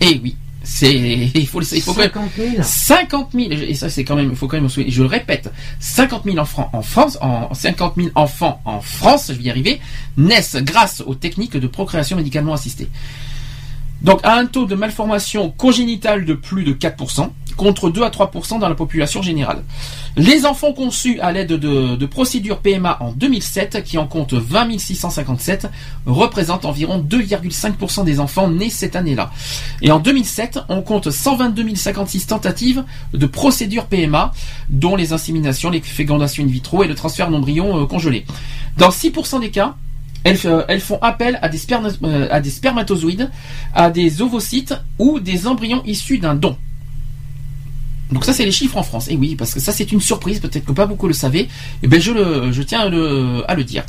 [0.00, 0.36] Eh oui.
[0.62, 0.92] C'est,
[1.34, 2.62] il faut, il faut 50 000.
[2.62, 5.50] 50 000, et ça c'est quand même, il faut quand même, je le répète,
[5.80, 9.80] 50 000 enfants en France, en 50 000 enfants en France, je vais y arriver,
[10.16, 12.88] naissent grâce aux techniques de procréation médicalement assistée.
[14.02, 17.30] Donc à un taux de malformation congénitale de plus de 4%,
[17.60, 19.62] contre 2 à 3% dans la population générale.
[20.16, 25.68] Les enfants conçus à l'aide de, procédures PMA en 2007, qui en comptent 20 657,
[26.06, 29.30] représentent environ 2,5% des enfants nés cette année-là.
[29.82, 34.32] Et en 2007, on compte 122 056 tentatives de procédures PMA,
[34.70, 38.24] dont les inséminations, les fécondations in vitro et le transfert d'embryons euh, congelés.
[38.78, 39.76] Dans 6% des cas,
[40.24, 43.30] elles, euh, elles, font appel à des, sperma, euh, à des spermatozoïdes,
[43.74, 46.56] à des ovocytes ou des embryons issus d'un don.
[48.12, 49.08] Donc ça c'est les chiffres en France.
[49.08, 51.42] Et oui, parce que ça c'est une surprise, peut-être que pas beaucoup le savaient.
[51.42, 51.48] Et
[51.84, 53.84] eh ben je le, je tiens à le dire.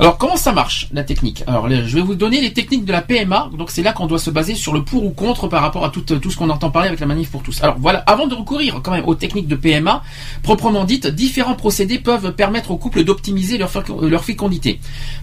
[0.00, 1.42] Alors comment ça marche la technique?
[1.48, 3.50] Alors je vais vous donner les techniques de la PMA.
[3.58, 5.90] Donc c'est là qu'on doit se baser sur le pour ou contre par rapport à
[5.90, 7.60] tout, tout ce qu'on entend parler avec la manif pour tous.
[7.64, 10.04] Alors voilà, avant de recourir quand même aux techniques de PMA
[10.44, 13.72] proprement dites, différents procédés peuvent permettre aux couples d'optimiser leur,
[14.02, 14.78] leur fécondité.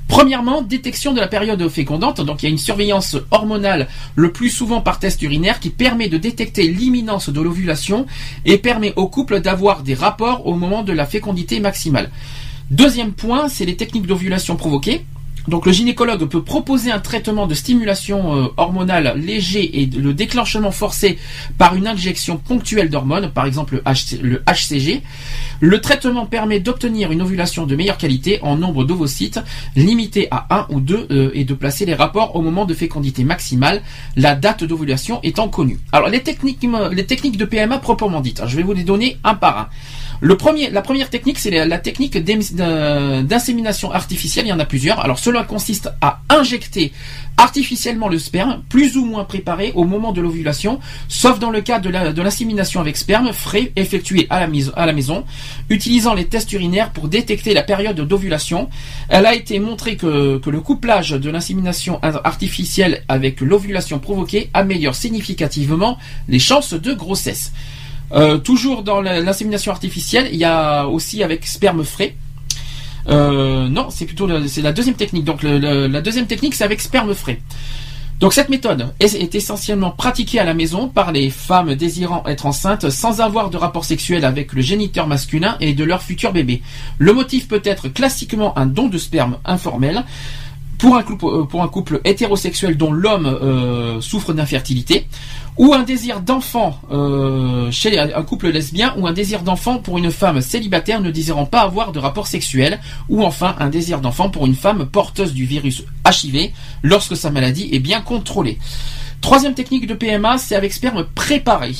[0.09, 2.19] Premièrement, détection de la période fécondante.
[2.19, 6.09] Donc il y a une surveillance hormonale le plus souvent par test urinaire qui permet
[6.09, 8.05] de détecter l'imminence de l'ovulation
[8.43, 12.09] et permet au couple d'avoir des rapports au moment de la fécondité maximale.
[12.71, 15.05] Deuxième point, c'est les techniques d'ovulation provoquées.
[15.47, 20.71] Donc le gynécologue peut proposer un traitement de stimulation euh, hormonale léger et le déclenchement
[20.71, 21.19] forcé
[21.59, 23.83] par une injection ponctuelle d'hormones, par exemple
[24.21, 25.03] le HCG.
[25.59, 29.39] Le traitement permet d'obtenir une ovulation de meilleure qualité en nombre d'ovocytes
[29.75, 33.23] limité à 1 ou 2 euh, et de placer les rapports au moment de fécondité
[33.23, 33.83] maximale,
[34.15, 35.79] la date d'ovulation étant connue.
[35.91, 39.17] Alors les techniques, les techniques de PMA proprement dites, hein, je vais vous les donner
[39.23, 39.67] un par un.
[40.21, 44.45] La première technique, c'est la, technique d'insémination artificielle.
[44.45, 44.99] Il y en a plusieurs.
[44.99, 46.93] Alors, cela consiste à injecter
[47.37, 51.79] artificiellement le sperme, plus ou moins préparé au moment de l'ovulation, sauf dans le cas
[51.79, 55.25] de l'insémination avec sperme frais effectué à la, maison,
[55.69, 58.69] utilisant les tests urinaires pour détecter la période d'ovulation.
[59.09, 64.95] Elle a été montré que, que le couplage de l'insémination artificielle avec l'ovulation provoquée améliore
[64.95, 65.97] significativement
[66.29, 67.51] les chances de grossesse.
[68.11, 72.15] Euh, toujours dans l'insémination artificielle, il y a aussi avec sperme frais.
[73.07, 75.25] Euh, non, c'est plutôt c'est la deuxième technique.
[75.25, 77.39] Donc la deuxième technique, c'est avec sperme frais.
[78.19, 82.89] Donc cette méthode est, essentiellement pratiquée à la maison par les femmes désirant être enceintes
[82.89, 86.61] sans avoir de rapport sexuel avec le géniteur masculin et de leur futur bébé.
[86.97, 90.05] Le motif peut être classiquement un don de sperme informel
[90.77, 95.07] pour un couple, euh, pour un couple hétérosexuel dont l'homme souffre d'infertilité
[95.57, 100.11] ou un désir d'enfant euh, chez un couple lesbien, ou un désir d'enfant pour une
[100.11, 102.79] femme célibataire ne désirant pas avoir de rapport sexuel,
[103.09, 106.51] ou enfin un désir d'enfant pour une femme porteuse du virus HIV
[106.83, 108.59] lorsque sa maladie est bien contrôlée.
[109.21, 111.71] Troisième technique de PMA, c'est avec sperme préparé.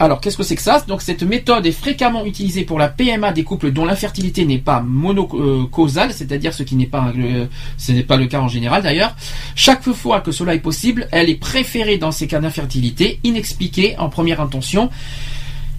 [0.00, 0.80] Alors, qu'est-ce que c'est que ça?
[0.88, 4.80] Donc, cette méthode est fréquemment utilisée pour la PMA des couples dont l'infertilité n'est pas
[4.80, 7.46] monocausale, c'est-à-dire ce qui n'est pas, euh,
[7.88, 9.14] n'est pas le cas en général d'ailleurs.
[9.54, 14.08] Chaque fois que cela est possible, elle est préférée dans ces cas d'infertilité inexpliquée en
[14.08, 14.90] première intention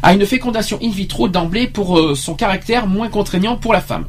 [0.01, 4.05] à une fécondation in vitro d'emblée pour euh, son caractère moins contraignant pour la femme.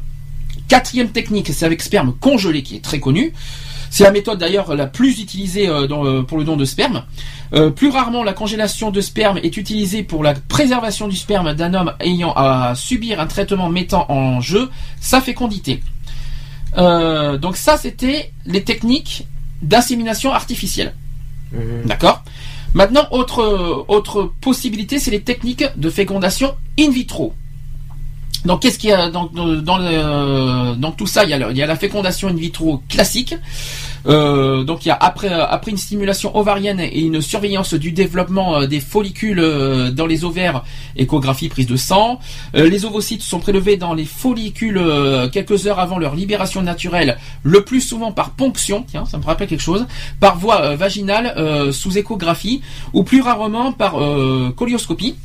[0.69, 3.33] Quatrième technique, c'est avec sperme congelé qui est très connue.
[3.89, 7.03] C'est la méthode d'ailleurs la plus utilisée euh, dans, euh, pour le don de sperme.
[7.53, 11.73] Euh, plus rarement, la congélation de sperme est utilisée pour la préservation du sperme d'un
[11.73, 14.69] homme ayant à subir un traitement mettant en jeu
[14.99, 15.81] sa fécondité.
[16.77, 19.25] Euh, donc ça, c'était les techniques
[19.61, 20.93] d'insémination artificielle.
[21.53, 21.85] Mhm.
[21.85, 22.23] D'accord?
[22.73, 27.33] Maintenant, autre, autre possibilité, c'est les techniques de fécondation in vitro.
[28.45, 31.23] Donc, qu'est-ce qu'il y a dans, dans, tout ça?
[31.23, 33.35] Il y, a, la fécondation in vitro classique.
[34.05, 38.61] Euh, donc, il y a après, après une stimulation ovarienne et une surveillance du développement
[38.61, 40.63] euh, des follicules euh, dans les ovaires,
[40.95, 42.19] échographie, prise de sang.
[42.55, 47.17] Euh, les ovocytes sont prélevés dans les follicules euh, quelques heures avant leur libération naturelle,
[47.43, 48.85] le plus souvent par ponction.
[48.87, 49.85] Tiens, ça me rappelle quelque chose
[50.19, 52.61] par voie euh, vaginale euh, sous échographie
[52.93, 55.15] ou plus rarement par euh, colioscopie.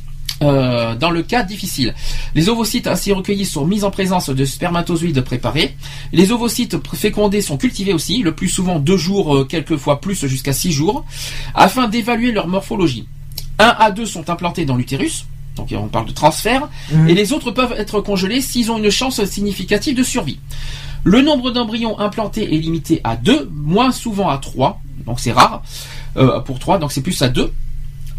[0.41, 1.93] Euh, dans le cas difficile.
[2.35, 5.75] Les ovocytes ainsi recueillis sont mis en présence de spermatozoïdes préparés.
[6.11, 10.51] Les ovocytes fécondés sont cultivés aussi, le plus souvent deux jours, euh, quelquefois plus jusqu'à
[10.53, 11.05] six jours,
[11.55, 13.07] afin d'évaluer leur morphologie.
[13.59, 15.25] Un à deux sont implantés dans l'utérus,
[15.55, 17.07] donc on parle de transfert, Mhm.
[17.09, 20.39] et les autres peuvent être congelés s'ils ont une chance significative de survie.
[21.05, 25.61] Le nombre d'embryons implantés est limité à 2, moins souvent à 3, donc c'est rare
[26.17, 27.53] euh, pour 3, donc c'est plus à 2.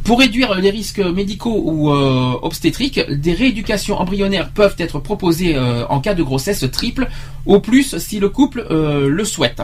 [0.05, 5.87] Pour réduire les risques médicaux ou euh, obstétriques, des rééducations embryonnaires peuvent être proposées euh,
[5.89, 7.09] en cas de grossesse triple,
[7.47, 9.63] au plus si le couple euh, le souhaite.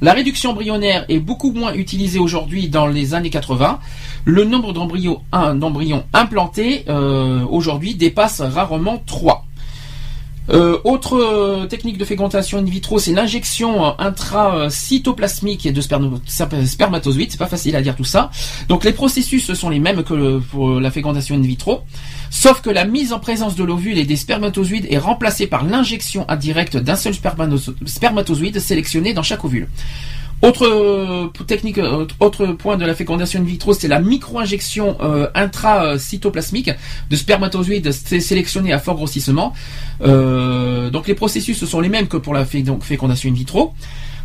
[0.00, 3.80] La réduction embryonnaire est beaucoup moins utilisée aujourd'hui dans les années 80.
[4.24, 5.20] Le nombre d'embryons,
[6.14, 6.86] implantés
[7.50, 9.44] aujourd'hui dépasse rarement 3.
[10.50, 17.30] Euh, autre euh, technique de fécondation in vitro, c'est l'injection euh, intracytoplasmique de spermatozoïdes.
[17.30, 18.30] C'est pas facile à dire tout ça.
[18.68, 21.82] Donc les processus sont les mêmes que pour la fécondation in vitro,
[22.30, 26.24] sauf que la mise en présence de l'ovule et des spermatozoïdes est remplacée par l'injection
[26.28, 29.68] indirecte d'un seul spermatozoïde sélectionné dans chaque ovule.
[30.42, 35.28] Autre euh, technique, euh, autre point de la fécondation in vitro, c'est la micro-injection euh,
[35.36, 36.70] intracytoplasmique
[37.10, 39.52] de spermatozoïdes sé- sélectionnés à fort grossissement.
[40.02, 43.72] Euh, donc les processus sont les mêmes que pour la fécondation in vitro,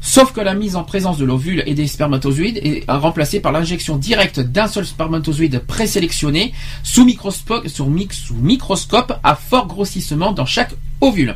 [0.01, 3.95] sauf que la mise en présence de l'ovule et des spermatozoïdes est remplacée par l'injection
[3.97, 6.51] directe d'un seul spermatozoïde présélectionné
[6.83, 11.35] sous microscope à fort grossissement dans chaque ovule.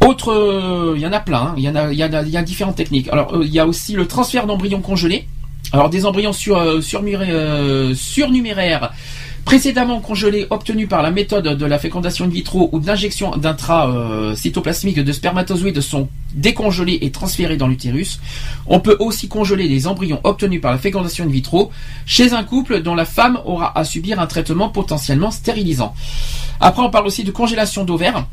[0.00, 1.54] Autre, euh, il y en a plein, hein.
[1.56, 3.08] il y a, différentes techniques.
[3.08, 5.26] Alors, euh, il y a aussi le transfert d'embryons congelés.
[5.72, 8.92] Alors, des embryons euh, surnuméraires
[9.46, 15.12] précédemment congelés obtenus par la méthode de la fécondation in vitro ou d'injection d'intra-cytoplasmique de
[15.12, 18.18] spermatozoïdes sont décongelés et transférés dans l'utérus.
[18.66, 21.70] On peut aussi congeler les embryons obtenus par la fécondation in vitro
[22.06, 25.94] chez un couple dont la femme aura à subir un traitement potentiellement stérilisant.
[26.60, 28.26] Après, on parle aussi de congélation d'ovaires.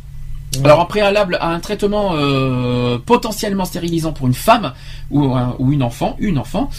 [0.64, 4.74] Alors en préalable à un traitement euh, potentiellement stérilisant pour une femme
[5.12, 6.70] ou, un- ou une enfant, une enfant,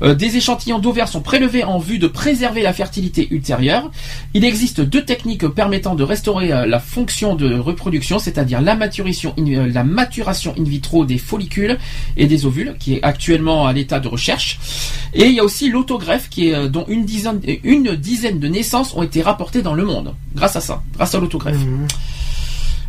[0.00, 3.90] euh, des échantillons d'ovaires sont prélevés en vue de préserver la fertilité ultérieure.
[4.32, 9.34] Il existe deux techniques permettant de restaurer euh, la fonction de reproduction, c'est-à-dire la maturation,
[9.36, 11.78] in, euh, la maturation in vitro des follicules
[12.16, 14.60] et des ovules, qui est actuellement à l'état de recherche.
[15.14, 18.46] Et il y a aussi l'autogreffe, qui est euh, dont une dizaine, une dizaine de
[18.46, 21.58] naissances ont été rapportées dans le monde, grâce à ça, grâce à l'autogreffe.
[21.58, 21.88] Mhm.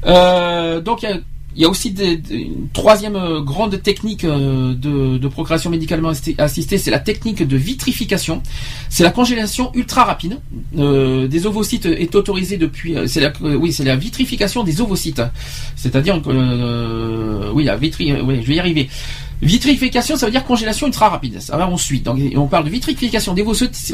[0.05, 1.19] Euh, donc il y a-
[1.55, 6.77] y, a aussi des, une troisième euh, grande technique euh, de, de procréation médicalement assistée,
[6.77, 8.41] c'est la technique de vitrification.
[8.89, 10.37] C'est la congélation ultra rapide
[10.77, 12.95] euh, des ovocytes est autorisée depuis.
[12.95, 15.21] euh, la, oui, c'est la vitrification des ovocytes.
[15.75, 18.89] C'est-à-dire, euh, oui, la vitri, oui, je vais y arriver.
[19.41, 21.39] Vitrification, ça veut dire congélation ultra rapide.
[21.39, 22.03] Ça va ensuite.
[22.03, 23.41] Donc, on parle de vitrification des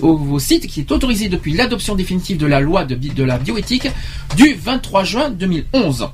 [0.02, 3.88] ovocytes, qui est autorisée depuis l'adoption définitive de la loi de, la bioéthique
[4.36, 6.10] du 23 juin 2011.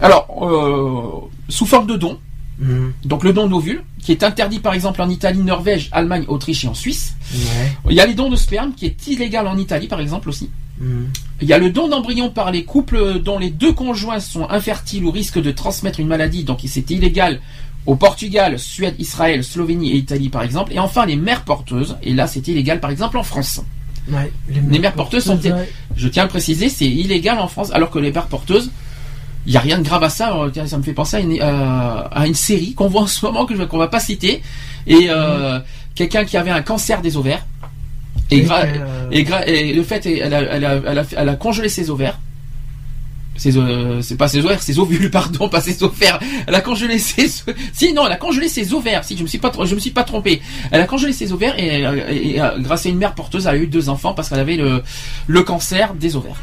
[0.00, 2.18] Alors, euh, sous forme de don,
[2.58, 2.92] Mhm.
[3.04, 6.68] donc le don d'ovules, qui est interdit par exemple en Italie, Norvège, Allemagne, Autriche et
[6.68, 7.16] en Suisse.
[7.32, 7.72] Ouais.
[7.90, 10.50] Il y a les dons de sperme, qui est illégal en Italie par exemple aussi.
[10.78, 11.08] Mhm.
[11.40, 15.04] Il y a le don d'embryons par les couples dont les deux conjoints sont infertiles
[15.04, 17.40] ou risquent de transmettre une maladie, donc c'est illégal
[17.86, 20.72] au Portugal, Suède, Israël, Slovénie et Italie par exemple.
[20.72, 23.60] Et enfin les mères porteuses, et là c'est illégal par exemple en France.
[24.10, 24.30] Ouais.
[24.70, 25.68] Les mères porteuses sont- ouais.
[25.96, 28.70] Je tiens à le préciser, c'est illégal en France, alors que les mères porteuses,
[29.46, 30.34] il n'y a rien de grave à ça.
[30.52, 33.24] Tiens, Ça me fait penser à une, à- à une série qu'on voit en ce
[33.24, 34.42] moment, que qu'on va pas citer,
[34.86, 35.58] et euh,
[35.94, 37.46] quelqu'un qui avait un cancer des ovaires.
[38.30, 39.08] Et, euh,
[39.74, 42.18] le fait, elle a, elle, a, elle, a, elle a congelé ses ovaires.
[43.36, 46.20] Ses, euh, c'est pas ses ovaires, ses ovules, pardon, pas ses ovaires.
[46.46, 47.28] Elle a congelé ses,
[47.72, 49.02] si non, elle a congelé ses ovaires.
[49.04, 50.40] Si je me suis pas, je me suis pas trompé.
[50.70, 53.54] Elle a congelé ses ovaires et, euh, et, euh, grâce à une mère porteuse, elle
[53.54, 54.82] a eu deux enfants parce qu'elle avait le,
[55.26, 56.40] le cancer des ovaires.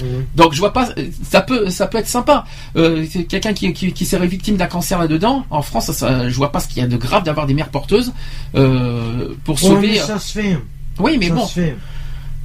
[0.00, 0.26] Mhm.
[0.36, 0.90] Donc je vois pas,
[1.28, 2.44] ça peut, ça peut être sympa.
[2.76, 6.34] Euh, quelqu'un qui, qui, qui serait victime d'un cancer là-dedans, en France, ça, ça- je
[6.36, 8.12] vois pas ce qu'il y a de grave d'avoir des mères porteuses
[8.54, 9.88] euh, pour sauver.
[9.88, 10.56] mais ça se fait.
[11.00, 11.76] oui, mais ça bon, se fait.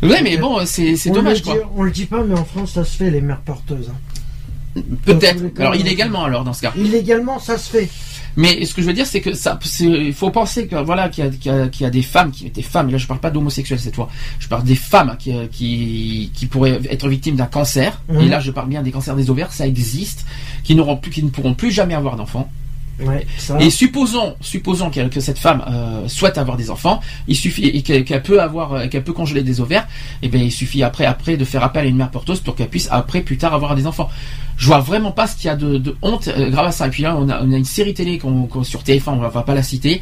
[0.03, 1.53] Oui, mais bon, c'est dommage le quoi.
[1.55, 3.89] dit- on le dit pas, mais en France, ça se fait, les mères porteuses.
[3.89, 4.81] hein.
[5.05, 5.43] Peut-être.
[5.59, 5.79] Alors ouais.
[5.79, 6.73] illégalement alors dans ce cas.
[6.75, 7.89] Illégalement, ça se fait.
[8.35, 11.23] Mais ce que je veux dire, c'est que ça, il faut penser que voilà qu'il
[11.23, 12.89] y a, qu'il y y a des femmes, qui, des femmes.
[12.89, 14.09] Là, je parle pas d'homosexuels cette fois.
[14.39, 18.01] Je parle des femmes qui, qui, qui pourraient être victimes d'un cancer.
[18.19, 19.53] Et là, je parle bien des cancers des ovaires.
[19.53, 20.25] Ça existe,
[20.63, 22.51] qui n'auront plus, qui ne pourront plus jamais avoir d'enfants.
[22.99, 23.59] Ouais, ça.
[23.59, 28.21] Et supposons, supposons que cette femme euh, souhaite avoir des enfants, il suffit et qu'elle
[28.21, 29.87] peut avoir, euh, qu'elle peut congeler des ovaires.
[30.21, 32.69] Et bien, il suffit après, après de faire appel à une mère porteuse pour qu'elle
[32.69, 34.09] puisse après, plus tard, avoir des enfants.
[34.57, 36.87] Je vois vraiment pas ce qu'il y a de, de honte euh, grave à ça.
[36.87, 39.29] Et puis là, on a, on a une série télé qu'on, sur TF1, on va,
[39.29, 40.01] va pas la citer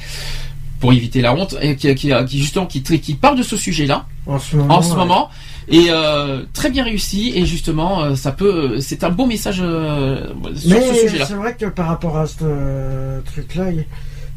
[0.82, 2.82] pour éviter la honte, et qui, qui, qui justement qui,
[3.14, 4.78] parle de ce sujet-là en ce moment.
[4.78, 4.96] en ce ouais.
[4.98, 5.30] moment
[5.72, 10.28] et euh, très bien réussi et justement euh, ça peut, c'est un beau message euh,
[10.56, 11.26] sur Mais ce sujet-là.
[11.26, 13.86] c'est vrai que par rapport à ce euh, truc-là, il-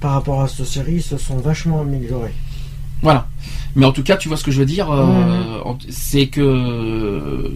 [0.00, 2.34] par rapport à cette série, ils se sont vachement améliorés.
[3.02, 3.26] Voilà.
[3.74, 5.04] Mais en tout cas, tu vois ce que je veux dire, euh,
[5.64, 5.76] Mhm.
[5.90, 7.50] c'est que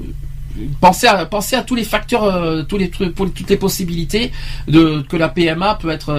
[0.81, 4.33] pensez à penser à tous les facteurs, euh, tous les toutes les possibilités
[4.67, 6.13] de que la PMA peut être.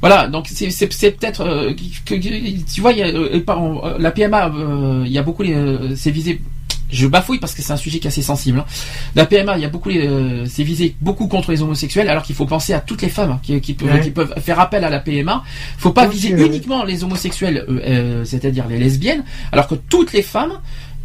[0.00, 1.72] Voilà, donc c'est peut-être euh,
[2.04, 5.18] que, que- tu vois, il y a, euh, pardon, euh, la PMA, euh, il y
[5.18, 6.40] a beaucoup les, euh, c'est visé.
[6.88, 8.60] Je bafouille parce que c'est un sujet qui est assez sensible.
[8.60, 8.64] hein.
[9.16, 12.22] La PMA, il y a beaucoup, les, euh, c'est visé beaucoup contre les homosexuels, alors
[12.22, 14.00] qu'il faut penser à toutes les femmes hein, qui, qui peuvent, Ouais.
[14.00, 15.42] qui peuvent faire appel à la PMA.
[15.78, 20.22] Faut pas viser uniquement les homosexuels, euh, euh, c'est-à-dire les lesbiennes, alors que toutes les
[20.22, 20.52] femmes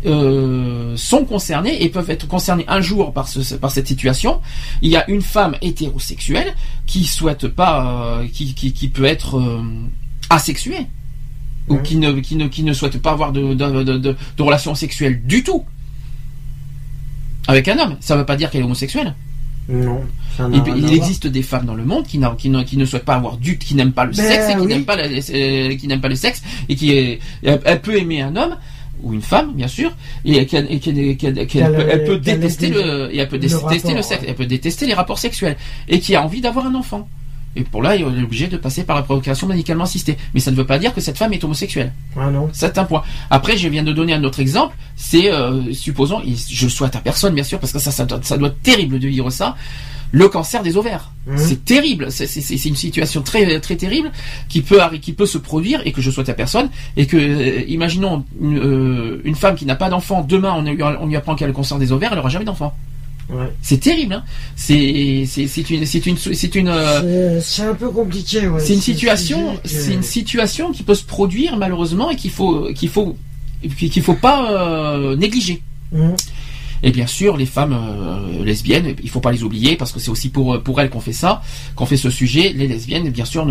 [0.06, 4.42] euh, sont concernées et peuvent être concernées un jour par, ce, par cette situation.
[4.82, 6.54] Il y a une femme hétérosexuelle
[6.86, 9.62] qui souhaite pas, euh, qui, qui, qui peut être euh,
[10.30, 10.88] asexuée
[11.68, 11.82] ou Ouais.
[11.84, 14.74] qui ne, qui, ne, qui ne souhaite pas avoir de, de, de, de, de relations
[14.76, 15.64] sexuelles du tout
[17.48, 17.98] avec un homme.
[18.00, 19.16] Ça ne veut pas dire qu'elle est homosexuelle.
[19.70, 20.02] Non,
[20.36, 23.14] ça Il, existe des femmes dans le monde qui, qui, ne, qui ne souhaitent pas
[23.16, 24.68] avoir du, qui n'aiment pas le Ben sexe et qui oui.
[24.68, 28.58] n'aiment pas, qui pas le sexe et qui est, elle peut aimer un homme
[29.04, 29.92] ou une femme bien sûr
[30.26, 34.86] et qu'elle peut, détester le et elle peut le détester le sexe elle peut détester
[34.86, 35.58] les rapports sexuels
[35.88, 37.08] et qui a envie d'avoir un enfant
[37.56, 40.52] et pour là il est obligé de passer par la procréation médicalement assistée mais ça
[40.52, 42.50] ne veut pas dire que cette femme est homosexuelle Ah non.
[42.54, 43.04] c'est un point.
[43.30, 44.76] Après, je viens de donner un autre exemple.
[44.96, 48.20] C'est, euh, supposons, et je souhaite à personne, bien sûr, parce que ça, ça, doit,
[48.22, 49.56] ça doit être terrible de vivre ça.
[50.14, 51.38] Le cancer des ovaires, Mhm.
[51.38, 52.12] c'est terrible.
[52.12, 54.12] C'est une situation très très terrible
[54.50, 56.70] qui peut qui peut se produire et que je souhaite à personne.
[56.98, 60.22] Et que, euh, imaginons une, euh, une femme qui n'a pas d'enfant.
[60.28, 62.44] Demain, on, lui- on lui apprend qu'elle a le cancer des ovaires, elle aura jamais
[62.46, 62.74] d'enfant.
[63.30, 63.46] Ouais.
[63.62, 64.16] C'est terrible.
[64.16, 64.24] Hein
[64.58, 65.26] c'est une
[65.86, 68.48] c'est une c'est une euh, C'est- un peu compliqué.
[68.50, 68.60] Ouais.
[68.60, 72.90] c'est une situation, c'est- une situation qui peut se produire malheureusement et qu'il faut qu'il
[72.90, 73.16] faut
[73.78, 75.62] qu'il faut pas négliger.
[75.94, 76.16] Mhm.
[76.84, 80.10] Et bien sûr, les femmes euh, lesbiennes, il faut pas les oublier parce que c'est
[80.12, 81.42] aussi pour pour elles qu'on fait ça,
[81.76, 82.54] qu'on fait ce sujet.
[82.56, 83.46] Les lesbiennes, bien sûr,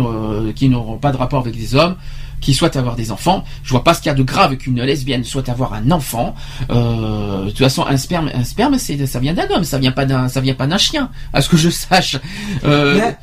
[0.55, 1.95] qui n'auront pas de rapport avec des hommes,
[2.41, 3.43] qui souhaitent avoir des enfants.
[3.63, 6.35] Je vois pas ce qu'il y a de grave qu'une lesbienne souhaite avoir un enfant.
[6.71, 9.91] Euh, de toute façon, un sperme, un sperme, c'est ça vient d'un homme, ça vient
[9.93, 12.17] pas d'un ça vient pas d'un chien, à ce que je sache.
[12.65, 13.17] Euh, Mais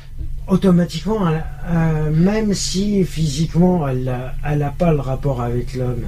[0.47, 6.05] automatiquement, euh, même si physiquement elle a, elle a pas le rapport avec l'homme,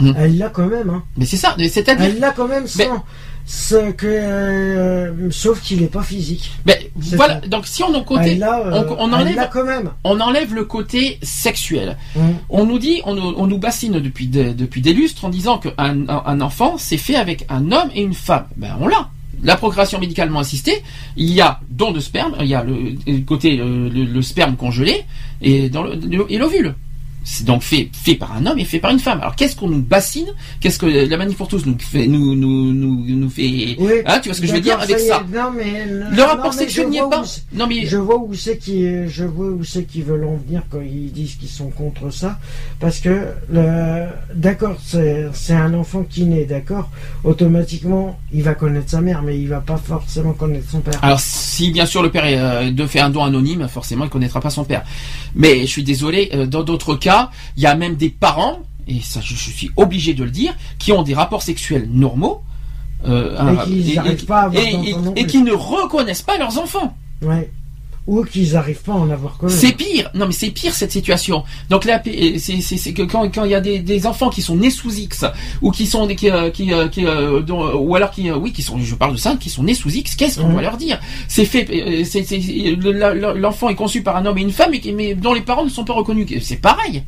[0.00, 0.14] Mhm.
[0.18, 0.90] elle l'a quand même.
[0.90, 1.04] Hein.
[1.16, 3.04] mais c'est ça, c'est-à-dire Elle l'a quand même Mais- sans.
[3.46, 6.50] Ce que, euh, sauf qu'il n'est pas physique.
[6.64, 7.46] Ben, voilà, ça.
[7.48, 9.90] donc si on, en côté, elle l'a, euh, on, on elle enlève, l'a quand même.
[10.02, 11.96] on enlève le côté sexuel.
[12.16, 12.34] Mhm.
[12.48, 15.58] On nous dit, on, nous- on nous bassine depuis, des- depuis des lustres en disant
[15.58, 15.72] qu'un
[16.08, 18.46] un, enfant, c'est fait avec un homme et une femme.
[18.56, 19.10] Ben, on l'a.
[19.42, 20.82] La procréation médicalement assistée,
[21.18, 24.56] il y a don de sperme, il y a le, le côté le, le sperme
[24.56, 25.04] congelé
[25.70, 25.84] dans
[26.30, 26.74] et l'ovule.
[27.24, 29.20] C'est donc fait, fait par un homme et fait par une femme.
[29.20, 30.28] Alors qu'est-ce qu'on nous bassine
[30.60, 34.02] Qu'est-ce que la manif pour tous nous fait, nous, nous, nous, nous fait Oui.
[34.04, 36.86] Hein, Tu vois ce que je veux dire avec ça Non, mais, Le rapport sexuel
[36.86, 37.24] je n'y est pas.
[37.54, 40.62] Non mais Je vois où c'est qui, je vois où c'est qu'ils veulent en venir
[40.70, 42.38] quand ils disent qu'ils sont contre ça,
[42.78, 43.28] parce que
[44.34, 46.90] d'accord, c'est, c'est un enfant qui naît, d'accord,
[47.24, 50.98] automatiquement, il va connaître sa mère, mais il va pas forcément connaître son père.
[51.02, 54.10] Alors si bien sûr le père est, euh, de fait un don anonyme, forcément il
[54.10, 54.82] connaîtra pas son père.
[55.34, 57.13] Mais je suis désolé, euh, dans d'autres cas,
[57.56, 60.54] il y a même des parents, et ça je, je suis obligé de le dire,
[60.78, 62.42] qui ont des rapports sexuels normaux.
[63.06, 63.36] euh,
[65.16, 66.96] Et qui ne reconnaissent pas leurs enfants.
[67.22, 67.50] Ouais.
[68.06, 69.56] Ou qu'ils n'arrivent pas à en avoir quand même.
[69.56, 70.10] C'est pire.
[70.14, 71.42] Non, mais c'est pire cette situation.
[71.70, 74.56] Donc là, c'est c'est- que quand quand il y a des, des enfants qui sont
[74.56, 75.24] nés sous X
[75.62, 78.52] ou qui sont qui euh, qui, euh, qui, euh, dont- ou alors qui euh, oui
[78.52, 80.16] qui sont je parle de ça qui sont nés sous X.
[80.16, 80.52] Qu'est-ce qu'on Mhm.
[80.52, 81.00] doit leur dire?
[81.28, 81.66] C'est fait.
[81.70, 85.70] euh, l'enfant est conçu par un homme et une femme mais, dont les parents ne
[85.70, 86.26] sont pas reconnus.
[86.42, 87.04] C'est pareil.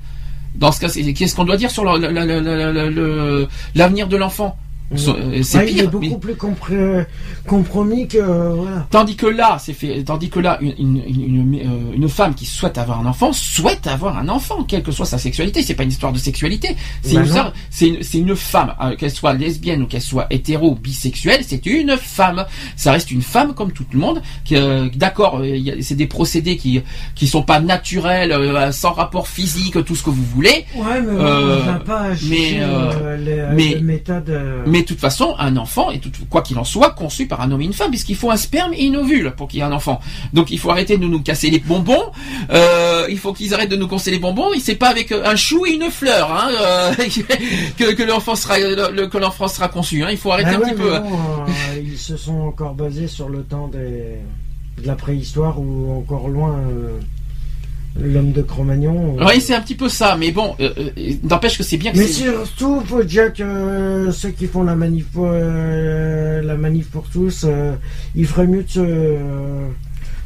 [0.55, 4.57] Dans ce cas, qu'est-ce qu'on doit dire sur le- le- le- l'avenir de l'enfant?
[4.57, 5.11] Euh, c'est
[5.59, 5.91] Ouais, il est pire.
[5.91, 7.07] beaucoup mais- plus compré-
[7.47, 8.87] compromis que voilà.
[8.91, 10.03] Tandis que là, c'est fait.
[10.05, 13.87] Tandis que là, une, une, une, euh, une femme qui souhaite avoir un enfant souhaite
[13.87, 15.63] avoir un enfant, quelle que soit sa sexualité.
[15.63, 16.77] C'est pas une histoire de sexualité.
[17.03, 17.27] C'est Bah une,
[18.37, 22.45] femme, euh, qu'elle soit lesbienne ou qu'elle soit hétéro, bisexuelle, c'est une femme.
[22.77, 24.23] Ça reste une femme comme tout le monde.
[24.53, 26.81] euh, D'accord, euh, c'est des procédés qui
[27.15, 30.65] qui sont pas naturels, euh, sans rapport physique, tout ce que vous voulez.
[30.77, 34.31] Ouais, mais Euh, on va pas mais, euh, euh, les, mais- les méthodes.
[34.31, 37.41] euh, Mais de toute façon, un enfant est tout, quoi qu'il en soit conçu par
[37.41, 39.63] un homme et une femme, puisqu'il faut un sperme et une ovule pour qu'il y
[39.63, 40.01] ait un enfant.
[40.35, 42.11] Donc il faut arrêter de nous casser les bonbons.
[42.51, 44.53] Euh, il faut qu'ils arrêtent de nous casser les bonbons.
[44.53, 46.95] Et c'est pas avec un chou et une fleur hein, euh,
[47.79, 50.03] que, que l'enfant sera le- le- que l'enfant sera conçu.
[50.05, 50.09] Hein.
[50.11, 50.95] Il faut arrêter ah un ouais, petit peu.
[50.95, 51.01] euh,
[51.83, 54.19] ils se sont encore basés sur le temps des,
[54.83, 56.99] de la préhistoire ou encore loin euh,
[58.01, 59.17] l'homme de Cro-Magnon.
[59.21, 60.17] Oui, c'est un petit peu ça.
[60.17, 64.13] Mais bon, euh, euh, n'empêche que c'est bien que Mais surtout, faut dire que euh,
[64.13, 67.75] ceux qui font la manif, euh, la manif pour tous, euh,
[68.15, 69.69] il ferait mieux de se, euh,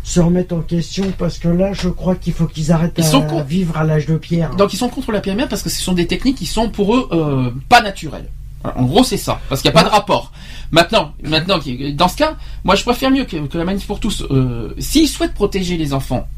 [0.03, 3.09] se remettre en question parce que là, je crois qu'il faut qu'ils arrêtent Ils à
[3.09, 4.55] sont vivre à l'âge de pierre.
[4.57, 6.97] Donc ils sont contre la PMA parce que ce sont des techniques qui sont pour
[6.97, 8.29] eux euh, pas naturelles.
[8.63, 10.33] En gros, c'est ça, parce qu'il n'y a pas de rapport.
[10.71, 11.59] Maintenant, maintenant,
[11.95, 14.23] dans ce cas, moi, je préfère mieux que, que la manif pour tous.
[14.31, 16.29] Euh, S'ils souhaitent protéger les enfants,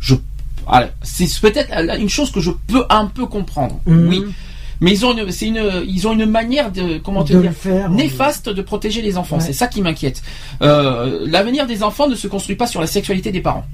[0.00, 0.16] je,
[1.02, 3.80] c'est peut-être une chose que je peux un peu comprendre.
[3.86, 4.08] Mhm.
[4.08, 4.24] Oui,
[4.80, 7.52] mais ils ont, une, c'est une, ils ont une manière de, comment te de dire,
[7.52, 7.90] faire.
[7.90, 9.36] néfaste de protéger les enfants.
[9.36, 9.42] Ouais.
[9.44, 10.22] C'est ça qui m'inquiète.
[10.62, 13.66] Euh, L'avenir des enfants ne se construit pas sur la sexualité des parents.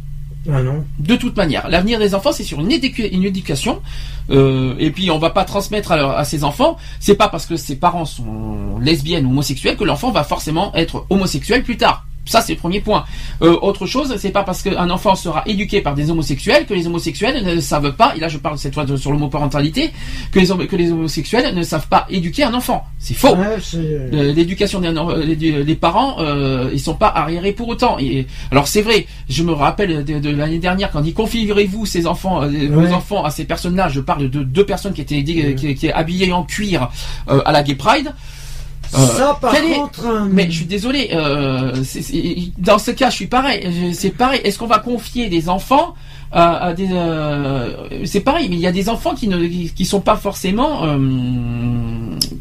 [0.53, 0.85] Ah non.
[1.01, 3.83] De toute manière, l'avenir des enfants, c'est sur une éducation.
[4.31, 6.77] Euh, et puis, on va pas transmettre à, leur- à ses enfants.
[7.01, 11.05] C'est pas parce que ses parents sont lesbiennes ou homosexuels que l'enfant va forcément être
[11.11, 12.07] homosexuel plus tard.
[12.27, 13.05] Ça, c'est le premier point.
[13.43, 16.87] Euh, autre chose, c'est pas parce qu'un enfant sera éduqué par des homosexuels que les
[16.87, 18.15] homosexuels ne savent pas.
[18.17, 19.91] Et là, je parle cette fois de- sur l'homoparentalité
[20.33, 22.85] que les, hom- que les homosexuels ne savent pas éduquer un enfant.
[22.99, 23.35] C'est faux.
[23.37, 23.77] Ouais, c'est-
[24.13, 28.83] Euh, l'éducation des, euh, parents euh, ils sont pas arriérés pour autant et alors c'est
[28.83, 32.81] vrai je me rappelle de, de l'année dernière quand dit configurez-vous ces enfants euh, vos
[32.95, 36.33] enfants à ces personnes là je parle de deux personnes qui étaient qui, qui habillées
[36.33, 36.89] en cuir
[37.29, 38.13] euh, à la Gay Pride Euh,
[38.91, 40.07] ça, par quel est- contre.
[40.07, 41.73] euh, mais je suis désolé euh,
[42.59, 45.95] dans ce cas je suis pareil c'est pareil est-ce qu'on va confier des enfants
[46.33, 47.71] à, à des euh,
[48.05, 50.85] c'est pareil mais il y a des enfants qui ne qui, qui sont pas forcément
[50.85, 50.97] euh,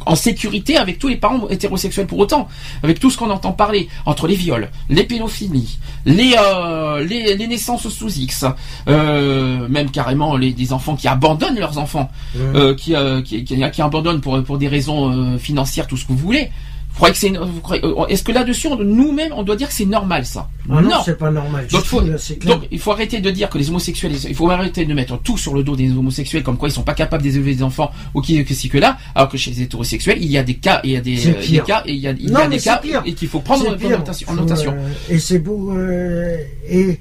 [0.06, 2.48] en sécurité avec tous les parents hétérosexuels pour autant
[2.84, 7.48] avec tout ce qu'on entend parler entre les viols les pédophilies les euh, les, les
[7.48, 8.46] naissances sous X
[8.88, 12.94] euh, même carrément les des enfants qui abandonnent leurs enfants euh, qui,
[13.24, 16.50] qui, qui, qui abandonnent pour, pour des raisons financières, tout ce que vous voulez.
[16.98, 20.48] Vous que c'est, euh, est-ce que là-dessus, nous-mêmes, on doit dire que c'est normal, ça
[20.72, 21.68] Ah non, c'est pas normal.
[21.72, 22.02] Donc, faut-
[22.72, 25.54] il faut arrêter de dire que les homosexuels, il faut arrêter de mettre tout sur
[25.54, 28.44] le dos des homosexuels, comme quoi ils sont pas capables d'élever des enfants, ou qui,
[28.46, 30.92] que si que là, alors que chez les hétérosexuels, il y a des cas, il
[30.92, 31.16] y a des,
[31.66, 33.02] cas, et il y a, il y Non, a mais des cas, pire.
[33.06, 34.28] et qu'il faut prendre en notation.
[34.30, 34.72] en Faut, notation.
[34.72, 35.74] euh, et c'est beau.
[35.78, 36.38] euh,
[36.70, 37.00] et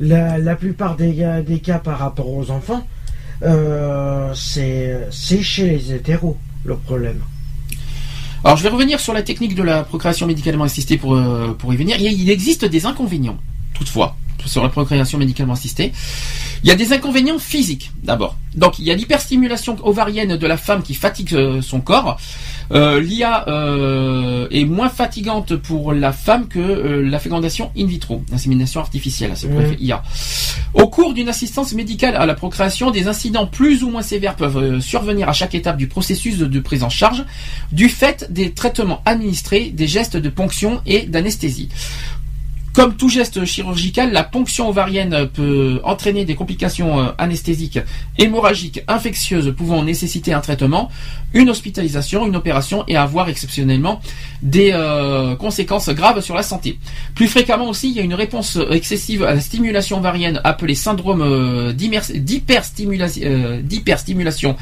[0.00, 1.14] la, la plupart des,
[1.62, 2.86] cas par rapport aux enfants,
[3.42, 7.18] euh, c'est chez les hétéros le problème.
[8.44, 11.72] Alors, je vais revenir sur la technique de la procréation médicalement assistée pour, euh, pour
[11.72, 11.96] y venir.
[11.98, 13.38] Il, existe des inconvénients,
[13.72, 15.92] toutefois, sur la procréation médicalement assistée.
[16.62, 18.36] Il y a des inconvénients physiques, d'abord.
[18.54, 22.20] Donc, il y a l'hyperstimulation ovarienne de la femme qui fatigue euh, son corps.
[22.72, 28.22] Euh, L'IA euh, est moins fatigante pour la femme que euh, la fécondation in vitro,
[28.30, 30.02] l'insémination artificielle, c'est effet IA.
[30.74, 34.80] Au cours d'une assistance médicale à la procréation, des incidents plus ou moins sévères peuvent
[34.80, 37.24] survenir à chaque étape du processus de, de prise en charge,
[37.72, 41.68] du fait des traitements administrés, des gestes de ponction et d'anesthésie.
[42.74, 47.78] Comme tout geste chirurgical, la ponction ovarienne peut entraîner des complications euh, anesthésiques,
[48.18, 50.90] hémorragiques, infectieuses pouvant nécessiter un traitement,
[51.34, 54.00] une hospitalisation, une opération et avoir exceptionnellement
[54.42, 56.80] des euh, conséquences graves sur la santé.
[57.14, 61.22] Plus fréquemment aussi, il y a une réponse excessive à la stimulation ovarienne appelée syndrome
[61.22, 64.56] euh, d'hyperstimulation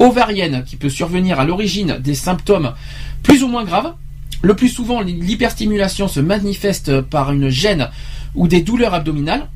[0.00, 2.74] ovarienne qui peut survenir à l'origine des symptômes
[3.22, 3.94] plus ou moins graves.
[4.44, 7.88] Le plus souvent, l'hyperstimulation se manifeste par une gêne
[8.34, 9.48] ou des douleurs abdominales,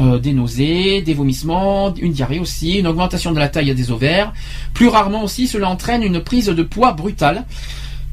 [0.00, 4.32] euh, des nausées, des vomissements, une diarrhée aussi, une augmentation de la taille des ovaires.
[4.72, 7.44] Plus rarement aussi, cela entraîne une prise de poids brutale,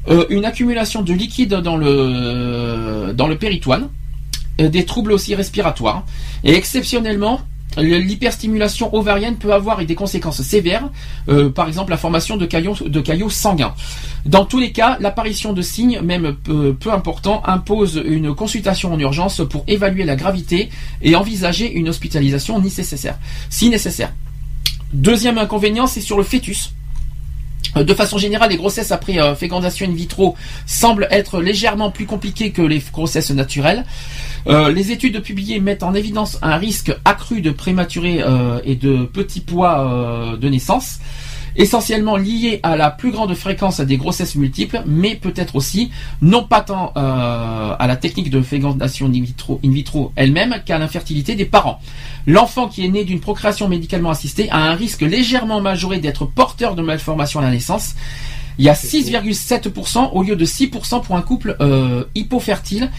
[0.08, 3.88] euh, une accumulation de liquide dans le, péritoine,
[4.60, 6.04] euh, des troubles aussi respiratoires.
[6.44, 7.44] Et exceptionnellement, le-
[7.76, 10.90] l'hyperstimulation ovarienne peut avoir des conséquences sévères,
[11.28, 13.74] euh, par exemple la formation de caillots, sanguins.
[14.26, 19.42] Dans tous les cas, l'apparition de signes, même peu, importants, impose une consultation en urgence
[19.48, 20.70] pour évaluer la gravité
[21.02, 22.60] et envisager une hospitalisation
[23.48, 24.12] si nécessaire.
[24.92, 26.72] Deuxième inconvénient, c'est sur le fœtus.
[27.76, 30.36] Euh, De façon générale, les grossesses après euh, fécondation in vitro
[30.66, 33.84] semblent être légèrement plus compliquées que les grossesses naturelles.
[34.46, 39.04] Euh, les études publiées mettent en évidence un risque accru de prématurés euh, et de
[39.04, 40.98] petits poids de naissance,
[41.56, 45.90] essentiellement lié à la plus grande fréquence des grossesses multiples, mais peut-être aussi
[46.22, 50.78] non pas tant euh, à la technique de fécondation in vitro, in vitro elle-même qu'à
[50.78, 51.80] l'infertilité des parents.
[52.26, 56.74] L'enfant qui est né d'une procréation médicalement assistée a un risque légèrement majoré d'être porteur
[56.74, 57.94] de malformations à la naissance.
[58.58, 62.90] Il y a 6,7% au lieu de 6% pour un couple euh, hypofertile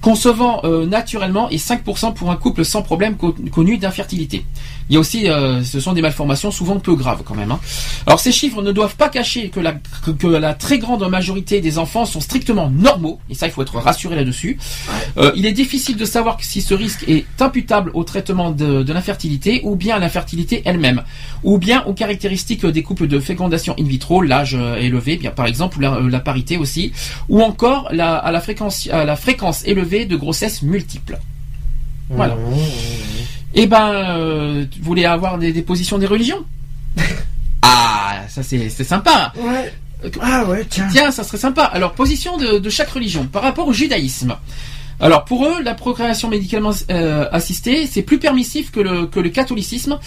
[0.00, 4.44] concevant euh, naturellement et 5% pour un couple sans problème co- connu d'infertilité.
[4.90, 7.52] Il y a aussi, euh, ce sont des malformations souvent peu graves quand même.
[7.52, 7.60] hein.
[8.06, 9.72] Alors ces chiffres ne doivent pas cacher que la,
[10.04, 13.62] que, que la très grande majorité des enfants sont strictement normaux, et ça il faut
[13.62, 14.58] être rassuré là-dessus.
[15.16, 18.92] Euh, il est difficile de savoir si ce risque est imputable au traitement de, de
[18.92, 21.02] l'infertilité ou bien à l'infertilité elle-même,
[21.44, 25.46] ou bien aux caractéristiques des couples de fécondation in vitro, l'âge euh, élevé, bien par
[25.46, 26.92] exemple, ou la, la parité aussi,
[27.28, 31.18] ou encore la, à, la fréquence, à la fréquence élevée de grossesses multiples.
[32.08, 32.34] Voilà.
[32.34, 32.40] Mmh,
[33.54, 36.44] Eh ben, euh, vous voulez avoir des, des positions des religions
[37.62, 39.32] Ah, ça c'est c'est sympa.
[39.36, 39.72] Ouais.
[40.22, 40.88] Ah ouais, tiens.
[40.90, 41.64] Tiens, ça serait sympa.
[41.64, 44.34] Alors, position de, de chaque religion par rapport au judaïsme.
[45.00, 49.30] Alors pour eux, la procréation médicalement euh, assistée, c'est plus permissif que le, que le
[49.30, 49.98] catholicisme.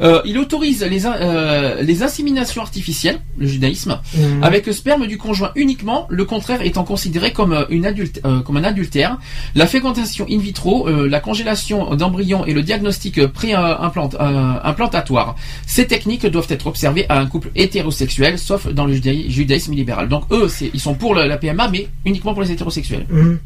[0.00, 4.42] Euh, il autorise les, euh, les inséminations artificielles, le judaïsme, Mhm.
[4.44, 8.40] avec le sperme du conjoint uniquement, le contraire étant considéré comme, euh, une adulte, euh,
[8.40, 9.18] comme un adultère.
[9.54, 15.36] La fécondation in vitro, euh, la congélation d'embryons et le diagnostic pré-implantatoire.
[15.66, 20.08] Ces techniques doivent être observées à un couple hétérosexuel, sauf dans le judaï- judaïsme libéral.
[20.08, 23.38] Donc eux, c'est- ils sont pour la PMA, mais uniquement pour les hétérosexuels, Mhm.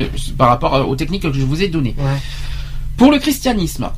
[0.00, 0.06] Euh,
[0.38, 1.94] par rapport euh, aux techniques que je vous ai données.
[1.98, 2.18] Ouais.
[2.96, 3.90] Pour le christianisme,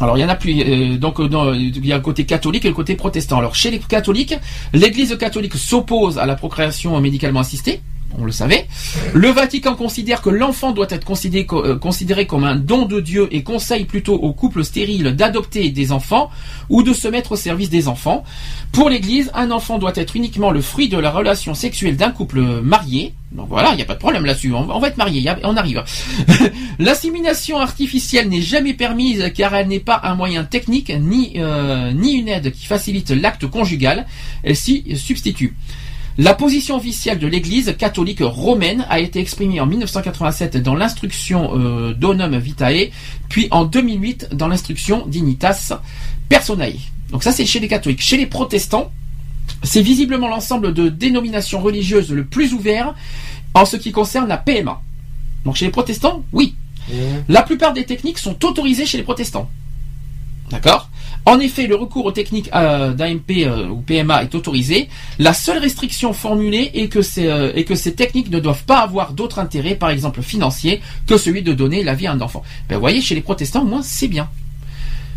[0.00, 0.60] alors il y en a plus.
[0.60, 3.38] euh, donc dans- il y a le côté catholique et le côté protestant.
[3.38, 4.34] Alors chez les catholiques,
[4.72, 7.80] l'Église catholique s'oppose à la procréation médicalement assistée.
[8.18, 8.66] On le savait.
[9.12, 11.06] Le Vatican considère que l'enfant doit être
[11.52, 15.92] euh, considéré comme un don de Dieu et conseille plutôt aux couples stériles d'adopter des
[15.92, 16.30] enfants
[16.70, 18.24] ou de se mettre au service des enfants.
[18.72, 22.40] Pour l'Église, un enfant doit être uniquement le fruit de la relation sexuelle d'un couple
[22.40, 23.14] marié.
[23.32, 24.52] Donc voilà, il n'y a pas de problème là-dessus.
[24.54, 25.84] On, va être marié, on arrive.
[26.78, 32.14] L'insémination artificielle n'est jamais permise car elle n'est pas un moyen technique ni, euh, ni
[32.14, 34.06] une aide qui facilite l'acte conjugal.
[34.42, 35.54] Elle s'y substitue.
[36.18, 41.92] La position officielle de l'Église catholique romaine a été exprimée en 1987 dans l'instruction euh,
[41.92, 42.90] Donum Vitae,
[43.28, 45.74] puis en 2008 dans l'instruction Dignitas
[46.30, 46.72] Personae.
[47.10, 48.00] Donc ça c'est chez les catholiques.
[48.00, 48.90] Chez les protestants,
[49.62, 52.94] c'est visiblement l'ensemble de dénominations religieuses le plus ouvert
[53.52, 54.80] en ce qui concerne la PMA.
[55.44, 56.54] Donc chez les protestants, oui.
[56.88, 57.24] Mhm.
[57.28, 59.50] La plupart des techniques sont autorisées chez les protestants.
[60.50, 60.88] D'accord?
[61.26, 64.88] En effet, le recours aux techniques euh, d'AMP euh, ou PMA est autorisé.
[65.18, 68.78] La seule restriction formulée est que, ces, euh, est que ces techniques ne doivent pas
[68.78, 72.42] avoir d'autre intérêt, par exemple financier, que celui de donner la vie à un enfant.
[72.68, 74.28] Ben, vous voyez, chez les protestants, au moins, c'est bien.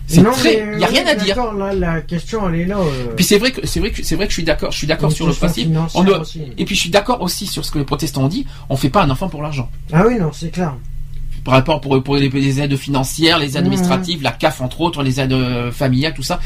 [0.07, 1.35] C'est très, il y a rien à dire.
[1.35, 2.79] d'accord, Là, la question, elle est là.
[2.79, 4.77] euh, Puis c'est vrai que c'est vrai que c'est vrai que je suis d'accord, je
[4.79, 5.69] suis d'accord sur le principe.
[5.93, 6.03] On.
[6.57, 8.47] Et puis je suis d'accord aussi sur ce que les protestants ont dit.
[8.69, 9.69] On fait pas un enfant pour l'argent.
[9.93, 10.73] Ah oui, non, c'est clair.
[11.43, 15.03] Par rapport pour, pour les, les aides financières, les aides administratives, la CAF entre autres,
[15.03, 16.39] les aides euh, familiales, tout ça.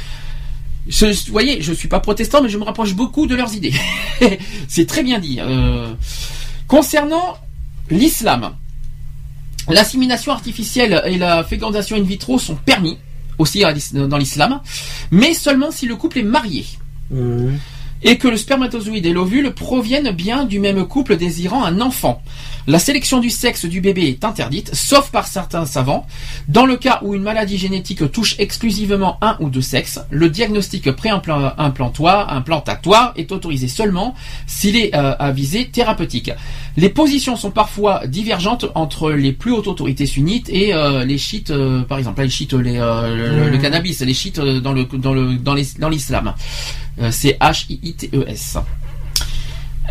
[0.88, 3.74] Je, vous voyez, je suis pas protestant, mais je me rapproche beaucoup de leurs idées.
[4.68, 5.38] C'est très bien dit.
[5.40, 5.94] Euh,
[6.68, 7.38] concernant
[7.90, 8.54] l'islam,
[9.70, 12.98] l'assimilation artificielle et la fécondation in vitro sont permis
[13.38, 13.64] aussi
[13.94, 14.62] dans l'islam,
[15.10, 16.66] mais seulement si le couple est marié
[17.10, 17.60] Mhm.
[18.02, 22.22] et que le spermatozoïde et l'ovule proviennent bien du même couple désirant un enfant.
[22.66, 26.08] La sélection du sexe du bébé est interdite, sauf par certains savants.
[26.48, 30.90] Dans le cas où une maladie génétique touche exclusivement un ou deux sexes, le diagnostic
[30.92, 34.16] préimplantoire implantatoire est autorisé seulement
[34.48, 36.32] s'il est euh, à visée thérapeutique.
[36.78, 41.52] Les positions sont parfois divergentes entre les plus hautes autorités sunnites et euh, les chiites,
[41.52, 43.62] euh, par exemple, les chiites, les, euh, le, le Mhm.
[43.62, 46.34] cannabis, les chiites dans le dans le dans les- dans l'islam.
[47.02, 48.58] Euh, c'est H-I-I-T-E-S.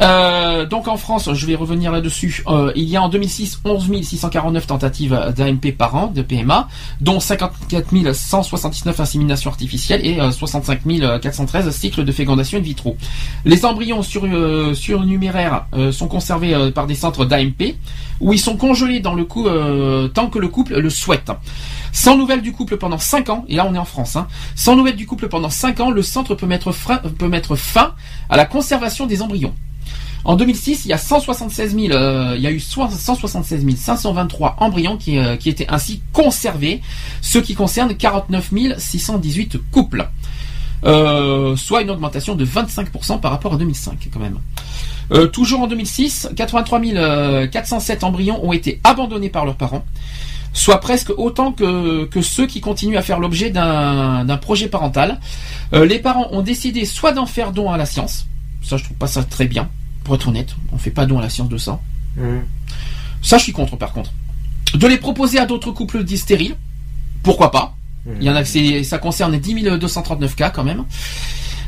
[0.01, 2.43] Euh, donc en France, je vais revenir là-dessus.
[2.47, 6.69] Euh, il y a en 2006 11 649 tentatives d'AMP par an de PMA,
[7.01, 10.81] dont 54 179 inséminations artificielles et euh, 65
[11.21, 12.97] 413 cycles de fécondation in vitro.
[13.45, 17.77] Les embryons sur, euh, surnuméraires euh, sont conservés euh, par des centres d'AMP
[18.21, 21.31] où ils sont congelés dans le euh, tant que le couple le souhaite.
[21.93, 24.77] Sans nouvelles du couple pendant 5 ans, et là on est en France, hein, sans
[24.77, 26.73] nouvelles du couple pendant 5 ans, le centre peut mettre,
[27.19, 27.95] peut mettre fin
[28.31, 29.53] à la conservation des embryons.
[30.25, 34.57] En 2006, il y a 176 000, euh, il y a eu so- 176 523
[34.61, 36.81] embryons qui, euh, qui étaient ainsi conservés,
[37.21, 40.09] ce qui concerne 49 618 couples.
[40.85, 44.39] euh, soit une augmentation de 25% par rapport à 2005 quand même.
[45.31, 46.81] Toujours en 2006, 83
[47.53, 49.85] 407 embryons ont été abandonnés par leurs parents,
[50.53, 55.21] soit presque autant que, ceux qui continuent à faire l'objet d'un projet parental.
[55.73, 58.27] Les parents ont décidé soit d'en faire don à la science,
[58.63, 59.69] ça je trouve pas ça très bien,
[60.05, 61.81] pour être honnête, on fait pas don à la science de ça.
[62.17, 62.39] Mmh.
[63.23, 64.13] Ça je suis contre par contre.
[64.75, 66.57] De les proposer à d'autres couples dits stériles,
[67.23, 67.77] pourquoi pas
[68.21, 68.45] Il y en a,
[68.85, 70.85] ça concerne 10 239 cas quand même.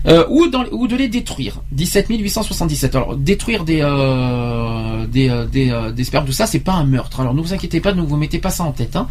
[0.06, 1.62] Euh, ou, dans- ou de les détruire?
[1.72, 2.94] 17 877.
[2.94, 6.85] Alors détruire des euh, des euh, des, euh, des spermes, tout ça, c'est pas un
[6.85, 7.20] meurtre.
[7.20, 8.97] Alors ne vous inquiétez pas, ne vous mettez pas ça en tête.
[8.97, 9.06] Hein.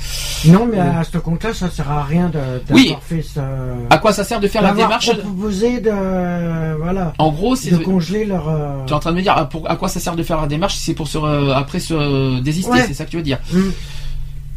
[0.45, 2.95] Non, mais à ce compte-là, ça sert à rien de- d'avoir Oui.
[3.07, 3.43] fait ça.
[3.89, 5.09] À quoi ça sert de faire la démarche?
[5.17, 8.47] proposé de voilà En gros, c'est de de- congeler leur.
[8.49, 10.23] euh, tu es en train de me dire ah, pour, à quoi ça sert de
[10.23, 12.85] faire la démarche si c'est pour se euh, après se désister, Ouais.
[12.87, 13.39] c'est ça que tu veux dire?
[13.51, 13.59] Mm.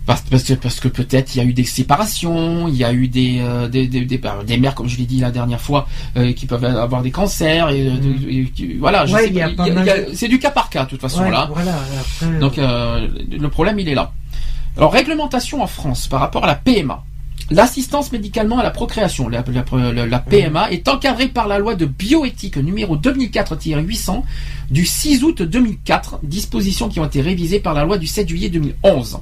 [0.07, 2.93] Parce, parce que, parce que peut-être il y a eu des séparations, il y a
[2.93, 5.61] eu des, euh, des, des, des, bah, des mères, comme je l'ai dit la dernière
[5.61, 7.69] fois, euh, qui peuvent avoir des cancers.
[7.70, 7.93] Et, euh,
[8.61, 9.11] et voilà, Mm.
[9.78, 11.23] Ouais, de- c'est du cas par cas, de toute façon.
[11.24, 11.49] ouais, là.
[11.53, 11.74] Voilà.
[12.01, 14.12] Après, Donc euh, le problème, il est là.
[14.77, 17.03] Alors, réglementation en France par rapport à la PMA.
[17.51, 21.74] L'assistance médicalement à la procréation, la, la- la- la PMA, est encadrée par la loi
[21.77, 24.24] de bioéthique numéro 2004-800
[24.70, 28.49] du 6 août 2004, dispositions qui ont été révisées par la loi du 7 juillet
[28.49, 29.19] 2011.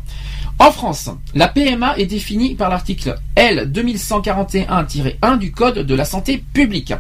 [0.59, 6.43] En France, la PMA est définie par l'article L 2141-1 du Code de la santé
[6.52, 6.93] publique.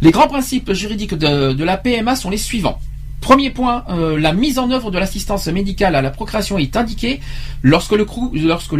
[0.00, 2.78] Les grands principes juridiques de, la PMA sont les suivants.
[3.20, 7.20] Premier point, euh, la mise en œuvre de l'assistance médicale à la procréation est indiquée
[7.62, 8.04] lorsque le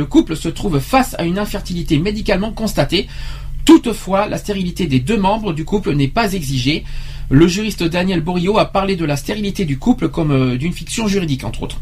[0.05, 3.09] couple se trouve face à une infertilité médicalement constatée.
[3.65, 6.85] Toutefois, la stérilité des deux membres du couple n'est pas exigée.
[7.31, 11.07] Le juriste Daniel Borio a parlé de la stérilité du couple comme euh, d'une fiction
[11.09, 11.79] juridique, entre autres.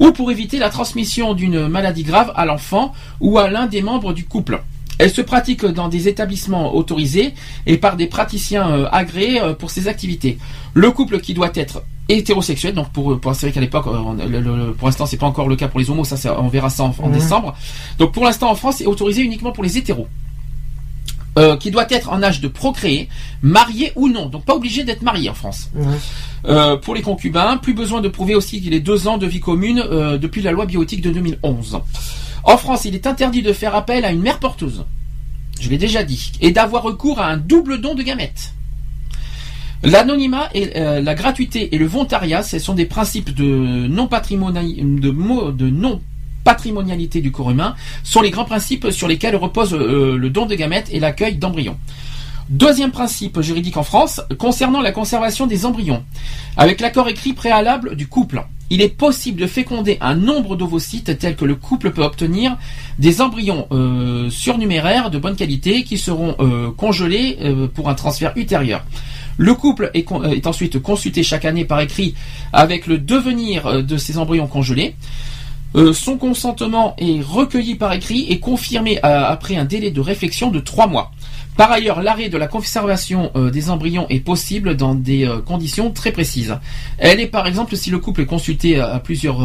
[0.00, 4.12] Ou pour éviter la transmission d'une maladie grave à l'enfant ou à l'un des membres
[4.12, 4.62] du couple.
[4.98, 7.32] Elle se pratique dans des établissements autorisés
[7.64, 10.36] et par des praticiens euh, agréés euh, pour ces activités.
[10.74, 13.86] Le couple qui doit être hétérosexuel, donc pour, pour c'est vrai qu'à l'époque,
[14.76, 16.94] pour l'instant c'est pas encore le cas pour les homos, ça on verra ça en,
[16.98, 17.54] en décembre.
[17.98, 20.08] Donc pour l'instant en France c'est autorisé uniquement pour les hétéros.
[21.38, 23.08] Euh, qui doit être en âge de procréer,
[23.40, 24.26] marié ou non.
[24.26, 25.70] Donc pas obligé d'être marié en France.
[26.44, 29.40] Euh, pour les concubins, plus besoin de prouver aussi qu'il est deux ans de vie
[29.40, 31.80] commune euh, depuis la loi bioéthique de 2011.
[32.44, 34.84] En France, il est interdit de faire appel à une mère porteuse.
[35.58, 36.32] Je l'ai déjà dit.
[36.42, 38.52] Et d'avoir recours à un double don de gamètes.
[39.84, 43.44] L'anonymat et euh, la gratuité et le volontariat, ce sont des principes de
[43.88, 44.66] non patrimonial,
[45.00, 46.00] de, mo- de non
[46.44, 50.54] patrimonialité du corps humain, sont les grands principes sur lesquels repose euh, le don de
[50.54, 51.76] gamètes et l'accueil d'embryons.
[52.48, 56.04] Deuxième principe juridique en France, concernant la conservation des embryons.
[56.56, 61.36] Avec l'accord écrit préalable du couple, il est possible de féconder un nombre d'ovocytes tel
[61.36, 62.56] que le couple peut obtenir
[62.98, 67.38] des embryons euh, surnuméraires de bonne qualité qui seront euh, congelés
[67.74, 68.84] pour un transfert ultérieur.
[69.38, 72.14] Le couple est, ensuite consulté chaque année par écrit
[72.52, 74.94] avec le devenir de ces embryons congelés.
[75.74, 80.50] Euh, son consentement est recueilli par écrit et confirmé euh, après un délai de réflexion
[80.50, 81.12] de trois mois.
[81.56, 86.12] Par ailleurs, l'arrêt de la conservation euh, des embryons est possible dans des conditions très
[86.12, 86.58] précises.
[86.98, 89.38] Elle est par exemple si le couple est consulté à, plusieurs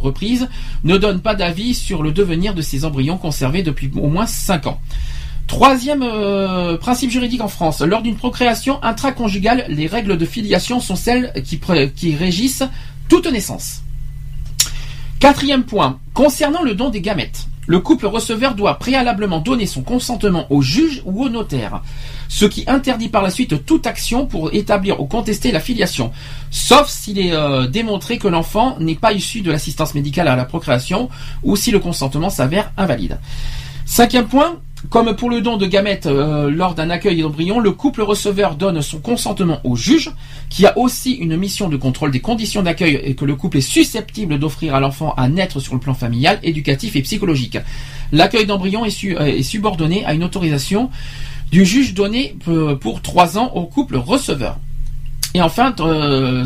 [0.00, 0.48] reprises,
[0.84, 4.66] ne donne pas d'avis sur le devenir de ces embryons conservés depuis au moins 5
[4.66, 4.80] ans.
[5.46, 6.04] Troisième
[6.78, 12.16] principe juridique en France, lors d'une procréation intraconjugale, les règles de filiation sont celles qui
[12.16, 12.64] régissent
[13.08, 13.82] toute naissance.
[15.18, 17.46] Quatrième point, concernant le don des gamètes.
[17.66, 21.82] Le couple receveur doit préalablement donner son consentement au juge ou au notaire,
[22.28, 26.12] ce qui interdit par la suite toute action pour établir ou contester la filiation,
[26.50, 30.44] sauf s'il est euh, démontré que l'enfant n'est pas issu de l'assistance médicale à la
[30.44, 31.08] procréation
[31.42, 33.18] ou si le consentement s'avère invalide.
[33.86, 34.60] Cinquième point,
[34.90, 38.82] comme pour le don de gamètes euh, lors d'un accueil d'embryon, le couple receveur donne
[38.82, 40.10] son consentement au juge,
[40.48, 43.62] qui a aussi une mission de contrôle des conditions d'accueil et que le couple est
[43.62, 47.58] susceptible d'offrir à l'enfant à naître sur le plan familial, éducatif et psychologique.
[48.12, 50.90] L'accueil d'embryon est, euh, subordonné à une autorisation
[51.50, 54.58] du juge donnée euh, pour trois ans au couple receveur.
[55.34, 55.74] Et enfin,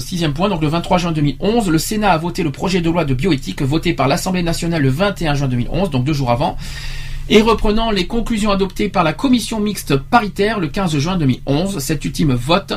[0.00, 3.04] sixième point, donc le 23 juin 2011, le Sénat a voté le projet de loi
[3.04, 6.56] de bioéthique voté par l'Assemblée nationale le 21 juin 2011, donc deux jours avant,
[7.30, 12.04] et reprenant les conclusions adoptées par la commission mixte paritaire le 15 juin 2011, cet
[12.04, 12.72] ultime vote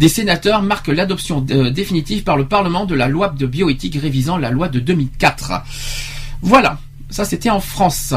[0.00, 4.36] des sénateurs marque l'adoption euh, définitive par le Parlement de la loi de bioéthique révisant
[4.38, 5.52] la loi de 2004.
[6.42, 6.78] Voilà,
[7.10, 8.14] ça c'était en France.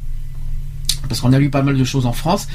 [1.09, 2.47] Parce qu'on a lu pas mal de choses en France.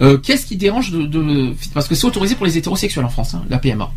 [0.00, 3.34] Euh, Qu'est-ce qui dérange de, de- Parce que c'est autorisé pour les hétérosexuels en France,
[3.34, 3.90] hein, la PMA.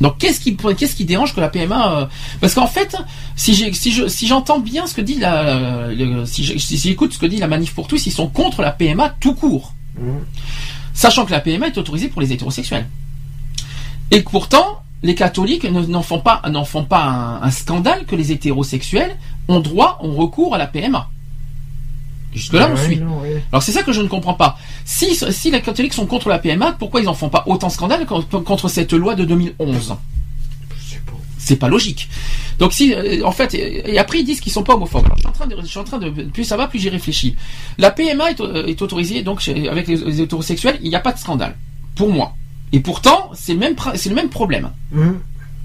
[0.00, 2.06] Donc qu'est-ce qui qu'est-ce qui dérange que la PMA euh,
[2.40, 2.96] Parce qu'en fait,
[3.36, 7.18] si j'ai si je si j'entends bien ce que dit la le- si j'écoute ce
[7.18, 10.20] que dit la manif pour tous, ils sont contre la PMA tout court, Mhm.
[10.94, 12.86] sachant que la PMA est autorisée pour les hétérosexuels.
[14.10, 18.06] Et que pourtant, les catholiques ne- n'en font pas n'en font pas un, un scandale
[18.06, 19.16] que les hétérosexuels
[19.48, 21.08] ont droit, ont recours à la PMA.
[22.34, 22.98] Jusque là, on suit.
[22.98, 23.42] non, ouais.
[23.50, 24.56] Alors c'est ça que je ne comprends pas.
[24.84, 28.06] Si, si les catholiques sont contre la PMA, pourquoi ils en font pas autant scandale
[28.06, 29.96] contre, cette loi de 2011
[30.78, 31.12] Je sais pas.
[31.38, 32.08] C'est pas logique.
[32.60, 35.06] Donc si, euh, en fait, et après ils disent qu'ils sont pas homophobes.
[35.06, 36.78] Alors, je suis en train de, je suis en train de, plus ça va, plus
[36.78, 37.34] j'y réfléchis.
[37.78, 41.00] La PMA est, euh, est autorisée donc chez- avec les, les hétérosexuels, il n'y a
[41.00, 41.56] pas de scandale
[41.96, 42.34] pour moi.
[42.72, 44.70] Et pourtant, c'est le même, pra- c'est le même problème.
[44.92, 45.18] Mhm.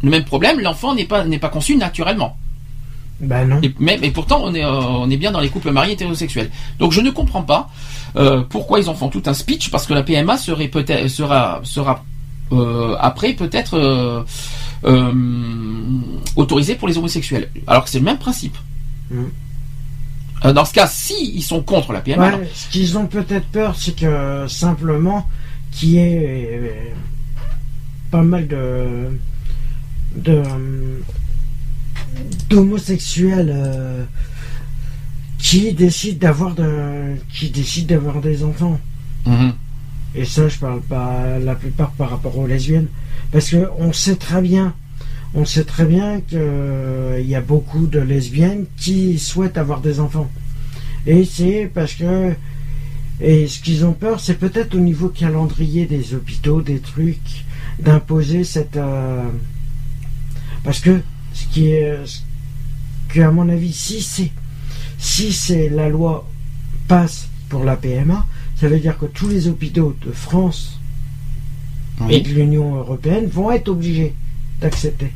[0.03, 2.37] Le même problème, l'enfant n'est pas n'est pas conçu naturellement.
[3.21, 3.61] Non.
[3.63, 6.49] Et, même, et pourtant, on est, euh, on est bien dans les couples mariés hétérosexuels.
[6.79, 7.69] Donc, je ne comprends pas
[8.17, 11.61] euh, pourquoi ils en font tout un speech, parce que la PMA serait peut-être sera
[11.63, 12.03] sera
[12.51, 13.77] euh, après peut-être
[14.83, 15.11] euh,
[16.35, 18.57] autorisée pour les homosexuels, alors que c'est le même principe.
[19.11, 23.47] Euh, Dans ce cas, si ils sont contre la PMA, Ouais, ce qu'ils ont peut-être
[23.47, 25.27] peur, c'est que simplement
[25.71, 26.93] qu'il y ait
[28.11, 29.17] pas mal de
[30.15, 30.43] de
[32.49, 34.03] d'homosexuels euh,
[35.37, 38.79] qui décident d'avoir de qui décident d'avoir des enfants.
[39.25, 39.53] Mhm.
[40.15, 42.87] Et ça, je parle pas la plupart par rapport aux lesbiennes,
[43.31, 44.73] parce que on sait très bien,
[45.33, 49.99] on sait très bien que il y a beaucoup de lesbiennes qui souhaitent avoir des
[49.99, 50.29] enfants.
[51.05, 52.33] Et c'est parce que
[53.21, 57.45] et ce qu'ils ont peur, c'est peut-être au niveau calendrier des hôpitaux, des trucs,
[57.79, 59.23] d'imposer cette euh,
[60.63, 60.99] parce que
[61.55, 62.21] qui est
[63.07, 64.31] que à mon avis, si c'est
[64.97, 66.27] si c'est la loi
[66.89, 68.25] passe pour la PMA,
[68.57, 70.81] ça veut dire que tous les hôpitaux de France
[72.01, 72.15] Oui.
[72.15, 74.13] et de l'Union européenne vont être obligés
[74.59, 75.13] d'accepter.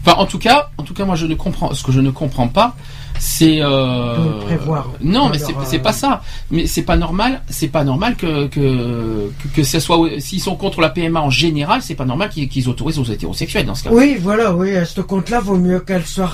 [0.00, 1.72] Enfin, en tout cas, en tout cas, moi, je ne comprends.
[1.74, 2.76] Ce que je ne comprends pas,
[3.18, 4.90] c'est euh, prévoir.
[5.00, 6.22] Non, mais Dans c'est euh, pas ça.
[6.50, 7.42] Mais c'est pas normal.
[7.48, 9.98] C'est pas normal que que que, ce soit.
[10.18, 13.74] S'ils sont contre la PMA en général, c'est pas normal qu'ils autorisent aux hétérosexuels dans
[13.74, 13.90] ce cas.
[13.92, 16.32] Oui, voilà, oui, à ce compte-là, vaut mieux qu'elle soit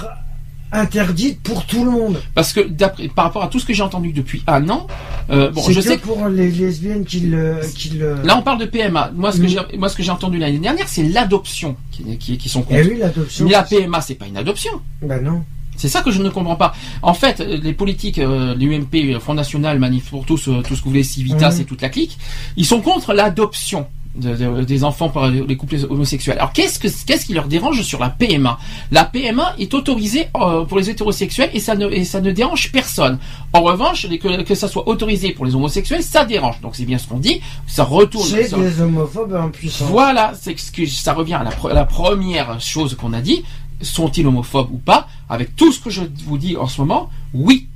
[0.74, 2.20] interdite pour tout le monde.
[2.34, 4.86] Parce que d'après, par rapport à tout ce que j'ai entendu depuis un an,
[5.30, 8.16] euh, bon, je que sais que pour les lesbiennes qui le, qui le...
[8.24, 9.10] là on parle de PMA.
[9.14, 9.48] Moi, ce que Mhm.
[9.70, 12.76] j'ai, moi, ce que j'ai entendu l'année dernière, c'est l'adoption qui, qui, qui sont Eh
[12.76, 12.88] contre.
[12.90, 13.44] oui, l'adoption.
[13.44, 14.72] Mais la PMA, c'est pas une adoption.
[15.02, 15.44] Ben non.
[15.76, 16.74] C'est ça que je ne comprends pas.
[17.02, 20.74] En fait, euh, les politiques, euh, l'UMP, le Front National, Manif pour tous, euh, tout
[20.76, 21.60] ce que vous voulez, Civitas Mhm.
[21.60, 22.18] et toute la clique,
[22.56, 26.36] ils sont contre l'adoption de- de- des enfants par les couples homosexuels.
[26.36, 28.58] Alors qu'est-ce que qu'est-ce qui leur dérange sur la PMA
[28.90, 32.70] La PMA est autorisée euh, pour les hétérosexuels et ça ne et ça ne dérange
[32.72, 33.18] personne.
[33.54, 36.60] En revanche, que que ça soit autorisé pour les homosexuels, ça dérange.
[36.60, 37.40] Donc c'est bien ce qu'on dit.
[37.66, 38.28] Ça retourne.
[38.28, 39.88] C'est ça- des homophobes en puissance.
[39.88, 43.22] voilà, c'est ce que ça revient à la, pre- à la première chose qu'on a
[43.22, 43.42] dit.
[43.82, 47.66] Sont-ils homophobes ou pas Avec tout ce que je vous dis en ce moment, oui.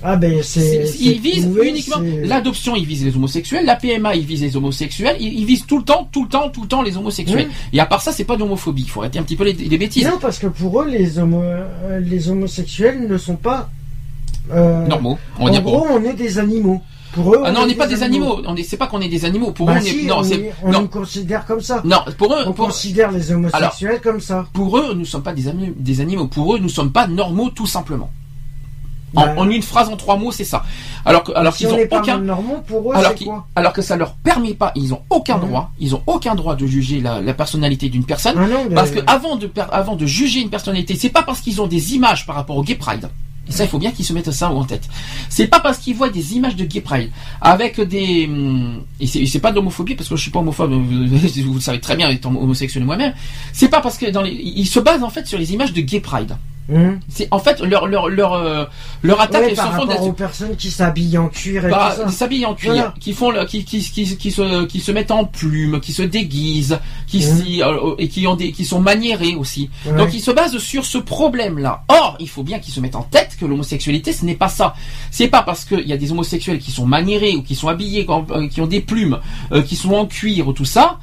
[0.00, 0.84] Ah ben c'est...
[1.00, 3.66] Ils visent uniquement l'adoption, ils visent les homosexuels.
[3.66, 5.16] La PMA, ils visent les homosexuels.
[5.18, 7.48] Ils, ils visent tout le temps, tout le temps, tout le temps les homosexuels.
[7.48, 7.54] Oui.
[7.72, 8.82] Et à part ça, c'est pas d'homophobie.
[8.82, 10.06] Il faut arrêter un petit peu les, les bêtises.
[10.06, 13.70] Non, parce que pour eux, les, homo- euh, les homosexuels ne sont pas...
[14.52, 15.18] euh, Normaux.
[15.40, 16.80] On en gros, on est des animaux.
[17.12, 18.40] Pour eux, Ah non, on n'est pas des animaux.
[18.46, 19.52] On est, c'est pas qu'on est des animaux.
[19.52, 21.80] Pour Bah eux, on si, est, non, on, c'est, on non, nous considère comme ça.
[21.84, 24.46] non, pour eux, On pour, considère les homosexuels comme ça.
[24.52, 26.26] pour eux, nous sommes pas des, ami- des animaux.
[26.26, 28.10] Pour eux, nous sommes pas normaux, tout simplement.
[29.16, 30.64] En, Bah, en une phrase, en trois mots, c'est ça.
[31.06, 33.72] Alors que, alors si qu'ils on ont n'est aucun, normaux, pour eux, alors, quoi alors
[33.72, 37.00] que ça leur permet pas, ils ont aucun droit, ils ont aucun droit de juger
[37.00, 38.34] la, la personnalité d'une personne.
[38.36, 41.62] Ah non, Parce que avant de, avant de juger une personnalité, c'est pas parce qu'ils
[41.62, 43.08] ont des images par rapport au Gay Pride.
[43.48, 44.88] Et ça, il faut bien qu'ils se mettent ça en tête.
[45.28, 47.10] C'est pas parce qu'ils voient des images de Gay Pride
[47.40, 51.60] avec des hum, et c'est pas d'homophobie parce que je suis pas homophobe, vous le
[51.60, 53.14] savez très bien étant homosexuel moi-même.
[53.52, 56.36] C'est pas parce que ils se basent en fait sur les images de Gay Pride.
[56.70, 57.00] Hum.
[57.08, 58.64] C'est en fait leur leur leur euh,
[59.02, 62.02] leur attaque Ouais, se fonde rapport aux personnes qui s'habillent en cuir et bah, tout
[62.02, 62.06] ça.
[62.08, 62.94] ils s'habillent en cuir, Voilà.
[63.00, 66.02] qui font le, qui, qui, qui, qui se, qui se mettent en plumes, qui se
[66.02, 67.42] déguisent, qui, Mhm.
[67.42, 69.70] s'y- euh, et qui ont des, qui sont maniérés aussi.
[69.86, 69.96] Ouais.
[69.96, 71.84] Donc ils se basent sur ce problème-là.
[71.88, 74.74] Or, il faut bien qu'ils se mettent en tête que l'homosexualité, ce n'est pas ça.
[75.10, 78.06] C'est pas parce qu'il y a des homosexuels qui sont maniérés ou qui sont habillés,
[78.10, 79.20] euh, qui ont des plumes,
[79.52, 80.98] euh, qui sont en cuir ou tout ça,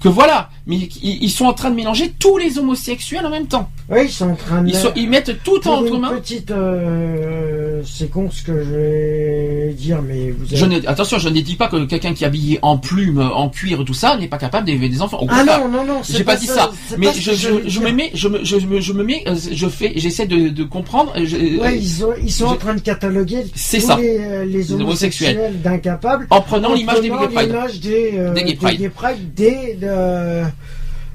[0.00, 0.48] que voilà.
[0.68, 3.68] Mais ils sont en train de mélanger tous les homosexuels en même temps.
[3.90, 4.68] Oui, ils sont en train de.
[4.68, 6.10] Ils, sont- ils mettent tout en commun.
[6.16, 6.50] petite.
[6.50, 10.56] euh, c'est con ce que je vais dire, mais vous avez.
[10.56, 13.48] Je ne, attention, je ne dis pas que quelqu'un qui est habillé en plumes, en
[13.48, 15.22] cuir, tout ça, n'est pas capable d'élever des enfants.
[15.22, 18.10] Au Ah non, non, non, c'est J'ai pas, dit ça, mais pas je, me mets,
[18.12, 21.12] je me, je me, je me mets, euh, je fais, j'essaie de, de comprendre.
[21.16, 23.96] euh, je- Ouais, ils, ont, ils sont en train de cataloguer C'est tous ça.
[23.96, 25.60] les, euh, les homosexuels.
[25.62, 26.26] d'incapables.
[26.30, 28.78] en prenant en l'image des des, euh, Des Gay Pride.
[28.80, 30.42] Gay Pride, des, de-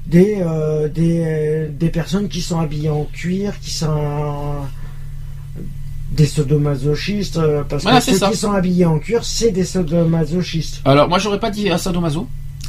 [0.06, 4.56] des, euh, des, des personnes qui sont habillées en cuir, qui sont
[6.12, 8.30] des sadomasochistes, euh, parce Voilà, que ceux ça.
[8.30, 10.80] qui sont habillés en cuir, c'est des sadomasochistes.
[10.84, 12.28] Alors moi j'aurais pas dit à sadomaso.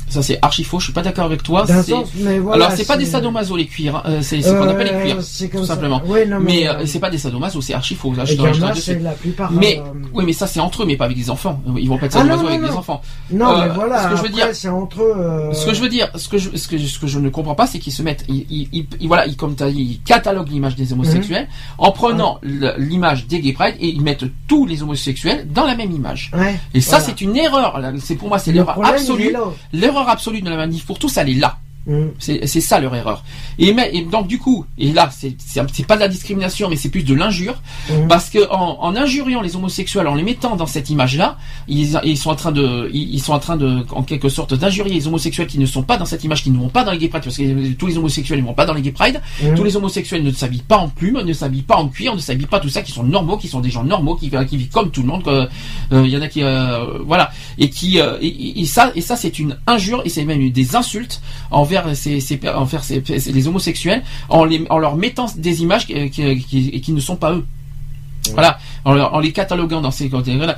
[0.10, 0.80] Ça c'est archi faux.
[0.80, 1.66] Je suis pas d'accord avec toi.
[1.68, 2.66] Sens, mais voilà.
[2.66, 3.98] Alors c'est pas des sadomaso les cuirs.
[3.98, 4.04] hein.
[4.06, 5.18] Euh, c'est ce qu'on appelle les cuirs.
[5.52, 5.74] tout ça.
[5.74, 6.02] simplement.
[6.06, 8.14] Ouais, non, Mais mais, euh, c'est pas des sadomaso, c'est archi faux.
[8.14, 8.36] Là, je
[9.02, 9.52] la plupart.
[9.52, 11.62] Mais euh, oui, mais ça c'est entre eux, mais pas avec des enfants.
[11.78, 13.02] Ils vont pas être Ah, sadomaso avec des enfants.
[13.32, 14.04] Non, Euh, mais voilà.
[14.04, 15.14] ce que je veux dire- c'est entre eux.
[15.18, 17.30] euh, Ce que je veux dire, ce que je, ce que, ce que je ne
[17.30, 20.76] comprends pas, c'est qu'ils se mettent, ils, voilà, ils, comme t'as dit, ils cataloguent l'image
[20.76, 22.40] des homosexuels en prenant
[22.78, 26.32] l'image des gay pride et ils mettent tous les homosexuels dans la même image.
[26.74, 27.82] Et ça, c'est une erreur.
[28.00, 29.34] C'est pour moi, c'est Le l'erreur absolue.
[29.96, 31.58] L'erreur absolue de la manif pour tous, elle est là.
[31.88, 32.06] Mm.
[32.20, 33.24] C'est c'est ça leur erreur.
[33.60, 35.36] Et, mais, et donc du coup, et là, c'est
[35.88, 38.08] pas de la discrimination, mais c'est plus de l'injure, Mm.
[38.08, 41.38] parce que en, en injuriant les homosexuels, en les mettant dans cette image-là,
[41.68, 44.94] ils, ils sont en train de, ils, sont en train de, en quelque sorte, d'injurier
[44.96, 46.98] les homosexuels qui ne sont pas dans cette image, qui ne vont pas dans les
[46.98, 49.22] gay pride, parce que tous les homosexuels ne vont pas dans les gay pride.
[49.44, 49.56] Mm.
[49.56, 52.48] Tous les homosexuels ne s'habillent pas en plumes, ne s'habillent pas en cuir, ne s'habillent
[52.48, 54.90] pas tout ça, qui sont normaux, qui sont des gens normaux, qui, qui vivent comme
[54.92, 55.24] tout le monde.
[55.24, 55.30] que,
[55.92, 59.02] euh, Il y en a qui, euh, voilà, et qui, euh, et- et ça, et
[59.02, 61.22] ça, c'est une injure et c'est même des insultes
[61.52, 67.46] envers envers les homosexuels en, leur mettant des images qui ne sont pas eux.
[68.34, 70.58] Voilà, en, les cataloguant dans ces catégories-là.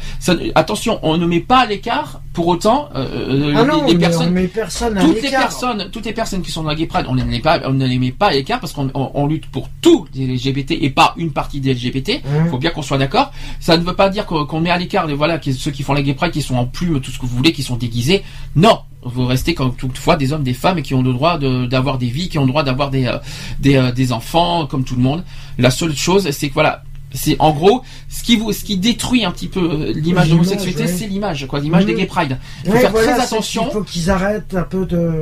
[0.55, 3.93] Attention, on ne met pas à l'écart pour autant euh, euh, Ah les, non, les
[3.93, 6.69] mais personnes on met personne à toutes les personnes, toutes les personnes qui sont dans
[6.69, 8.59] la gay pride, on ne les met pas, on ne les met pas à l'écart
[8.59, 12.21] parce qu'on on- on lutte pour tous les LGBT et pas une partie des LGBT.
[12.23, 12.49] Mmh.
[12.49, 13.31] Faut bien qu'on soit d'accord.
[13.59, 15.83] Ça ne veut pas dire qu'on qu'on met à l'écart les voilà qui- ceux qui
[15.83, 17.75] font la gay pride, qui sont en plume, tout ce que vous voulez, qui sont
[17.77, 18.23] déguisés.
[18.55, 21.65] Non, vous restez comme toutefois des hommes, des femmes et qui ont le droit de-
[21.65, 23.17] d'avoir des vies, qui ont le droit d'avoir des euh,
[23.59, 25.23] des, euh, des enfants comme tout le monde.
[25.57, 26.83] La seule chose, c'est que voilà.
[27.13, 30.31] C'est en gros ce qui vous, ce qui détruit un petit peu euh, l'image de
[30.33, 30.87] l'homosexualité, ouais.
[30.87, 31.87] c'est l'image, quoi, l'image Mmh.
[31.87, 32.37] des gay pride.
[32.63, 33.63] Il faut Ouais, faire voilà, très c'est attention.
[33.63, 35.21] qu'il faut qu'ils arrêtent un peu de.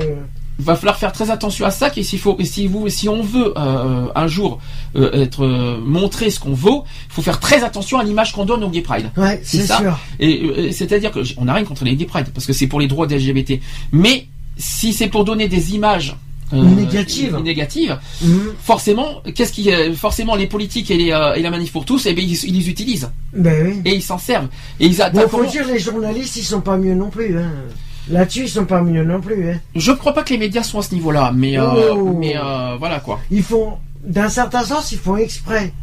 [0.57, 1.90] Il va falloir faire très attention à ça.
[1.98, 4.60] Et s'il faut, et si vous, si on veut euh, un jour
[4.95, 8.45] euh, être euh, montrer ce qu'on vaut, il faut faire très attention à l'image qu'on
[8.45, 9.10] donne au Gay Pride.
[9.18, 9.78] Ouais, C'est c'est ça.
[9.80, 9.99] sûr.
[10.20, 12.68] Et euh, c'est-à-dire que j- on n'a rien contre les Gay Pride parce que c'est
[12.68, 13.60] pour les droits des LGBT.
[13.91, 16.16] Mais si c'est pour donner des images
[16.53, 18.39] euh, négatives, Mhm.
[18.61, 22.05] forcément, qu'est-ce qui, euh, forcément, les politiques et les euh, et la manif pour tous,
[22.05, 23.81] eh ben ils, ils les utilisent Ben oui.
[23.85, 24.47] et ils s'en servent
[24.80, 25.27] et ils Bon, attaquent.
[25.30, 27.38] faut dire, les journalistes, ils sont pas mieux non plus.
[27.38, 27.51] Hein.
[28.09, 29.49] Là-dessus, ils sont pas mieux non plus.
[29.49, 29.59] Hein.
[29.76, 32.15] Je crois pas que les médias sont à ce niveau-là, mais euh, Oh.
[32.19, 33.19] mais euh, voilà quoi.
[33.31, 33.73] Ils font,
[34.05, 35.73] d'un certain sens, ils font exprès,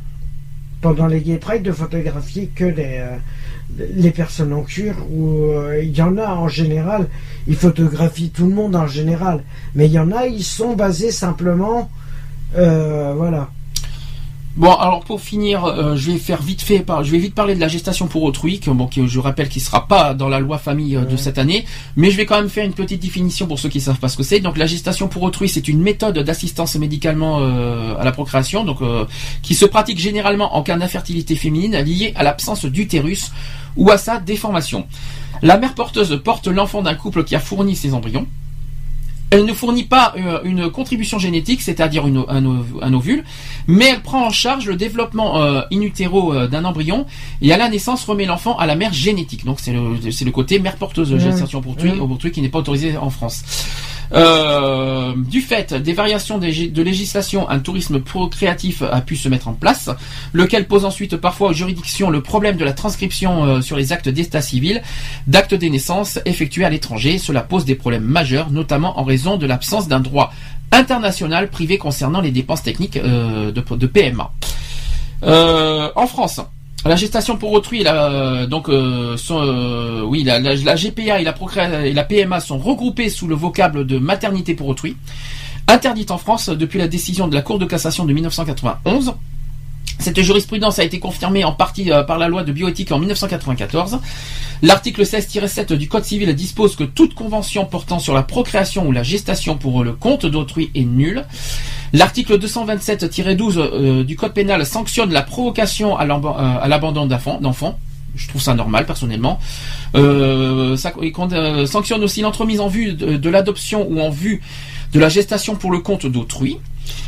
[0.80, 3.16] pendant les gay pride, de photographier que les, euh,
[3.78, 7.09] les personnes en cuir, ou euh, il y en a en général,
[7.47, 9.43] ils photographient tout le monde en général.
[9.74, 11.90] Mais il y en a, ils sont basés simplement,
[12.57, 13.51] euh, voilà.
[14.55, 17.55] Bon, alors pour finir, euh, je vais faire vite fait, par- je vais vite parler
[17.55, 20.41] de la gestation pour autrui, que, bon, que je rappelle qui sera pas dans la
[20.41, 21.65] loi famille euh, de cette année,
[21.97, 24.16] mais je vais quand même faire une petite définition pour ceux qui savent pas ce
[24.19, 24.41] que c'est.
[24.41, 28.83] Donc la gestation pour autrui, c'est une méthode d'assistance médicalement euh, à la procréation, donc
[28.83, 29.07] euh,
[29.41, 33.33] qui se pratique généralement en cas d'infertilité féminine liée à l'absence d'utérus
[33.77, 34.87] ou à sa déformation.
[35.41, 38.27] La mère porteuse porte l'enfant d'un couple qui a fourni ses embryons.
[39.32, 43.24] Elle ne fournit pas euh, une contribution génétique, c'est-à-dire une- un, ov- un ovule,
[43.66, 47.06] mais elle prend en charge le développement euh, in utero euh, d'un embryon
[47.40, 49.44] et à la naissance remet l'enfant à la mère génétique.
[49.46, 51.20] Donc c'est le, c'est le côté mère porteuse de Mmh.
[51.20, 51.96] gestation pour autrui, Mmh.
[51.98, 53.42] pour autrui qui n'est pas autorisé en France.
[54.14, 59.55] Euh, du fait des variations de législation, un tourisme procréatif a pu se mettre en
[59.55, 59.90] place,
[60.32, 64.09] lequel pose ensuite parfois aux juridictions le problème de la transcription euh, sur les actes
[64.09, 64.82] d'état civil
[65.26, 67.18] d'actes des naissances effectués à l'étranger.
[67.18, 70.32] Cela pose des problèmes majeurs, notamment en raison de l'absence d'un droit
[70.72, 74.30] international privé concernant les dépenses techniques euh, de, PMA.
[75.22, 76.40] En France,
[76.84, 81.34] la gestation pour autrui, la, donc, euh, euh, oui, la, GPA et la,
[81.86, 84.96] et la PMA sont regroupées sous le vocable de maternité pour autrui,
[85.68, 89.14] interdite en France depuis la décision de la Cour de cassation de 1991.
[89.98, 94.00] Cette jurisprudence a été confirmée en partie euh, par la loi de bioéthique en 1994.
[94.62, 99.04] L'article 16-7 du Code civil dispose que toute convention portant sur la procréation ou la
[99.04, 101.24] gestation pour le compte d'autrui est nulle.
[101.93, 107.78] L'article 227-12 euh, du Code pénal sanctionne la provocation à euh, l'abandon d'enfants.
[108.14, 109.39] Je trouve ça normal personnellement.
[109.94, 114.43] Euh, euh, sanctionne aussi l'entremise en vue de, de l'adoption ou en vue
[114.93, 116.59] de la gestation pour le compte d'autrui.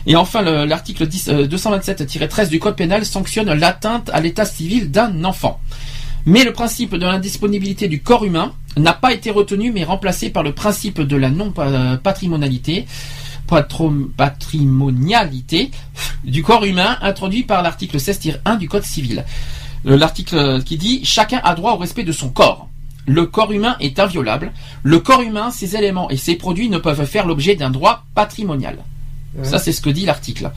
[0.07, 4.91] Et enfin, le- l'article 10, euh, 227-13 du Code pénal sanctionne l'atteinte à l'état civil
[4.91, 5.61] d'un enfant.
[6.27, 10.43] Mais le principe de l'indisponibilité du corps humain n'a pas été retenu, mais remplacé par
[10.43, 12.87] le principe de la non-patrimonialité
[13.47, 15.71] patrimonialité
[16.25, 19.25] du corps humain introduit par l'article 16-1 du Code civil.
[19.87, 22.69] Euh, L'article qui dit chacun a droit au respect de son corps.
[23.07, 24.53] Le corps humain est inviolable.
[24.83, 28.79] Le corps humain, ses éléments et ses produits ne peuvent faire l'objet d'un droit patrimonial.
[29.43, 30.53] Ça, c'est ce que dit l'article.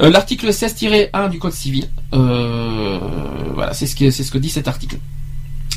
[0.00, 1.88] Euh, l'article 16-1 du Code civil.
[2.14, 2.98] Euh,
[3.54, 4.98] voilà, c'est ce, que, c'est ce que dit cet article.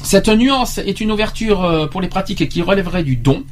[0.02, 3.44] Cette nuance est une ouverture pour les pratiques qui relèveraient du don.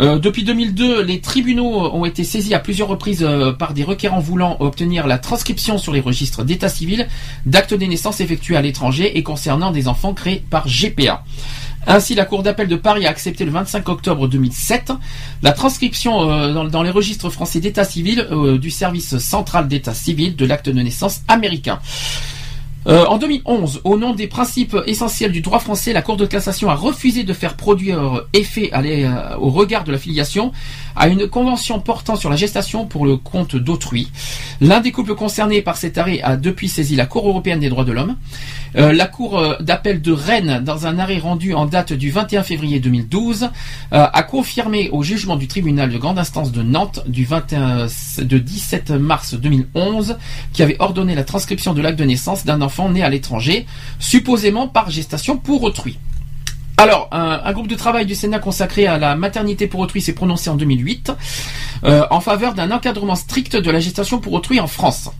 [0.00, 4.20] Euh, depuis 2002, les tribunaux ont été saisis à plusieurs reprises euh, par des requérants
[4.20, 7.08] voulant obtenir la transcription sur les registres d'état civil
[7.46, 11.24] d'actes des naissances effectués à l'étranger et concernant des enfants créés par GPA.
[11.86, 14.92] Ainsi, la Cour d'appel de Paris a accepté le 25 octobre 2007
[15.42, 19.94] la transcription euh, dans, dans les registres français d'état civil euh, du service central d'état
[19.94, 21.80] civil de l'acte de naissance américain.
[22.88, 26.70] Euh, en 2011, au nom des principes essentiels du droit français, la Cour de cassation
[26.70, 30.52] a refusé de faire produire effet à les- euh, au regard de la filiation
[30.96, 34.08] à une convention portant sur la gestation pour le compte d'autrui.
[34.62, 37.84] L'un des couples concernés par cet arrêt a depuis saisi la Cour européenne des droits
[37.84, 38.16] de l'homme.
[38.76, 42.42] Euh, la Cour euh, d'appel de Rennes, dans un arrêt rendu en date du 21
[42.42, 43.44] février 2012,
[43.92, 47.86] euh, a confirmé au jugement du tribunal de grande instance de Nantes du 21,
[48.18, 50.16] de 17 mars 2011
[50.54, 53.66] qui avait ordonné la transcription de l'acte de naissance d'un enfant né à l'étranger,
[53.98, 55.98] supposément par gestation pour autrui.
[56.76, 60.48] Alors, un, groupe de travail du Sénat consacré à la maternité pour autrui s'est prononcé
[60.48, 61.10] en 2008
[61.82, 65.10] euh, en faveur d'un encadrement strict de la gestation pour autrui en France.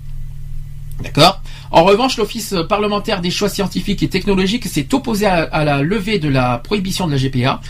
[1.02, 1.42] D'accord?
[1.72, 6.20] En revanche, l'Office parlementaire des choix scientifiques et technologiques s'est opposé à, à la levée
[6.20, 7.60] de la prohibition de la GPA,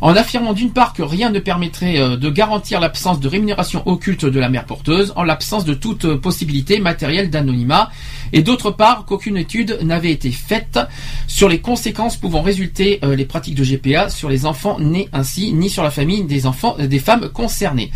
[0.00, 4.24] en affirmant d'une part que rien ne permettrait euh, de garantir l'absence de rémunération occulte
[4.26, 7.90] de la mère porteuse, en l'absence de toute euh, possibilité matérielle d'anonymat,
[8.34, 10.80] et d'autre part qu'aucune étude n'avait été faite
[11.28, 15.52] sur les conséquences pouvant résulter euh, les pratiques de GPA sur les enfants nés ainsi,
[15.52, 17.92] ni sur la famille des enfants euh, des femmes concernées.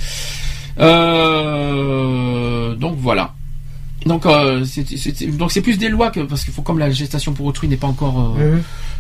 [0.78, 3.35] Euh, donc voilà.
[4.09, 7.32] Donc euh, c'est donc c'est plus des lois que parce qu'il faut comme la gestation
[7.32, 8.56] pour autrui n'est pas encore euh,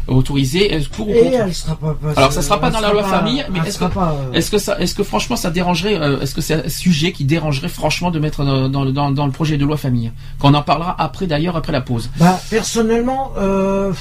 [0.06, 0.72] autorisée.
[0.72, 1.94] Est-ce pour ou Et contre elle sera pas.
[2.00, 4.50] passée- Alors, ça sera pas dans la loi pas- famille, mais est-ce que- euh, Est-ce
[4.50, 7.68] que ça, est-ce que franchement ça dérangerait, euh, est-ce que c'est un sujet qui dérangerait
[7.68, 10.12] franchement de mettre dans, dans, dans- dans le projet de loi famille?
[10.38, 12.10] Qu'on en parlera après d'ailleurs après la pause.
[12.18, 13.92] Bah, personnellement, euh...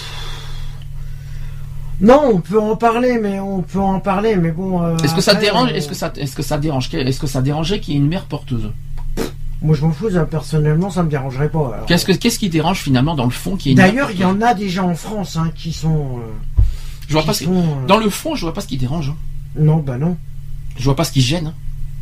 [2.00, 4.98] non, on peut en parler, mais on peut en parler, mais bon.
[5.04, 7.80] Est-ce que ça dérange Est-ce que ça, est-ce que ça dérange Est-ce que ça dérangerait
[7.80, 8.70] qu'il y ait une mère porteuse?
[9.62, 10.10] Moi, je m'en fous.
[10.12, 11.72] ça, personnellement, ça me dérangerait pas.
[11.74, 11.86] alors.
[11.88, 14.42] Qu'est-ce que qu'est-ce qui dérange finalement dans le fond une mère D'ailleurs, il y en
[14.42, 16.20] a déjà en France hein, qui sont.
[16.20, 16.62] euh,
[17.08, 18.68] Je vois qui pas ce qui- sont, euh, dans le fond, je vois pas ce
[18.68, 19.10] qui dérange.
[19.10, 19.16] hein.
[19.58, 20.18] Non, bah non.
[20.78, 21.48] Je vois pas ce qui gêne.
[21.48, 21.54] hein.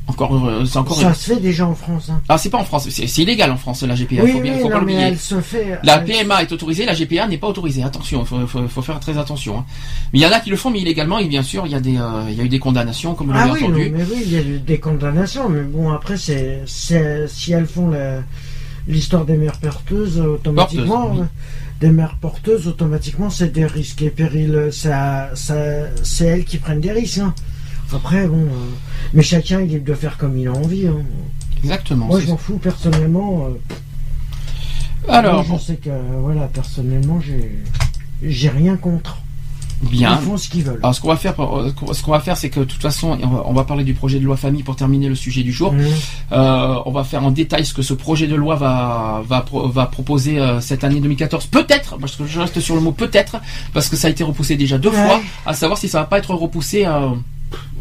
[0.08, 1.00] Encore, euh, c'est encore.
[1.00, 2.10] Ça se fait déjà en France.
[2.12, 2.22] Hein.
[2.30, 2.88] Ah, c'est pas en France.
[2.90, 4.22] C'est c'est illégal en France la GPA.
[4.24, 5.80] oui, faut bien, oui, faut pas mais elle se fait.
[5.84, 7.82] La elle- PMA est autorisée, la GPA n'est pas autorisée.
[7.82, 9.60] Attention, il faut, faut- faut faire très attention.
[9.60, 9.66] hein.
[10.14, 11.76] Mais il y en a qui le font, mais illégalement, et bien sûr, il y
[11.76, 13.68] a, des, euh, il y a eu des condamnations, comme vous Ah l'avez oui, non,
[13.76, 13.90] entendu.
[13.96, 17.66] mais oui, il y a eu des condamnations, mais bon, après, c'est, c'est si elles
[17.68, 18.22] font la-
[18.88, 21.22] l'histoire des mères porteuses, automatiquement, oui.
[21.22, 21.24] euh,
[21.82, 24.70] des mères porteuses, automatiquement, c'est des risques et périls.
[24.72, 25.56] Ça, ça,
[26.04, 27.18] c'est elles qui prennent des risques.
[27.18, 27.34] hein.
[27.94, 28.70] Après, bon, euh,
[29.14, 30.88] mais chacun il de faire comme il a envie.
[30.88, 31.04] hein.
[31.64, 32.06] Exactement.
[32.08, 33.48] Moi, je m'en fous personnellement.
[33.50, 33.58] euh.
[35.08, 35.90] Alors, moi, je sais que,
[36.22, 37.52] voilà, personnellement, j'ai,
[38.24, 39.18] j'ai rien contre.
[39.84, 40.18] bien.
[40.20, 40.80] Ils font ce qu'ils veulent.
[40.82, 43.18] Alors, ce qu'on va faire, euh, ce qu'on va faire, c'est que de toute façon,
[43.22, 45.52] on va, on va parler du projet de loi famille pour terminer le sujet du
[45.54, 45.74] jour.
[45.74, 45.82] Mmh.
[46.32, 49.68] Euh, on va faire en détail ce que ce projet de loi va va pro-
[49.70, 51.46] va proposer euh, cette année 2014.
[51.48, 53.38] Peut-être, parce que je reste sur le mot peut-être,
[53.74, 54.96] parce que ça a été repoussé déjà deux Ouais.
[54.96, 55.22] fois.
[55.46, 56.86] À savoir si ça va pas être repoussé.
[56.86, 57.10] euh,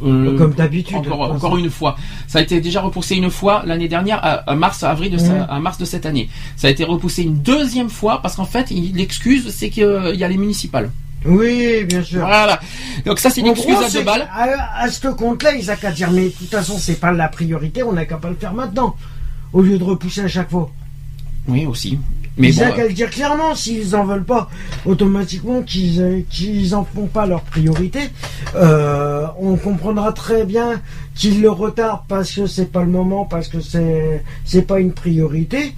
[0.04, 0.96] euh, Comme d'habitude.
[1.10, 1.96] Encore, une fois.
[2.28, 5.18] Ça a été déjà repoussé une fois l'année dernière, à, à mars, à avril de,
[5.18, 6.28] sa- à mars de cette année.
[6.56, 10.28] Ça a été repoussé une deuxième fois parce qu'en fait, l'excuse, c'est qu'il y a
[10.28, 10.90] les municipales.
[11.26, 12.20] Oui, bien sûr.
[12.20, 12.60] Voilà.
[13.06, 14.28] Donc ça, c'est une excuse à deux balles.
[14.30, 17.28] À, à ce compte-là, ils n'ont qu'à dire, mais de toute façon, c'est pas la
[17.28, 18.94] priorité, on n'a qu'à pas le faire maintenant.
[19.54, 20.70] Au lieu de repousser à chaque fois.
[21.48, 21.98] Oui, aussi.
[22.36, 24.50] Mais ils bon, n'ont euh, le dire clairement, s'ils en veulent pas,
[24.86, 28.00] automatiquement, qu'ils qu'ils en font pas leur priorité,
[28.56, 30.80] euh, on comprendra très bien
[31.14, 34.92] qu'ils le retardent parce que c'est pas le moment, parce que c'est c'est pas une
[34.92, 35.74] priorité,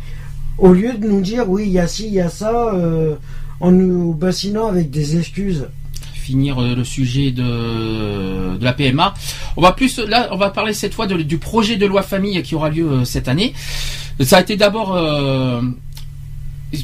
[0.59, 3.17] au lieu de nous dire, oui, il y a ci, il y a ça, euh,
[3.61, 5.69] en nous bassinant avec des excuses.
[6.15, 9.15] finir euh, le sujet de, de la PMA.
[9.57, 12.43] On va plus là, on va parler cette fois de- du projet de loi famille
[12.43, 13.53] qui aura lieu cette année.
[14.21, 15.61] Ça a été d'abord euh,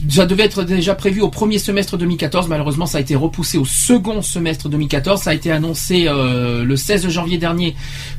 [0.08, 2.48] ça devait être déjà prévu au premier semestre 2014.
[2.48, 5.22] Malheureusement, ça a été repoussé au second semestre 2014.
[5.22, 7.74] Ça a été annoncé euh, le 16 janvier dernier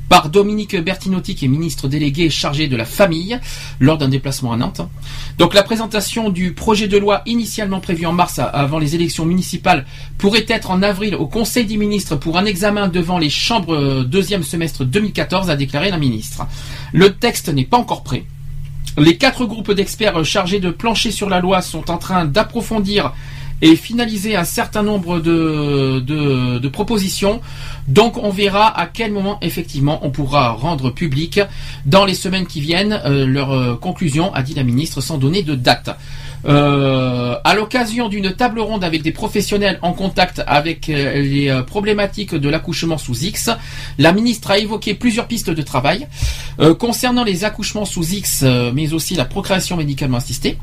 [0.10, 3.40] par Dominique Bertinotti, qui est ministre délégué chargé de la famille,
[3.80, 4.82] lors d'un déplacement à Nantes.
[5.38, 9.86] Donc la présentation du projet de loi initialement prévu en mars avant les élections municipales
[10.18, 14.04] pourrait être en avril au Conseil des ministres pour un examen devant les chambres euh,
[14.04, 16.45] deuxième semestre 2014, a déclaré la ministre.
[16.91, 18.26] Le texte n'est pas encore prêt.
[18.98, 23.11] Les quatre groupes d'experts chargés de plancher sur la loi sont en train d'approfondir
[23.64, 27.41] et finaliser un certain nombre de, propositions.
[27.88, 31.40] Donc on verra à quel moment effectivement on pourra rendre public
[31.86, 35.44] dans les semaines qui viennent euh, leur euh, conclusion, a dit la ministre, sans donner
[35.44, 35.98] de date.
[36.45, 41.61] Euh, à l'occasion d'une table ronde avec des professionnels en contact avec euh, les euh,
[41.61, 43.49] problématiques de l'accouchement sous X,
[43.98, 46.07] la ministre a évoqué plusieurs pistes de travail
[46.80, 48.44] concernant les accouchements sous X,
[48.74, 50.57] mais aussi la procréation médicalement assistée.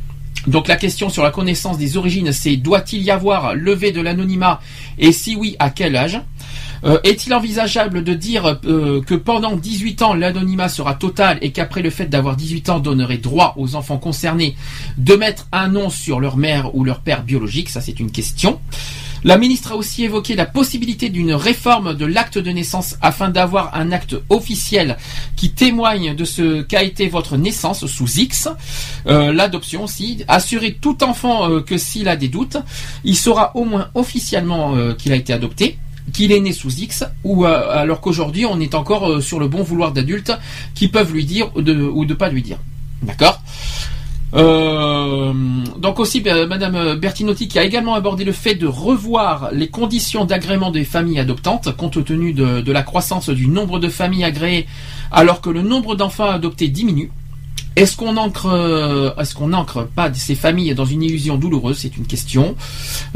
[0.46, 4.60] Donc la question sur la connaissance des origines, c'est doit-il y avoir levé de l'anonymat
[4.98, 6.20] et si oui, à quel âge?
[6.84, 11.82] Euh, est-il envisageable de dire euh, que pendant 18 ans, l'anonymat sera total et qu'après
[11.82, 14.56] le fait d'avoir 18 ans donnerait droit aux enfants concernés
[14.96, 17.68] de mettre un nom sur leur mère ou leur père biologique?
[17.68, 18.60] Ça, c'est une question.
[19.22, 23.76] La ministre a aussi évoqué la possibilité d'une réforme de l'acte de naissance afin d'avoir
[23.76, 24.96] un acte officiel
[25.36, 28.48] qui témoigne de ce qu'a été votre naissance sous X.
[29.06, 30.24] Euh, l'adoption aussi.
[30.26, 32.56] Assurer tout enfant que s'il a des doutes,
[33.04, 35.76] il saura au moins officiellement qu'il a été adopté
[36.12, 39.48] qu'il est né sous X, ou euh, alors qu'aujourd'hui on est encore euh, sur le
[39.48, 40.32] bon vouloir d'adultes
[40.74, 42.58] qui peuvent lui dire ou de, pas lui dire.
[43.02, 43.40] D'accord?
[44.32, 45.32] Euh,
[45.78, 50.70] donc aussi Madame Bertinotti qui a également abordé le fait de revoir les conditions d'agrément
[50.70, 54.68] des familles adoptantes compte tenu de, la croissance du nombre de familles agréées
[55.10, 57.10] alors que le nombre d'enfants adoptés diminue.
[57.80, 61.78] Est-ce qu'on ancre, euh, est-ce qu'on ancre pas ces familles dans une illusion douloureuse?
[61.78, 62.54] C'est une question.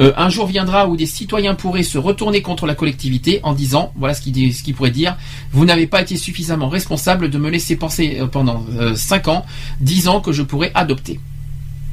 [0.00, 3.92] Euh, un jour viendra où des citoyens pourraient se retourner contre la collectivité en disant,
[3.96, 5.18] voilà ce qu'il ce qu'il pourrait dire,
[5.52, 8.64] vous n'avez pas été suffisamment responsable de me laisser penser euh, pendant
[8.94, 9.44] 5 ans,
[9.82, 11.20] 10 ans que je pourrais adopter.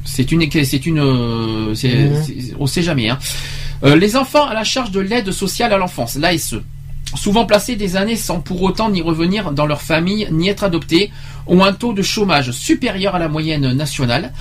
[0.06, 1.74] C'est une, c'est une, mmh.
[2.58, 3.10] on sait jamais.
[3.10, 3.18] Hein.
[3.82, 6.56] les enfants à la charge de l'aide sociale à l'enfance, l'ASE
[7.14, 11.10] souvent placés des années sans pour autant ni revenir dans leur famille ni être adoptés,
[11.46, 14.32] ont un taux de chômage supérieur à la moyenne nationale,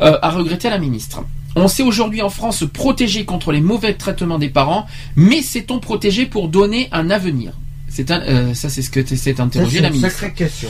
[0.00, 1.22] euh, a regretté la ministre.
[1.56, 5.80] On sait aujourd'hui en France se protéger contre les mauvais traitements des parents, mais sait-on
[5.80, 7.52] protéger pour donner un avenir?
[7.88, 10.32] C'est euh, ça, c'est ce que s'est interrogé la ministre.
[10.34, 10.68] question.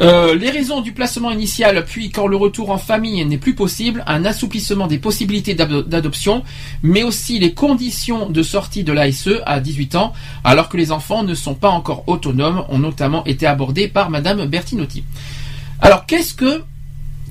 [0.00, 4.02] Euh, les raisons du placement initial, puis quand le retour en famille n'est plus possible,
[4.06, 6.42] un assouplissement des possibilités d'adoption,
[6.82, 10.12] mais aussi les conditions de sortie de l'ASE à 18 ans,
[10.42, 14.46] alors que les enfants ne sont pas encore autonomes, ont notamment été abordés par Madame
[14.46, 15.04] Bertinotti.
[15.80, 16.62] Alors qu'est-ce que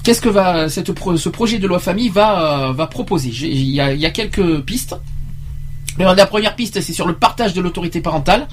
[0.03, 3.29] qu'est-ce que va ce projet de loi famille va, va proposer?
[3.29, 4.95] Il y a quelques pistes.
[5.99, 8.47] La première piste, c'est sur le partage de l'autorité parentale.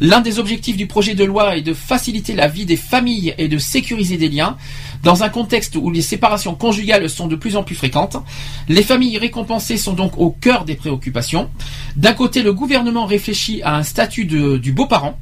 [0.00, 3.48] L'un des objectifs du projet de loi est de faciliter la vie des familles et
[3.48, 4.56] de sécuriser des liens.
[5.02, 8.16] Dans un contexte où les séparations conjugales sont de plus en plus fréquentes,
[8.68, 11.50] les familles récompensées sont donc au cœur des préoccupations.
[11.96, 15.18] D'un côté, le gouvernement réfléchit à un statut du beau-parent,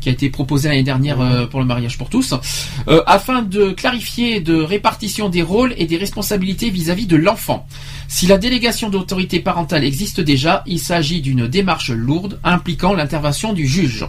[0.00, 2.34] qui a été proposé l'année dernière euh, pour le mariage pour tous,
[2.88, 7.66] euh, afin de clarifier de répartition des rôles et des responsabilités vis-à-vis de l'enfant.
[8.08, 13.66] Si la délégation d'autorité parentale existe déjà, il s'agit d'une démarche lourde impliquant l'intervention du
[13.66, 14.06] juge.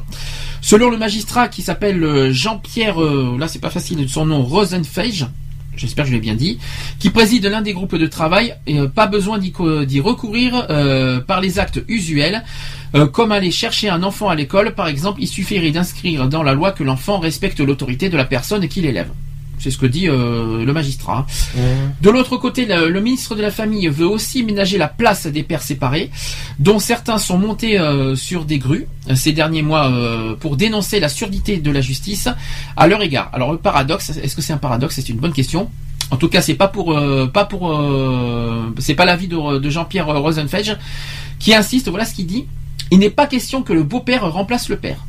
[0.61, 5.25] Selon le magistrat qui s'appelle euh, Jean-Pierre, là c'est pas facile, son nom Rosenfeige,
[5.75, 6.59] j'espère que je l'ai bien dit,
[6.99, 10.67] qui préside l'un des groupes de travail, et pas besoin d'y recourir
[11.27, 12.43] par les actes usuels.
[12.93, 16.53] Euh, comme aller chercher un enfant à l'école, par exemple, il suffirait d'inscrire dans la
[16.53, 19.09] loi que l'enfant respecte l'autorité de la personne qui l'élève.
[19.59, 21.27] C'est ce que dit euh, le magistrat.
[22.01, 25.61] De l'autre côté, le, ministre de la Famille veut aussi ménager la place des pères
[25.61, 26.09] séparés,
[26.57, 29.91] dont certains sont montés euh, sur des grues ces derniers mois
[30.39, 32.27] pour dénoncer la surdité de la justice
[32.75, 33.29] à leur égard.
[33.33, 34.95] Alors le paradoxe, est-ce que c'est un paradoxe?
[34.95, 35.69] C'est une bonne question.
[36.09, 36.99] En tout cas, c'est pas pour
[37.31, 37.83] pas pour
[38.79, 40.77] c'est pas l'avis de, de Jean-Pierre Rosenfeld
[41.39, 41.89] qui insiste.
[41.89, 42.45] Voilà ce qu'il dit.
[42.91, 45.05] Il n'est pas question que le beau-père remplace le père.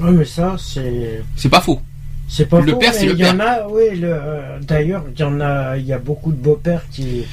[0.00, 1.22] Oui, mais ça, c'est.
[1.36, 1.80] C'est pas faux.
[2.28, 3.34] C'est pas le père, c'est le père.
[3.34, 6.36] Y en a, oui, euh, d'ailleurs, il y en a, il y a beaucoup de
[6.36, 7.24] beaux-pères qui,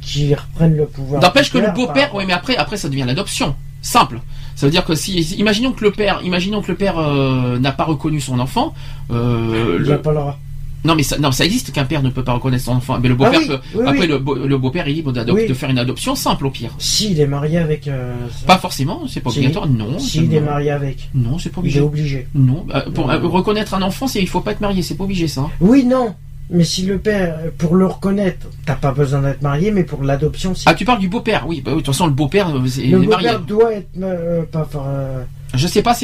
[0.00, 1.20] qui reprennent le pouvoir.
[1.20, 3.54] N'empêche que le beau-père, oui, mais après, après, ça devient l'adoption.
[3.82, 4.20] Simple.
[4.56, 7.72] Ça veut dire que si, imaginons que le père, imaginons que le père euh, n'a
[7.72, 8.74] pas reconnu son enfant,
[9.10, 10.38] euh, il le, pas le droit.
[10.84, 12.98] Non, mais ça, non, ça existe qu'un père ne peut pas reconnaître son enfant.
[13.00, 13.86] Mais le beau-père ah peut.
[13.86, 16.74] après, le, beau-père est libre de faire une adoption simple au pire.
[16.78, 17.88] S'il est marié avec.
[17.88, 18.14] Euh,
[18.46, 19.68] pas forcément, c'est pas obligatoire.
[19.68, 19.98] Non.
[19.98, 21.10] S'il est marié avec.
[21.14, 21.78] Non, c'est pas obligé.
[21.78, 22.28] Il est obligé.
[22.34, 22.66] Non.
[22.74, 25.28] Euh, pour euh, reconnaître un enfant, c'est il faut pas être marié, c'est pas obligé
[25.28, 25.48] ça.
[25.60, 26.14] Oui, non.
[26.50, 30.54] Mais si le père, pour le reconnaître, t'as pas besoin d'être marié, mais pour l'adoption,
[30.54, 30.64] c'est.
[30.66, 31.60] Ah, tu parles du beau-père, oui.
[31.62, 33.90] Bah, de toute façon, le beau-père, c'est le beau-père doit être
[34.50, 34.66] pas.
[35.54, 35.96] Je sais pas,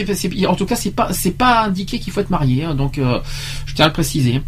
[0.49, 3.85] en tout cas, c'est pas, pas indiqué qu'il faut être marié, hein, donc je tiens
[3.85, 4.41] à le préciser.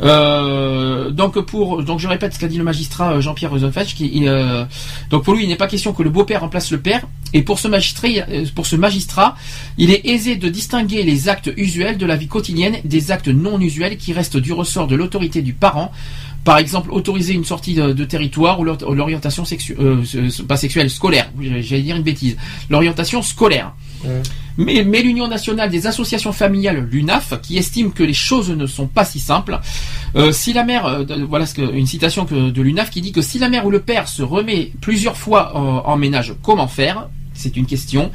[0.00, 4.26] Euh, donc pour donc je répète ce qu'a dit le magistrat euh, Jean-Pierre Rosenfeld, qui
[4.26, 4.64] euh,
[5.10, 7.02] donc pour lui il n'est pas question que le beau-père remplace le père
[7.34, 8.44] et pour ce magistrat euh,
[9.78, 13.60] il est aisé de distinguer les actes usuels de la vie quotidienne des actes non
[13.60, 15.92] usuels qui restent du ressort de l'autorité du parent.
[16.44, 19.78] Par exemple, autoriser une sortie de, territoire ou l'or- l'orientation sexuelle,
[20.48, 21.30] pas sexuelle, scolaire.
[21.40, 22.36] J'allais dire une bêtise.
[22.68, 23.72] L'orientation scolaire.
[24.58, 28.86] Mais, mais l'Union nationale des associations familiales, l'UNAF, qui estime que les choses ne sont
[28.86, 29.58] pas si simples,
[30.14, 33.48] euh, si la mère, euh, voilà une citation de l'UNAF qui dit que si la
[33.48, 37.08] mère ou le père se remet plusieurs fois en, ménage, comment faire?
[37.34, 38.10] C'est une question.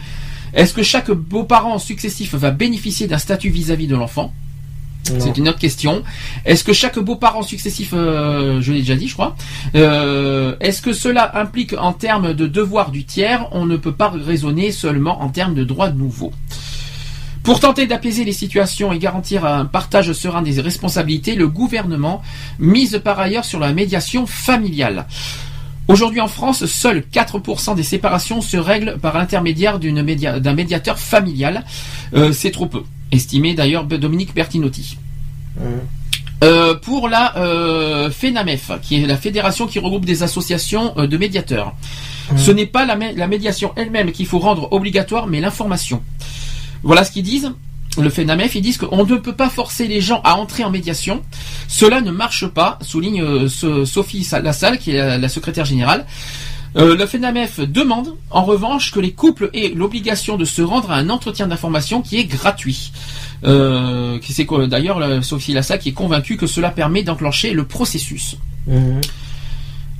[0.53, 4.31] Est-ce que chaque beau-parent successif va bénéficier d'un statut vis-à-vis de l'enfant?
[5.19, 6.03] C'est une autre question.
[6.45, 9.35] Est-ce que chaque beau-parent successif, euh, je l'ai déjà dit, je crois,
[9.75, 14.09] euh, est-ce que cela implique en termes de devoir du tiers On ne peut pas
[14.09, 16.34] raisonner seulement en termes de droits nouveaux?
[17.43, 22.21] Pour tenter d'apaiser les situations et garantir un partage serein des responsabilités, le gouvernement
[22.59, 25.05] mise par ailleurs sur la médiation familiale.
[25.88, 31.63] Aujourd'hui en France, seuls 4% des séparations se règlent par l'intermédiaire média- d'un médiateur familial.
[32.13, 34.97] Euh, C'est trop peu, estimé d'ailleurs Dominique Bertinotti.
[36.43, 41.17] Euh, pour la euh, FENAMEF, qui est la fédération qui regroupe des associations euh, de
[41.17, 41.73] médiateurs.
[42.35, 46.03] Ce n'est pas la, mé- la médiation elle-même qu'il faut rendre obligatoire, mais l'information.
[46.84, 47.51] Voilà ce qu'ils disent.
[47.99, 51.23] Le FENAMEF, ils disent qu'on ne peut pas forcer les gens à entrer en médiation.
[51.67, 56.05] Cela ne marche pas, souligne ce- Sophie Sa- Lassalle, qui est la, la secrétaire générale.
[56.78, 60.95] Euh, le FENAMEF demande, en revanche, que les couples aient l'obligation de se rendre à
[60.98, 62.91] un entretien d'information qui est gratuit.
[63.44, 68.38] Euh, c'est quoi, d'ailleurs Sophie Lassalle qui est convaincue que cela permet d'enclencher le processus.
[68.68, 69.02] Mhm.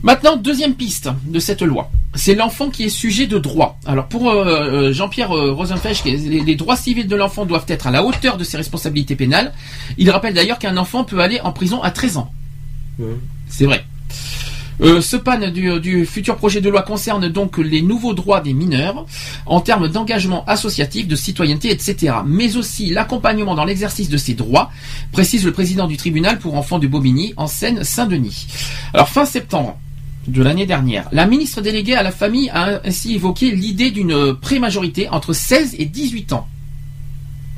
[0.04, 3.80] Maintenant, deuxième piste de cette loi, c'est l'enfant qui est sujet de droit.
[3.86, 8.04] Alors pour euh, Jean-Pierre euh, Rosenfeld, les droits civils de l'enfant doivent être à la
[8.04, 9.54] hauteur de ses responsabilités pénales.
[9.98, 12.32] Il rappelle d'ailleurs qu'un enfant peut aller en prison à 13 ans.
[13.00, 13.20] Mhm.
[13.50, 13.84] C'est vrai.
[14.82, 18.54] Euh, ce pan du, du futur projet de loi concerne donc les nouveaux droits des
[18.54, 19.06] mineurs
[19.46, 22.18] en termes d'engagement associatif, de citoyenneté, etc.
[22.26, 24.72] Mais aussi l'accompagnement dans l'exercice de ces droits,
[25.12, 28.48] précise le président du tribunal pour enfants de Bobigny en Seine-Saint-Denis.
[28.94, 29.80] Alors fin septembre
[30.28, 35.10] de l'année dernière, la ministre déléguée à la famille a ainsi évoqué l'idée d'une prémajorité
[35.10, 36.48] entre 16 et 18 ans.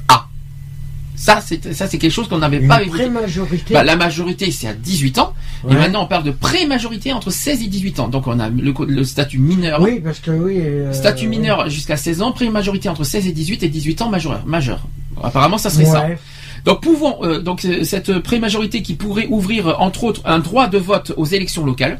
[0.08, 0.28] Ah
[1.16, 3.10] ça, c'est ça, c'est quelque chose qu'on n'avait pas évoqué.
[3.74, 5.34] Bah, la majorité, c'est à 18 ans.
[5.70, 8.08] Et maintenant, on parle de pré-majorité entre 16 et 18 ans.
[8.08, 9.82] Donc, on a le, statut mineur.
[9.82, 10.58] Oui, parce que oui.
[10.62, 14.46] euh, Statut mineur jusqu'à 16 ans, pré-majorité entre 16 et 18 et 18 ans majeur.
[14.46, 14.88] majeur.
[15.22, 16.02] Apparemment, ça serait ça.
[16.66, 20.78] Donc, pouvons, euh, donc, euh, cette pré-majorité qui pourrait ouvrir, entre autres, un droit de
[20.78, 22.00] vote aux élections locales,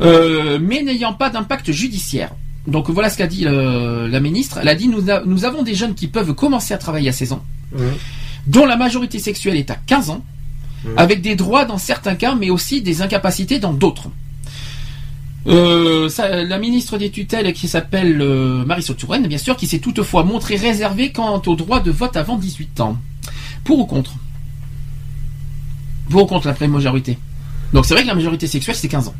[0.00, 2.30] euh, mais n'ayant pas d'impact judiciaire.
[2.66, 4.58] Donc, voilà ce qu'a dit la ministre.
[4.62, 7.12] Elle a dit, nous, a- nous avons des jeunes qui peuvent commencer à travailler à
[7.12, 7.44] 16 ans
[8.46, 10.22] dont la majorité sexuelle est à 15 ans.
[10.96, 14.08] Avec des droits dans certains cas, mais aussi des incapacités dans d'autres.
[15.48, 19.80] Euh, ça- la ministre des tutelles qui s'appelle euh, Marisol Touraine, bien sûr, qui s'est
[19.80, 22.96] toutefois montrée réservée quant au droit de vote avant 18 ans.
[23.64, 24.12] Pour ou contre?
[26.10, 27.18] Pour ou contre la pré-majorité
[27.72, 29.14] Donc c'est vrai que la majorité sexuelle c'est 15 ans.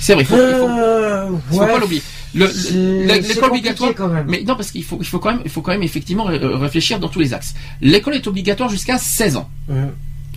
[0.00, 1.72] C'est vrai, il faut, il faut, Euh, il faut ouais.
[1.72, 2.02] pas l'oublier.
[2.34, 4.26] L'école obligatoire, quand même.
[4.28, 6.56] mais non parce qu'il faut, il faut quand même, il faut quand même effectivement euh,
[6.56, 7.54] réfléchir dans tous les axes.
[7.80, 9.48] L'école est obligatoire jusqu'à 16 ans.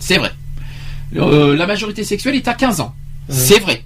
[0.00, 0.32] C'est vrai.
[1.16, 2.94] Euh, la majorité sexuelle est à 15 ans.
[3.28, 3.84] C'est vrai.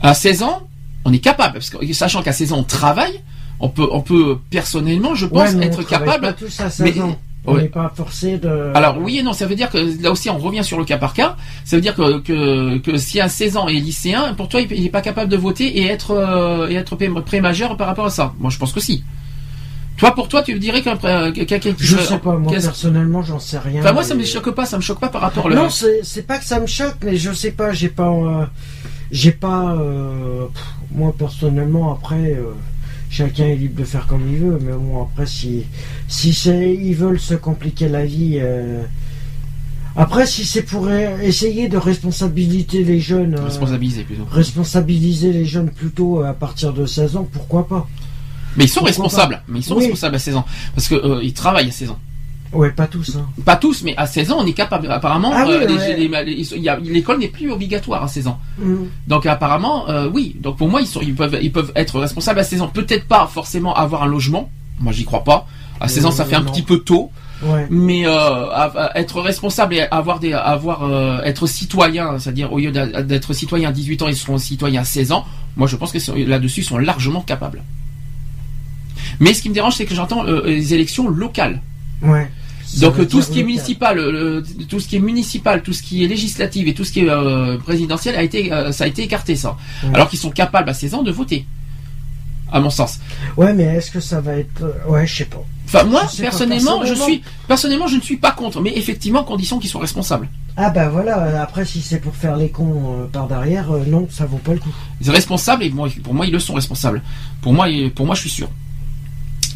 [0.00, 0.62] À 16 ans,
[1.04, 3.20] on est capable, parce que sachant qu'à 16 ans on travaille,
[3.60, 6.22] on peut, on peut personnellement, je pense, Ouais, être capable.
[6.22, 7.16] Pas tous à 16 mais- ans.
[7.44, 7.62] On Ouais.
[7.62, 8.70] n'est pas forcé de.
[8.72, 10.96] Alors oui et non, ça veut dire que là aussi on revient sur le cas
[10.96, 11.34] par cas.
[11.64, 14.80] Ça veut dire que, que, que si un 16 ans est lycéen, pour toi il
[14.80, 18.10] n'est pas capable de voter et être, euh, et être pré- pré-majeur par rapport à
[18.10, 18.32] ça.
[18.38, 19.02] Moi je pense que si.
[19.96, 23.38] Toi pour toi tu dirais qu'un pré- quelqu'un qui Je sais pas, moi personnellement, j'en
[23.38, 23.80] sais rien.
[23.82, 25.68] Enfin moi ça me choque pas, ça me choque pas par rapport au Non,
[26.02, 28.44] c'est pas que ça me choque, mais je sais pas, j'ai pas, euh,
[29.10, 30.62] j'ai pas, euh, pff,
[30.94, 32.52] moi personnellement après, euh,
[33.10, 35.64] chacun est libre de faire comme il veut, mais bon après si,
[36.08, 38.38] si ils veulent se compliquer la vie.
[38.40, 38.82] euh,
[39.94, 44.24] après, si c'est pour euh, essayer de responsabiliser les jeunes, euh, responsabilisé plutôt.
[44.30, 47.86] responsabiliser les jeunes plutôt à partir de 16 ans, pourquoi pas?
[48.56, 49.42] Mais ils sont Pourquoi responsables.
[49.48, 49.82] Mais ils sont Oui.
[49.84, 51.98] responsables à 16 ans parce que euh, travaillent à 16 ans.
[52.52, 53.16] Ouais, pas tous.
[53.16, 53.26] Hein.
[53.46, 54.90] Pas tous, mais à 16 ans, on est capable.
[54.90, 56.80] Apparemment, Ah euh, ouais.
[56.82, 58.38] l'école n'est plus obligatoire à 16 ans.
[58.58, 58.74] Mm.
[59.08, 60.36] Donc apparemment, euh, oui.
[60.38, 62.68] Donc pour moi, ils, sont, ils, peuvent, ils peuvent être responsables à 16 ans.
[62.68, 64.50] Peut-être pas forcément avoir un logement.
[64.80, 65.46] Moi, j'y crois pas.
[65.80, 66.52] À 16 ans, ça fait un non.
[66.52, 67.10] petit peu tôt.
[67.42, 67.66] Ouais.
[67.70, 68.46] Mais euh,
[68.94, 73.72] être responsable et avoir des, avoir, euh, être citoyen, c'est-à-dire au lieu d'être citoyen à
[73.72, 75.24] 18 ans, ils seront citoyens à 16 ans.
[75.56, 75.98] Moi, je pense que
[76.28, 77.62] là-dessus, ils sont largement capables.
[79.20, 81.60] Mais ce qui me dérange, c'est que j'entends euh, les élections locales.
[82.02, 82.28] Ouais.
[82.80, 85.82] Donc veut tout ce qui est municipal, le- tout ce qui est municipal, tout ce
[85.82, 88.86] qui est législatif et tout ce qui est euh, présidentiel a été, euh, ça a
[88.86, 89.56] été écarté ça.
[89.84, 89.90] Ouais.
[89.94, 91.44] Alors qu'ils sont capables à 16 ans de voter,
[92.50, 92.98] à mon sens.
[93.36, 94.62] Ouais, mais est-ce que ça va être.
[94.62, 95.42] euh, Ouais, je sais pas.
[95.66, 98.72] Enfin moi Je sais pas, personnellement, je suis personnellement je ne suis pas contre, mais
[98.76, 100.28] effectivement condition qu'ils soient responsables.
[100.56, 103.84] Ah bah voilà, euh, après si c'est pour faire les cons euh, par derrière, euh,
[103.86, 104.72] non, ça vaut pas le coup.
[105.00, 105.70] Ils sont responsables et
[106.02, 107.02] pour moi ils le sont responsables.
[107.42, 108.48] Pour moi, pour moi je suis sûr.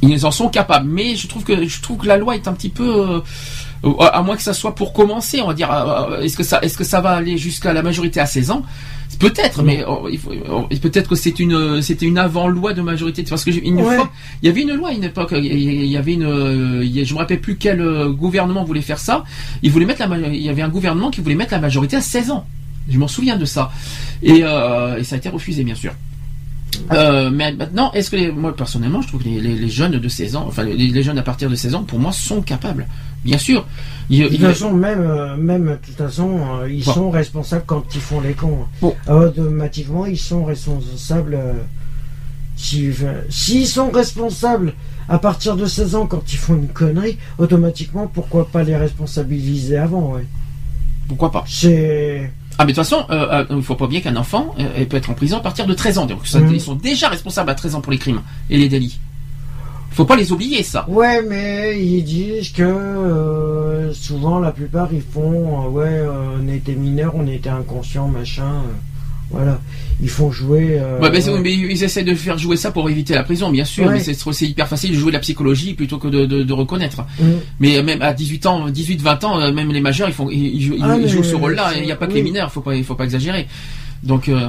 [0.02, 2.52] Ils en sont capables, mais je trouve que je trouve que la loi est un
[2.52, 3.22] petit peu,
[3.84, 6.58] euh, à moins que ça soit pour commencer, on va dire, euh, est-ce que ça,
[6.62, 8.62] est-ce que ça va aller jusqu'à la majorité à 16 ans?
[9.18, 13.22] Peut-être, mais oh, faut- oh, peut-être que c'est une, c'était une avant-loi de majorité.
[13.22, 13.96] Parce que j'ai- une Ouais.
[13.96, 14.10] fois,
[14.42, 17.00] il y avait une loi à une époque, il y- avait une, euh, il y
[17.00, 19.24] a- je me rappelle plus quel euh, gouvernement voulait faire ça.
[19.62, 22.02] Il voulait mettre la, il y avait un gouvernement qui voulait mettre la majorité à
[22.02, 22.44] 16 ans.
[22.90, 23.70] Je m'en souviens de ça.
[24.22, 25.92] Et, euh, et ça a été refusé, bien sûr.
[26.92, 29.92] Euh, mais maintenant, est-ce que les- moi personnellement, je trouve que les, les- les jeunes
[29.98, 32.86] de 16 ans, enfin les, jeunes à partir de 16 ans, pour moi, sont capables.
[33.24, 33.66] Bien sûr.
[34.10, 36.92] Il- De toute façon, même, euh, même de toute façon, euh, ils Bon.
[36.94, 38.66] sont responsables quand ils font les cons.
[38.80, 38.94] Bon.
[39.08, 41.34] Automatiquement, ils sont responsables.
[41.34, 41.52] euh,
[42.56, 42.90] si-
[43.28, 44.72] S'ils sont responsables
[45.08, 49.76] à partir de 16 ans quand ils font une connerie, automatiquement, pourquoi pas les responsabiliser
[49.76, 50.26] avant ouais.
[51.08, 51.44] pourquoi pas?
[51.46, 52.30] C'est.
[52.58, 54.96] Ah mais de toute façon, euh, euh, il faut pas oublier qu'un enfant euh, peut
[54.96, 56.06] être en prison à partir de 13 ans.
[56.06, 56.54] Donc ça, Mhm.
[56.54, 58.98] ils sont déjà responsables à 13 ans pour les crimes et les délits.
[59.90, 60.84] Faut pas les oublier ça.
[60.88, 66.02] Ouais, mais ils disent que souvent, la plupart, ils font ouais,
[66.38, 68.62] on était mineurs, on était inconscients, machin.
[69.30, 69.60] Voilà.
[70.02, 70.78] Ils font jouer.
[70.78, 71.40] euh, Ouais, mais, c'est- ouais.
[71.40, 73.86] mais ils essaient de faire jouer ça pour éviter la prison, bien sûr.
[73.86, 73.94] Ouais.
[73.94, 74.00] Mais
[74.32, 77.04] c'est hyper facile de jouer la psychologie plutôt que de, de- de reconnaître.
[77.18, 77.24] Mm.
[77.60, 80.74] Mais même à 18 ans, 18, 20 ans, euh, même les majeurs, ils font, ils,
[80.74, 81.72] ils Ah, ils jouent ce rôle-là.
[81.76, 82.18] Il n'y a pas que oui.
[82.18, 82.52] les mineurs.
[82.52, 83.46] Faut pas, il faut pas exagérer.
[84.02, 84.48] Donc, euh,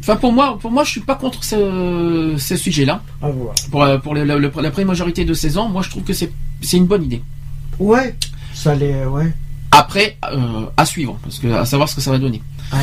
[0.00, 3.02] enfin pour moi, pour moi, je suis pas contre ce, ce sujet-là.
[3.70, 6.12] Pour, euh, pour le- le- le- la pré-majorité de 16 ans, moi, je trouve que
[6.12, 7.22] c'est, c'est une bonne idée.
[7.78, 8.14] Ouais,
[8.52, 9.04] ça les.
[9.04, 9.32] Ouais.
[9.70, 12.40] Après, euh, à suivre, parce que à savoir ce que ça va donner.
[12.72, 12.78] Ouais.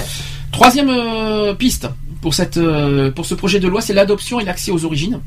[0.53, 1.89] Troisième euh, piste
[2.21, 5.19] pour cette, euh, pour ce projet de loi, c'est l'adoption et l'accès aux origines.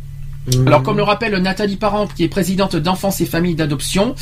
[0.64, 4.14] Alors, comme le rappelle Nathalie Parent, qui est présidente d'Enfance et Familles d'Adoption,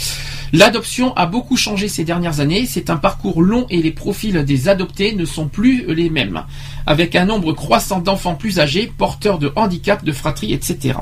[0.55, 2.64] l'adoption a beaucoup changé ces dernières années.
[2.64, 6.44] C'est un parcours long et les profils des adoptés ne sont plus les mêmes,
[6.86, 10.94] avec un nombre croissant d'enfants plus âgés, porteurs de handicap, de fratrie, etc.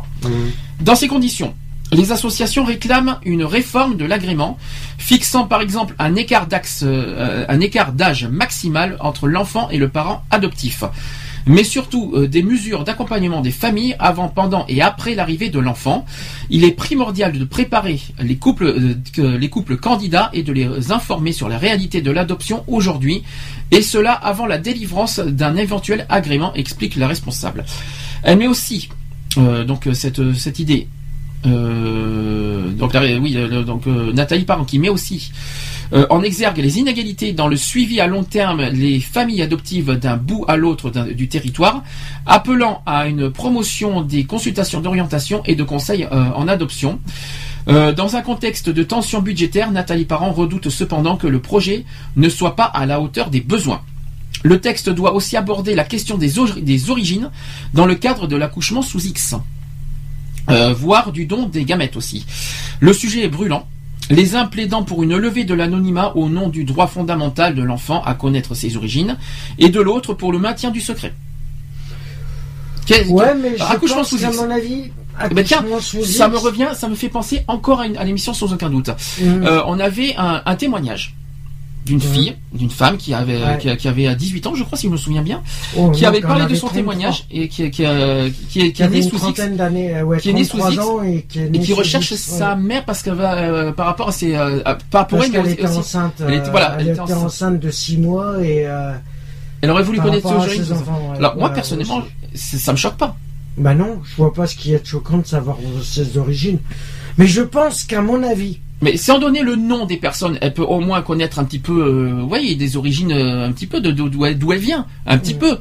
[0.80, 1.54] Dans ces conditions,
[1.93, 4.59] les associations réclament une réforme de l'agrément,
[4.98, 6.48] fixant par exemple un écart
[6.82, 10.85] euh, d'âge maximal entre l'enfant et le parent adoptif.
[11.44, 16.06] Mais surtout euh, des mesures d'accompagnement des familles avant, pendant et après l'arrivée de l'enfant.
[16.48, 18.74] Il est primordial de préparer les couples,
[19.19, 23.23] euh, les couples candidats et de les informer sur la réalité de l'adoption aujourd'hui,
[23.70, 27.64] et cela avant la délivrance d'un éventuel agrément, explique la responsable.
[28.23, 28.89] Elle met aussi
[29.66, 30.89] donc cette idée
[31.47, 32.70] euh,
[33.62, 35.32] donc euh, Nathalie Parent qui met aussi
[35.93, 40.16] euh, en exergue les inégalités dans le suivi à long terme les familles adoptives d'un
[40.16, 41.82] bout à l'autre du territoire,
[42.27, 46.98] appelant à une promotion des consultations d'orientation et de conseils en adoption.
[47.66, 51.85] Dans un contexte de tension budgétaire, Nathalie Parent redoute cependant que le projet
[52.16, 53.82] ne soit pas à la hauteur des besoins.
[54.43, 57.31] Le texte doit aussi aborder la question des, des origines
[57.74, 59.36] dans le cadre de l'accouchement sous X.
[60.51, 62.27] Euh, voire du don des gamètes aussi.
[62.81, 63.66] Le sujet est brûlant.
[64.10, 68.02] Les uns plaidant pour une levée de l'anonymat au nom du droit fondamental de l'enfant
[68.02, 69.16] à connaître ses origines,
[69.59, 71.14] et de l'autre pour le maintien du secret.
[72.86, 74.36] Qu'est- Ouais, mais je pense sous X.
[74.36, 74.90] mon avis,
[75.24, 75.64] Eh ben tiens,
[76.05, 78.89] ça me revient, ça me fait penser encore à, une- à l'émission sans aucun doute.
[78.89, 81.14] hum, Euh, on avait un, un témoignage
[81.84, 83.59] d'une fille, d'une femme qui avait, Ouais.
[83.59, 85.42] qui, a- qui avait 18 ans, je crois, si je me souviens bien,
[85.76, 88.84] oh, qui avait parlé de son 33, témoignage et qui, qui, est- qui Qui est
[88.84, 91.22] avait né une sous X euh, ouais, qui est né sous 33 X, ans et
[91.28, 94.60] qui, et qui recherche sa mère parce qu'elle va euh, par rapport à ses euh,
[94.90, 97.12] pas pour Parce elle mais était aussi- enceinte, elle était- euh, voilà, elle elle était
[97.14, 98.92] enceinte de 6 mois et euh,
[99.60, 100.44] elle aurait voulu connaître enfants,
[101.10, 101.16] ouais.
[101.18, 102.02] Alors moi personnellement,
[102.34, 103.16] ça me choque pas.
[103.59, 106.59] Bah non, je vois pas ce qui est choquant de savoir ses origines.
[107.18, 110.62] Mais je pense qu'à mon avis, Mais on donnait le nom des personnes, elle peut
[110.62, 112.22] au moins connaître un petit peu, euh,
[112.56, 115.59] des origines, euh, un petit peu de d'où elle, vient, un petit peu.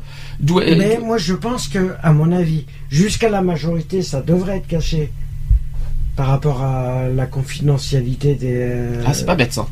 [0.60, 4.68] Elle- mais moi je pense que, à mon avis, jusqu'à la majorité, ça devrait être
[4.68, 5.12] caché
[6.16, 8.54] par rapport à la confidentialité des.
[8.56, 9.68] euh, Ah, c'est pas bête ça.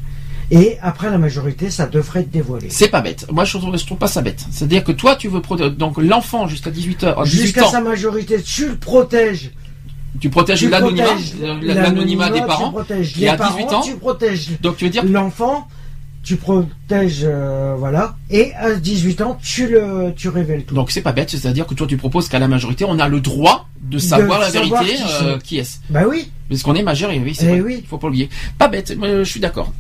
[0.52, 2.68] Et après la majorité, ça devrait être dévoilé.
[2.72, 3.28] C'est pas bête.
[3.32, 4.46] Moi, je trouve, je trouve pas ça bête.
[4.50, 8.42] C'est-à-dire que toi, tu veux protéger, donc l'enfant jusqu'à 18 heures, 18 Jusqu'à sa majorité,
[8.42, 9.52] tu le protèges.
[10.20, 10.64] Tu protèges
[11.62, 12.74] l'anonymat, des parents.
[13.18, 13.82] y a parents, 18 ans.
[13.82, 15.68] tu protèges Donc tu veux dire, l'enfant.
[16.24, 20.76] tu protèges, euh, voilà, et à 18 ans, tu le, tu révèles tout.
[20.76, 23.20] Donc c'est pas bête, c'est-à-dire que toi tu proposes qu'à la majorité, on a le
[23.22, 25.78] droit de savoir la savoir vérité qui euh, qui est-ce.
[25.90, 27.62] Bah oui, Parce qu'on est majeur et oui, c'est Eh vrai.
[27.62, 27.86] oui.
[27.88, 28.30] Faut pas oublier.
[28.58, 29.72] Pas bête, je suis d'accord.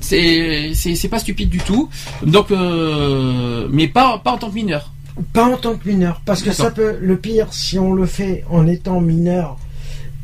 [0.00, 1.88] C'est c'est pas stupide du tout.
[2.24, 4.92] Donc euh, mais pas pas en tant que mineur.
[5.32, 8.44] pas en tant que mineur, parce que ça peut, le pire, si on le fait
[8.50, 9.56] en étant mineur,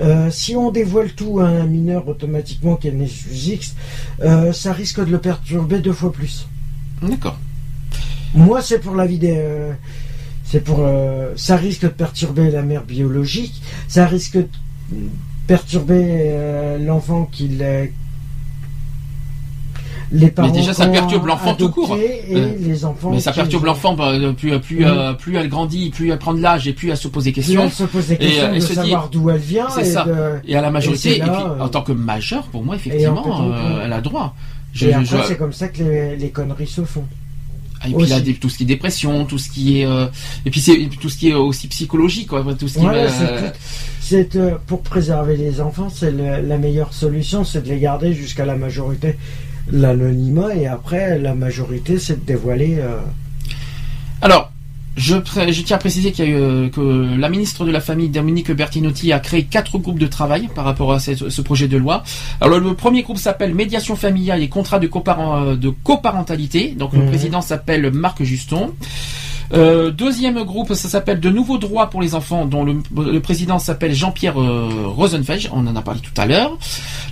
[0.01, 3.75] euh, si on dévoile tout à un mineur automatiquement qui est né sous X,
[4.23, 6.47] euh, ça risque de le perturber deux fois plus.
[7.03, 7.39] D'accord.
[8.35, 9.35] Moi, c'est pour la vie des.
[9.37, 9.73] euh,
[10.45, 10.79] c'est pour.
[10.81, 14.49] euh, ça risque de perturber la mère biologique, ça risque de
[15.47, 17.87] perturber l'enfant qui l'a-
[20.13, 21.97] Les parents déjà, ça perturbe l'enfant tout court.
[21.97, 23.11] Et Euh, les enfants.
[23.11, 26.35] Mais ça perturbe l'enfant bah, euh, plus plus euh, plus elle grandit, plus elle prend
[26.35, 27.65] de l'âge et plus elle se pose des Plus questions.
[27.65, 29.69] elle se pose des Et, questions elle de savoir d'où elle vient.
[29.71, 30.05] C'est et ça.
[30.05, 32.75] de- Et à la majorité, c'est et, là, puis en tant que majeur, pour moi,
[32.75, 33.53] et en effectivement,
[33.85, 34.35] elle a droit.
[34.73, 37.05] Je, et après, je- c'est comme ça que les, les conneries se font.
[37.87, 38.35] et puis là, aussi.
[38.37, 40.07] tout ce qui est dépression, tout ce qui est, euh,
[40.47, 42.85] et puis c'est et tout ce qui est aussi psychologique, quoi, tout ce qui
[44.01, 48.45] c'est euh, pour préserver les enfants, c'est la meilleure solution, c'est de les garder jusqu'à
[48.45, 49.17] la majorité,
[49.70, 52.77] l'anonymat, et après la majorité, c'est de dévoiler.
[52.78, 52.99] euh,
[54.23, 54.51] Alors,
[54.97, 58.09] je, tiens à préciser qu'il y a eu, euh, que la ministre de la Famille,
[58.11, 61.77] Dominique Bertinotti, a créé quatre groupes de travail par rapport à ce, ce projet de
[61.77, 62.05] loi.
[62.41, 66.74] Alors, le premier groupe s'appelle Médiation familiale et contrat de, coparent- euh, de coparentalité.
[66.78, 67.09] Donc, le Mhm.
[67.09, 68.73] président s'appelle Marc Juston.
[69.55, 73.95] Euh, deuxième groupe, ça s'appelle De nouveaux droits pour les enfants, dont le, président s'appelle
[73.95, 76.59] Jean-Pierre euh, Rosenfeld, on en a parlé tout à l'heure.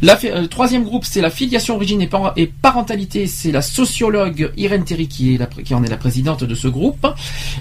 [0.02, 4.84] Euh, troisième groupe, c'est la filiation, origine et, par- et parentalité, c'est la sociologue Irène
[4.84, 5.38] Terry qui,
[5.72, 7.06] en est la présidente de ce groupe.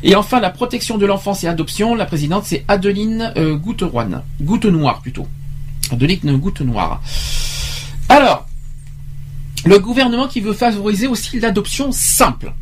[0.02, 4.24] Et enfin, la protection de l'enfance et adoption, la présidente, c'est Adeline Gouteroine.
[4.42, 5.28] Goutte-Noire, plutôt.
[5.92, 7.02] Adeline Goutte-Noire.
[8.10, 8.48] Alors,
[9.66, 12.54] le gouvernement qui veut favoriser aussi l'adoption simple.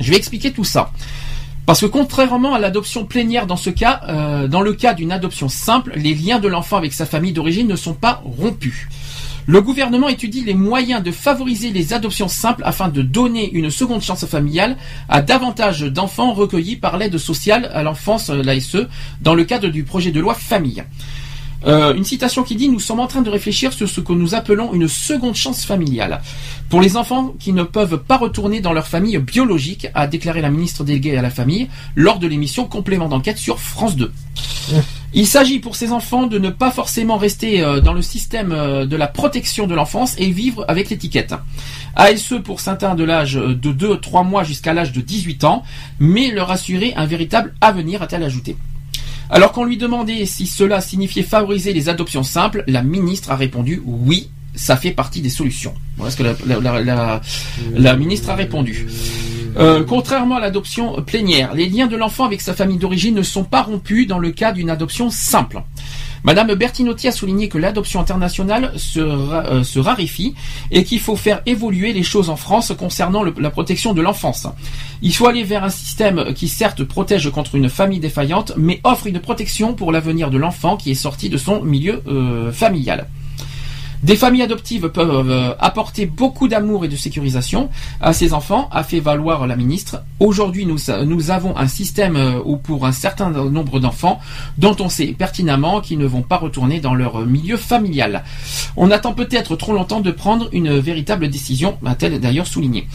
[0.00, 0.90] Je vais expliquer tout ça.
[1.66, 5.48] Parce que contrairement à l'adoption plénière dans ce cas, euh, dans le cas d'une adoption
[5.48, 8.86] simple, les liens de l'enfant avec sa famille d'origine ne sont pas rompus.
[9.46, 14.02] Le gouvernement étudie les moyens de favoriser les adoptions simples afin de donner une seconde
[14.02, 14.76] chance familiale
[15.08, 18.86] à davantage d'enfants recueillis par l'aide sociale à l'enfance, euh, l'ASE,
[19.20, 20.84] dans le cadre du projet de loi famille.
[21.64, 24.34] Euh, une citation qui dit Nous sommes en train de réfléchir sur ce que nous
[24.34, 26.20] appelons une seconde chance familiale.
[26.68, 30.50] Pour les enfants qui ne peuvent pas retourner dans leur famille biologique, a déclaré la
[30.50, 34.12] ministre déléguée à la famille lors de l'émission Complément d'enquête sur France 2.
[35.14, 38.84] Il s'agit pour ces enfants de ne pas forcément rester euh, dans le système euh,
[38.84, 41.34] de la protection de l'enfance et vivre avec l'étiquette.
[41.94, 45.62] ASE pour certains de l'âge de 2-3 mois jusqu'à l'âge de 18 ans,
[45.98, 48.56] mais leur assurer un véritable avenir, a-t-elle ajouté.
[49.30, 53.82] Alors qu'on lui demandait si cela signifiait favoriser les adoptions simples, la ministre a répondu
[53.84, 55.74] oui, ça fait partie des solutions.
[55.96, 56.22] Voilà ce que
[57.74, 58.86] la, ministre a répondu.
[59.58, 63.44] Euh, contrairement à l'adoption plénière, les liens de l'enfant avec sa famille d'origine ne sont
[63.44, 65.62] pas rompus dans le cas d'une adoption simple.
[66.26, 70.34] Madame Bertinotti a souligné que l'adoption internationale euh, se raréfie
[70.72, 74.48] et qu'il faut faire évoluer les choses en France concernant la protection de l'enfance.
[75.02, 79.06] Il faut aller vers un système qui certes protège contre une famille défaillante, mais offre
[79.06, 83.06] une protection pour l'avenir de l'enfant qui est sorti de son milieu euh, familial.
[84.02, 87.70] Des familles adoptives peuvent euh, apporter beaucoup d'amour et de sécurisation
[88.00, 90.02] à ces enfants, a fait valoir la ministre.
[90.20, 94.20] Aujourd'hui, nous, nous avons un système euh, où pour un certain nombre d'enfants,
[94.58, 98.24] dont on sait pertinemment qu'ils ne vont pas retourner dans leur milieu familial.
[98.76, 102.86] On attend peut-être trop longtemps de prendre une véritable décision, a-t-elle d'ailleurs souligné.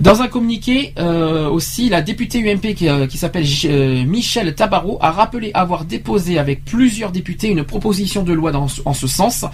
[0.00, 4.96] Dans un communiqué euh, aussi, la députée UMP qui, euh, qui s'appelle euh, Michel Tabarot
[5.02, 9.44] a rappelé avoir déposé avec plusieurs députés une proposition de loi dans, en ce sens,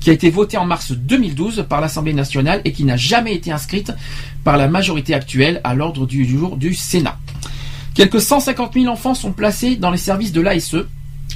[0.00, 3.50] qui a été votée en mars 2012 par l'Assemblée nationale et qui n'a jamais été
[3.50, 3.92] inscrite
[4.44, 7.18] par la majorité actuelle à l'ordre du jour du Sénat.
[7.94, 10.86] Quelques 150 000 enfants sont placés dans les services de l'ASE,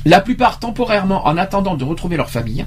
[0.05, 2.67] la plupart temporairement en attendant de retrouver leur famille.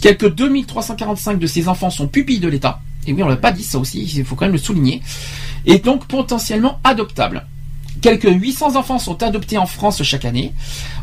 [0.00, 2.80] Quelques 2345 de ces enfants sont pupilles de l'État.
[3.06, 5.02] Et oui, on l'a pas dit ça aussi, il faut quand même le souligner.
[5.66, 7.46] Et donc potentiellement adoptables.
[8.00, 10.52] Quelques 800 enfants sont adoptés en France chaque année.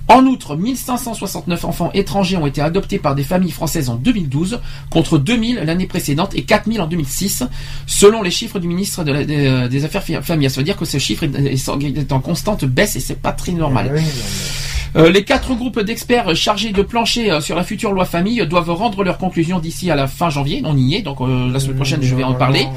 [0.08, 4.60] En outre, 1569 enfants étrangers ont été adoptés par des familles françaises en 2012,
[4.90, 7.44] contre 2000 l'année précédente et 4000 en 2006,
[7.86, 10.52] selon les chiffres du ministre des, Affaires familiales.
[10.52, 13.92] Ça veut dire que ce chiffre est, en constante baisse et c'est pas très normal.
[13.94, 18.06] Oui, mais- Euh, les quatre groupes d'experts chargés de plancher euh, sur la future loi
[18.06, 20.62] famille doivent rendre leurs conclusions d'ici à la fin janvier.
[20.66, 22.68] On y est, donc euh, la semaine prochaine je vais en parler.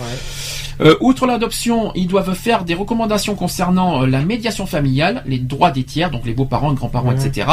[0.81, 5.71] Euh, outre l'adoption, ils doivent faire des recommandations concernant euh, la médiation familiale, les droits
[5.71, 7.47] des tiers, donc les beaux-parents, les grands-parents, etc.,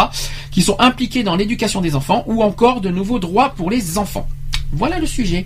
[0.52, 4.28] qui sont impliqués dans l'éducation des enfants, ou encore de nouveaux droits pour les enfants.
[4.72, 5.46] Voilà le sujet.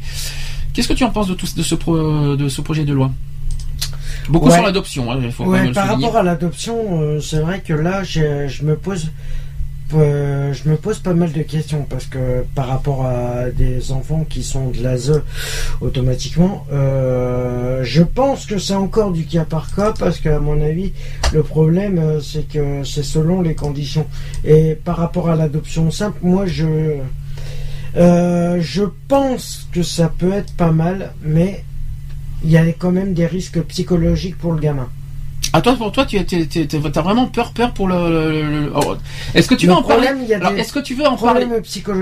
[0.73, 3.11] Qu'est-ce que tu en penses de, tout, de, ce, pro, de ce projet de loi?
[4.29, 4.53] Beaucoup Ouais.
[4.53, 6.05] sur l'adoption, hein, faut Ouais, par souligner.
[6.07, 9.11] rapport à l'adoption, euh, c'est vrai que là, je, me pose,
[9.93, 14.25] euh, je me pose pas mal de questions parce que par rapport à des enfants
[14.27, 15.21] qui sont de l'ASE
[15.81, 20.93] automatiquement, euh, je pense que c'est encore du cas par cas parce qu'à mon avis,
[21.33, 24.07] le problème c'est que c'est selon les conditions.
[24.45, 26.95] Et par rapport à l'adoption simple, moi je,
[27.95, 31.63] euh, je pense que ça peut être pas mal, mais
[32.43, 34.89] il y a quand même des risques psychologiques pour le gamin.
[35.55, 37.95] Ah, toi, pour toi, tu as vraiment peur, peur pour le.
[38.31, 38.71] le- le-
[39.35, 40.25] Est-ce que tu Le veux en parler problème,
[40.55, 41.45] des est-ce que tu veux en parler.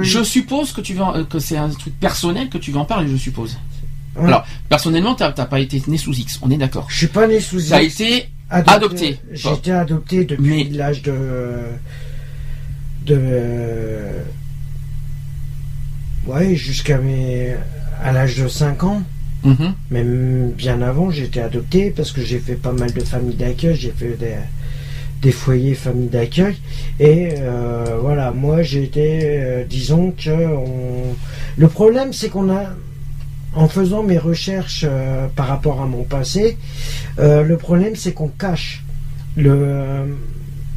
[0.04, 2.86] Je suppose que tu veux en- que c'est un truc personnel que tu veux en
[2.86, 3.58] parler, je suppose.
[4.16, 4.28] Ouais.
[4.28, 6.86] Alors, personnellement, t'as pas été né sous X, on est d'accord.
[6.90, 8.00] Je suis pas né sous Ça a X.
[8.00, 9.20] été adopté.
[9.32, 9.56] J'ai Bon.
[9.56, 11.14] été adopté depuis Mais- l'âge de
[13.06, 13.20] de
[16.28, 17.56] ouais jusqu'à mes
[18.04, 19.02] à l'âge de 5 ans.
[19.44, 19.74] Mhm.
[19.90, 23.92] Même bien avant, été adopté parce que j'ai fait pas mal de familles d'accueil, j'ai
[23.92, 24.36] fait des,
[25.22, 26.58] des foyers familles d'accueil.
[27.00, 30.30] Et euh, voilà, moi été, euh, disons que
[31.58, 32.66] le problème c'est qu'on a,
[33.54, 36.58] en faisant mes recherches euh, par rapport à mon passé,
[37.20, 38.84] euh, le problème c'est qu'on cache.
[39.36, 40.18] Le,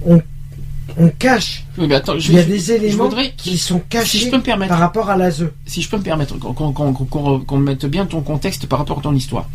[0.06, 0.22] on,
[0.98, 1.64] on cache.
[1.78, 4.18] Oui, mais attends, je, Il y a je- des éléments voudrais- qui sont si cachés
[4.18, 5.46] je peux me permettre, par rapport à l'ASE.
[5.66, 9.48] si je peux me permettre, qu'on mette bien ton contexte par rapport à ton histoire.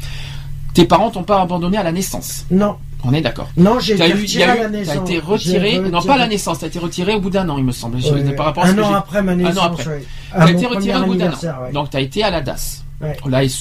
[0.74, 2.46] Tes parents t'ont pas abandonné à la naissance.
[2.52, 3.50] Non, On est d'accord.
[3.58, 5.10] non, j'ai T'as été retiré a à eu- la t'as naissance.
[5.10, 7.64] été retiré, non pas à la naissance, t'as été retiré au bout d'un an, il
[7.64, 7.98] me semble.
[7.98, 9.58] Ouais, par rapport à un an après ma Un an naissance.
[9.66, 9.86] après.
[9.88, 10.04] ouais.
[10.32, 11.36] T'as été retiré au bout d'un an.
[11.64, 11.72] ouais.
[11.74, 12.84] Donc t'as été à la DAS.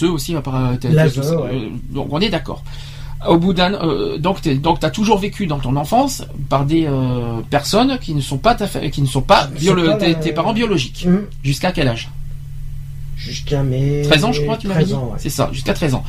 [0.02, 1.50] Aussi, à part- t'as- L'ASE, t'as- ouais.
[1.54, 2.62] euh, donc on est d'accord.
[3.26, 6.86] Au bout d'un, euh, donc t'es- donc t'as toujours vécu dans ton enfance par des
[6.86, 10.08] euh, personnes qui ne sont pas ta fa- qui ne sont pas, biolo- pas tes,
[10.10, 11.04] la- tes parents biologiques.
[11.06, 12.10] Hum, Jusqu'à quel âge?
[13.16, 14.94] Jusqu'à mes 13 ans, je crois, tu 13 dit?
[14.94, 15.18] ans, ouais.
[15.18, 16.04] C'est ça, jusqu'à 13 ans.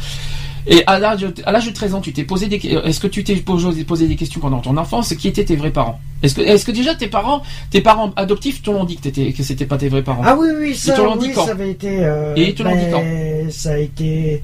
[0.67, 3.23] Et à l'âge, à l'âge de 13 ans, tu t'es posé des, est-ce que tu
[3.23, 5.15] t'es posé, des questions pendant ton enfance?
[5.15, 5.99] Qui étaient tes vrais parents?
[6.21, 7.41] Est-ce que, est-ce que déjà tes parents,
[7.71, 10.21] tes parents adoptifs te l'ont dit que t'étais, que c'était pas tes vrais parents?
[10.23, 11.45] Ah oui, oui, ça, te l'ont dit quand?
[11.45, 12.03] ça avait été.
[12.05, 14.43] euh, Et ils te l'ont dit ben, Ça a été.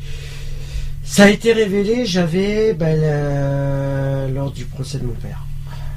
[1.05, 5.43] Ça a été révélé, j'avais ben, le- lors du procès de mon père.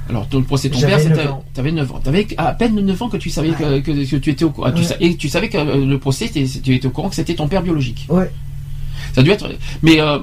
[0.09, 1.43] Alors, ton procès de ton père, c'était, 9 ans.
[1.53, 1.99] t'avais 9 ans.
[2.03, 4.71] T'avais à peine 9 ans que tu savais que, que, que tu étais au courant.
[4.71, 4.87] Tu Ouais.
[4.87, 7.47] sa- et tu savais que euh, le procès, tu étais au courant que c'était ton
[7.47, 8.05] père biologique.
[8.09, 8.31] Ouais.
[9.13, 9.49] Ça a dû être,
[9.83, 10.19] mais, euh,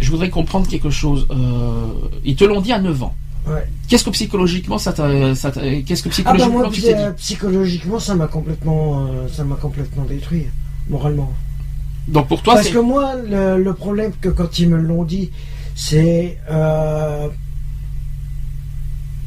[0.00, 1.26] je voudrais comprendre quelque chose.
[1.30, 1.88] Euh,
[2.24, 3.14] ils te l'ont dit à 9 ans.
[3.46, 3.66] Ouais.
[3.88, 7.00] Qu'est-ce que psychologiquement ça t'a, ça qu'est-ce que Ah bah psychologiquement moi, tu t'es dit
[7.16, 10.46] psy- psychologiquement, ça m'a complètement, euh, ça m'a complètement détruit,
[10.88, 11.32] moralement.
[12.08, 15.30] Donc pour toi, Parce que moi, le, le problème que quand ils me l'ont dit,
[15.74, 16.38] c'est.
[16.50, 17.28] euh,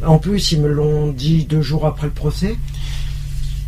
[0.06, 2.58] en plus, ils me l'ont dit deux jours après le procès.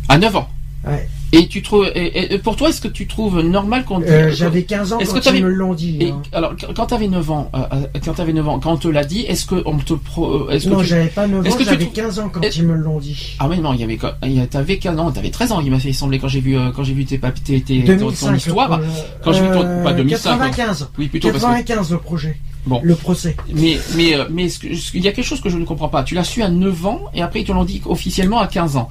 [0.08, 0.48] à 9 ans.
[0.86, 1.08] Ouais.
[1.32, 4.30] Et tu trouves, et, et pour toi, est-ce que tu trouves normal qu'on dise, Euh,
[4.32, 5.98] J'avais 15 ans Est-ce quand que ils me l'ont dit.
[6.00, 6.22] et, hein.
[6.32, 8.88] alors, quand tu avais 9 ans, euh, euh, quand t'avais 9 ans, quand on te
[8.88, 11.54] l'a dit, est-ce que on te pro, est-ce que Non, tu- j'avais pas 9 est-ce
[11.54, 13.36] ans, tu j'avais trou- 15 ans quand Est- ils me l'ont dit.
[13.40, 15.92] Ah mais non, il y avait, t'avais 15 ans, t'avais 13 ans, il m'a fait
[15.92, 18.34] sembler quand j'ai vu, euh, quand j'ai vu tes papiers, tes, tes- ton- 2005, ton
[18.34, 18.72] histoire.
[18.72, 18.78] euh,
[19.22, 20.88] quand j'ai vu ton- euh, pas 2005, 95.
[20.98, 22.36] Oui, plutôt parce que, 95 le projet.
[22.66, 22.80] Bon.
[22.82, 23.34] Le procès.
[23.54, 25.64] mais, mais, euh, mais ce que- ce- il y a quelque chose que je ne
[25.64, 26.02] comprends pas.
[26.02, 28.76] Tu l'as su à 9 ans et après ils te l'ont dit officiellement à 15
[28.76, 28.88] ans.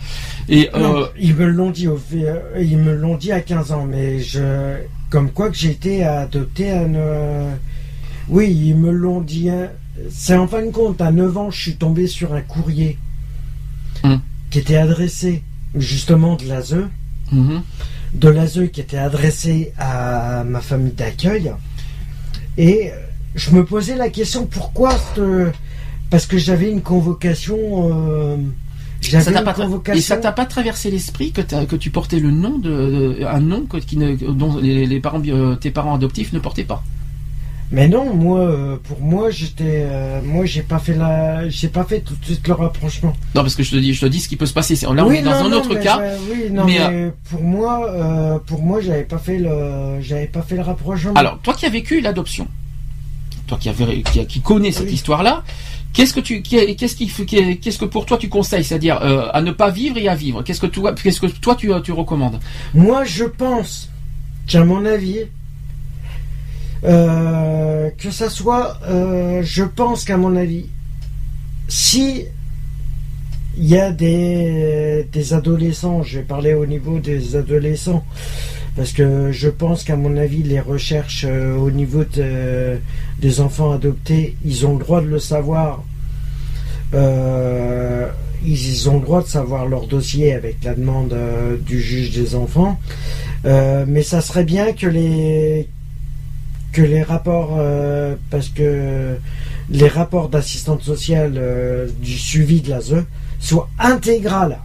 [0.49, 3.85] Et, Non, euh, ils me l'ont dit euh, ils me l'ont dit à 15 ans,
[3.87, 4.77] mais je
[5.09, 7.51] comme quoi que j'ai été adopté à ne-
[8.29, 9.49] Oui, ils me l'ont dit.
[9.49, 9.69] hein.
[10.09, 12.97] C'est en fin de compte, à 9 ans, je suis tombé sur un courrier
[14.03, 14.21] Hum.
[14.49, 15.43] qui était adressé
[15.75, 16.75] justement de l'ASE,
[17.31, 17.61] mhm.
[18.13, 21.51] de l'ASE qui était adressé à ma famille d'accueil.
[22.57, 22.91] Et
[23.37, 25.49] je me posais la question pourquoi ce-
[26.09, 27.57] Parce que j'avais une convocation.
[27.91, 28.37] euh,
[29.01, 29.97] ça une pas, convocation.
[29.97, 32.69] et ça t'a pas traversé l'esprit que, que tu portais le nom de,
[33.19, 36.39] de- un nom que, qui ne, dont les, les parents, bio- tes parents adoptifs ne
[36.39, 36.83] portaient pas?
[37.69, 41.83] Mais non, moi, euh, pour moi, j'étais, euh, moi, j'ai pas fait la, j'ai pas
[41.83, 43.11] fait tout de suite le rapprochement.
[43.35, 44.75] Non, parce que je te dis, je te dis ce qui peut se passer.
[44.75, 45.99] Là, on est dans non, un non, autre mais cas.
[46.31, 50.41] oui, non, mais, mais, pour moi, euh, pour moi, j'avais pas fait le, j'avais pas
[50.43, 51.11] fait le rapprochement.
[51.15, 52.47] Alors, toi qui as vécu l'adoption,
[53.47, 53.69] toi qui,
[54.03, 54.93] qui, qui connais cette Oui.
[54.93, 55.43] histoire-là,
[55.93, 57.07] qu'est-ce que tu, qu'est-ce qui,
[57.61, 60.43] qu'est-ce que pour toi tu conseilles, c'est-à-dire euh, à ne pas vivre et à vivre.
[60.43, 62.39] Qu'est-ce que toi, qu'est-ce que toi tu, tu recommandes?
[62.73, 63.89] Moi, je pense
[64.47, 65.21] qu'à mon avis,
[66.83, 70.65] euh, que ça soit, euh, je pense qu'à mon avis,
[71.67, 72.25] si
[73.57, 78.05] il y a des, des adolescents, je vais parler au niveau des adolescents,
[78.77, 82.77] parce que je pense qu'à mon avis, les recherches euh, au niveau de-
[83.19, 85.83] des enfants adoptés, ils ont le droit de le savoir.
[86.93, 88.07] Euh,
[88.45, 92.35] ils ont le droit de savoir leur dossier avec la demande euh, du juge des
[92.35, 92.79] enfants.
[93.45, 95.67] Euh, mais ça serait bien que les
[96.71, 99.15] que les rapports, euh, parce que
[99.71, 103.03] les rapports d'assistante sociale euh, du suivi de la ZE
[103.39, 104.59] soient intégrales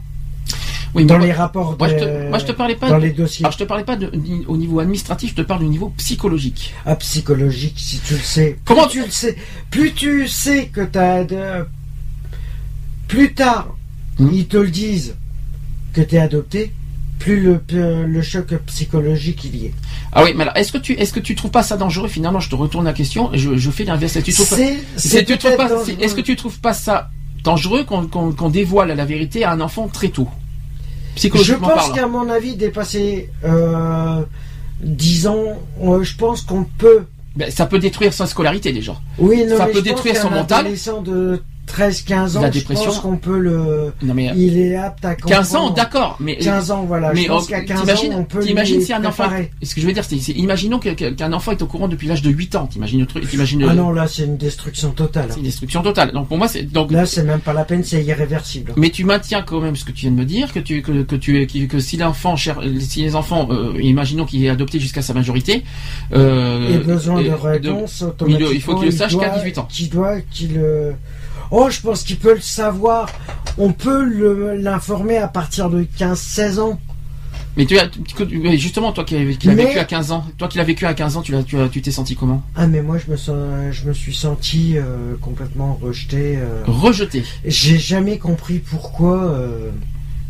[0.94, 2.88] Oui, dans moi- les rapports moi, je te, moi, je te parlais pas.
[2.90, 3.44] dans de- les dossiers.
[3.44, 4.10] Alors, je te parlais pas de,
[4.46, 6.74] au niveau administratif, je te parle du niveau psychologique.
[6.84, 8.58] Ah, psychologique, si tu le sais.
[8.64, 9.36] Comment plus tu le sais
[9.70, 11.24] Plus tu sais que t'as.
[13.08, 13.74] Plus tard,
[14.18, 14.28] Hmm.
[14.32, 15.16] ils te le disent
[15.94, 16.72] que t'es adopté,
[17.18, 19.74] plus le, le choc psychologique il y est.
[20.12, 22.40] Ah oui, mais alors, est-ce que tu, est-ce que tu trouves pas ça dangereux Finalement,
[22.40, 24.16] je te retourne la question et je, je fais l'inverse.
[24.16, 27.10] Est-ce que tu trouves pas ça
[27.44, 30.28] dangereux qu'on dévoile la vérité à un enfant très tôt?
[31.16, 34.22] Je pense qu'à mon avis, dépasser euh,
[34.82, 37.04] 10 ans, euh, je pense qu'on peut...
[37.36, 38.94] Ben, ça peut détruire sa scolarité déjà.
[39.18, 40.66] Oui, non, Ça mais peut je détruire son mental.
[41.04, 42.84] de 13-15 ans, La je dépression.
[42.86, 43.92] pense qu'on peut le...
[44.02, 45.74] Non mais euh, Il est apte à 15 ans, comprendre.
[45.76, 47.12] d'accord, mais 15 ans, voilà.
[47.14, 49.24] mais je pense qu'à 15 ans, on peut t'imagines si un enfant,
[49.62, 52.30] ce que je veux dire, c'est, imaginons qu'un enfant est au courant depuis l'âge de
[52.30, 52.66] 8 ans.
[52.66, 55.26] T'imagines le truc, t'imagines Ah le- non, là, c'est une destruction totale.
[55.30, 56.12] c'est une destruction totale.
[56.12, 56.90] Donc pour moi, c'est donc.
[56.90, 58.72] Là, c'est même pas la peine, c'est irréversible.
[58.76, 61.02] Mais tu maintiens quand même ce que tu viens de me dire, que tu que,
[61.02, 64.78] que tu que, que si l'enfant cher- si les enfants, euh, imaginons qu'il est adopté
[64.80, 65.62] jusqu'à sa majorité,
[66.12, 68.50] euh, Et besoin et- de réponse, automatiquement.
[68.52, 69.68] il faut qu'il le sache qu'à 18 ans.
[69.70, 70.60] Qu'il doit, qu'il.
[71.54, 73.08] Oh, je pense qu'il peut le savoir.
[73.58, 74.04] On peut
[74.56, 76.80] l'informer à partir de 15-16 ans.
[77.58, 77.90] Mais tu as,
[78.56, 80.86] justement, toi qui, l'as- qui l'as Mais- vécu à 15 ans, toi qui l'as vécu
[80.86, 82.42] à 15 ans, tu l'as, tu t'es senti comment?
[82.56, 83.36] Ah, mais moi, je me, sens,
[83.72, 86.38] je me suis senti euh, complètement rejeté.
[86.38, 86.62] euh.
[86.66, 87.22] Rejeté.
[87.44, 89.22] J'ai jamais compris pourquoi.
[89.24, 89.70] euh,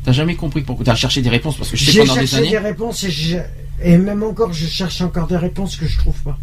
[0.05, 0.85] T'as jamais compris pourquoi?
[0.85, 2.51] T'as cherché des réponses parce que je sais J'ai pendant des cherché années.
[2.51, 3.43] des réponses et, j'ai-
[3.85, 6.37] et même encore, je cherche encore des réponses que je trouve pas.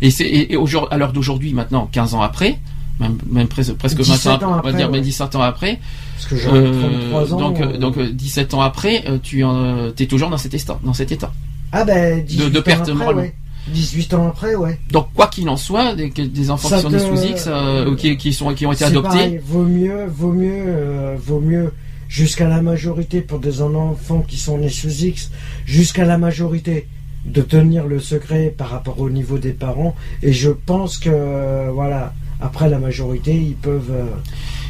[0.00, 0.58] Et c'est et, et
[0.90, 2.58] à l'heure d'aujourd'hui, maintenant, 15 ans après,
[3.00, 4.92] même, même presque, presque 17 20 ans, ans on va après, dire ouais.
[4.92, 5.80] même 17 ans après,
[6.16, 7.38] Parce que j'ai euh, 33 ans.
[7.38, 10.54] donc, euh, euh, donc euh, 17 ans après, euh, tu euh, es toujours dans cet
[10.54, 10.78] état.
[10.84, 11.32] Dans cet état.
[11.72, 13.16] Ah, ben, 18 de ans perte après, morale.
[13.16, 13.34] ouais.
[13.68, 14.78] 18 ans après, ouais.
[14.90, 17.96] Donc quoi qu'il en soit, des, enfants Ça qui sont nés sous X, euh, ou
[17.96, 21.72] qui, qui sont qui ont été adoptés, pareil, vaut mieux, vaut mieux, euh, vaut mieux
[22.08, 25.30] jusqu'à la majorité pour des enfants qui sont nés sous X,
[25.66, 26.86] jusqu'à la majorité
[27.26, 29.94] de tenir le secret par rapport au niveau des parents.
[30.22, 33.90] Et je pense que, euh, voilà, après la majorité, ils peuvent.
[33.90, 34.04] euh,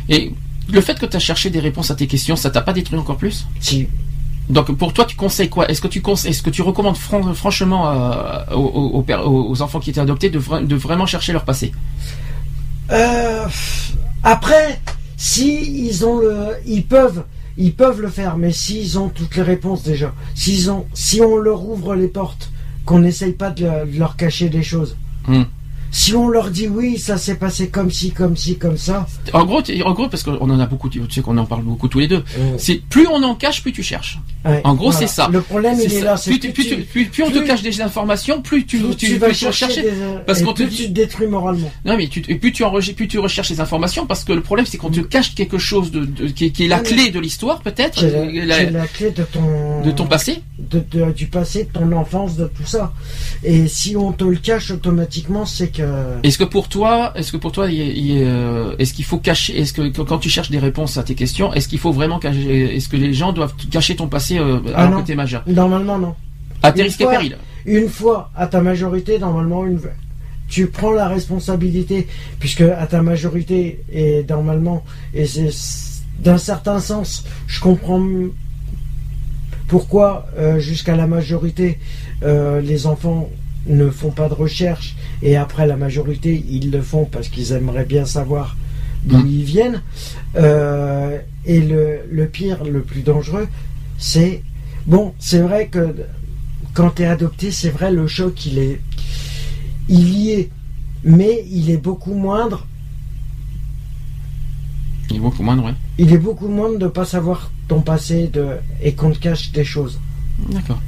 [0.08, 0.32] et
[0.72, 2.98] le fait que tu as cherché des réponses à tes questions, ça t'a pas détruit
[2.98, 3.46] encore plus?
[3.60, 3.88] Si,
[4.48, 5.68] Donc pour toi, tu conseilles quoi?
[5.68, 10.00] Est-ce que tu conseilles, est-ce que tu recommandes fran- franchement euh, aux, enfants qui étaient
[10.00, 11.72] adoptés de, vra- de vraiment chercher leur passé?
[12.90, 13.46] Euh,
[14.22, 14.80] après,
[15.16, 16.34] si ils ont le,
[16.66, 17.24] ils peuvent,
[17.56, 21.36] ils peuvent le faire, mais s'ils ont toutes les réponses déjà, s'ils ont, si on
[21.36, 22.50] leur ouvre les portes,
[22.84, 24.96] qu'on n'essaye pas de, le- de leur cacher des choses.
[25.28, 25.42] Hmm.
[25.90, 29.06] Si on leur dit oui, ça s'est passé comme ci, comme ci, comme ça.
[29.32, 31.88] En gros, en gros, parce qu'on en a beaucoup, tu sais qu'on en parle beaucoup
[31.88, 32.22] tous les deux.
[32.58, 34.18] C'est plus on en cache, plus tu cherches.
[34.44, 35.06] Ouais, En gros, voilà.
[35.06, 35.28] c'est ça.
[35.30, 36.04] Le problème, C'est il est ça.
[36.04, 36.14] là.
[36.16, 38.78] plus, que tu- plus, tu- tu- plus- plus on te cache des informations, plus tu,
[38.78, 39.76] vas chercher recherches.
[39.84, 39.92] des,
[40.26, 41.70] parce et qu'on te dit- tu te détruis moralement.
[41.84, 44.40] Non mais tu, et plus tu, enregistres, plus tu recherches les informations parce que le
[44.40, 46.80] problème c'est qu'on te cache quelque chose de, de- qui, est- qui est la Ah,
[46.80, 50.42] clé de l'histoire peut-être est euh, la, est la clé de ton de ton passé.
[50.58, 52.92] de- de- du passé, de ton enfance, de tout ça.
[53.44, 55.79] Et si on te le cache automatiquement, c'est que
[56.22, 59.88] Est-ce que pour toi, est-ce que pour toi, euh, est-ce qu'il faut cacher, est-ce que
[60.02, 62.96] quand tu cherches des réponses à tes questions, est-ce qu'il faut vraiment cacher, est-ce que
[62.96, 65.02] les gens doivent cacher ton passé euh, Ah non.
[65.02, 65.42] que t'es majeur?
[65.46, 66.14] Normalement non.
[66.62, 67.36] À tes risques et périls.
[67.66, 69.80] Une fois à ta majorité, normalement, une...
[70.48, 72.08] tu prends la responsabilité,
[72.38, 74.84] puisque à ta majorité, et normalement,
[75.14, 75.50] et c'est
[76.18, 78.06] d'un certain sens, je comprends
[79.68, 81.78] pourquoi euh, jusqu'à la majorité,
[82.22, 83.30] euh, les enfants
[83.66, 87.84] ne font pas de recherche, et après la majorité, ils le font parce qu'ils aimeraient
[87.84, 88.56] bien savoir
[89.04, 89.26] d'où Mm.
[89.28, 89.82] ils viennent.
[90.36, 93.48] Euh, et le, le pire, le plus dangereux,
[93.98, 94.42] c'est...
[94.86, 95.94] Bon, c'est vrai que
[96.74, 98.80] quand tu es adopté, c'est vrai, le choc, il est.
[99.88, 100.50] Il y est.
[101.04, 102.66] Mais il est beaucoup moindre.
[105.10, 105.74] Il est beaucoup moindre, ouais.
[105.98, 108.46] Il est beaucoup moindre de ne pas savoir ton passé de,
[108.82, 109.98] et qu'on te cache des choses.
[110.50, 110.80] D'accord.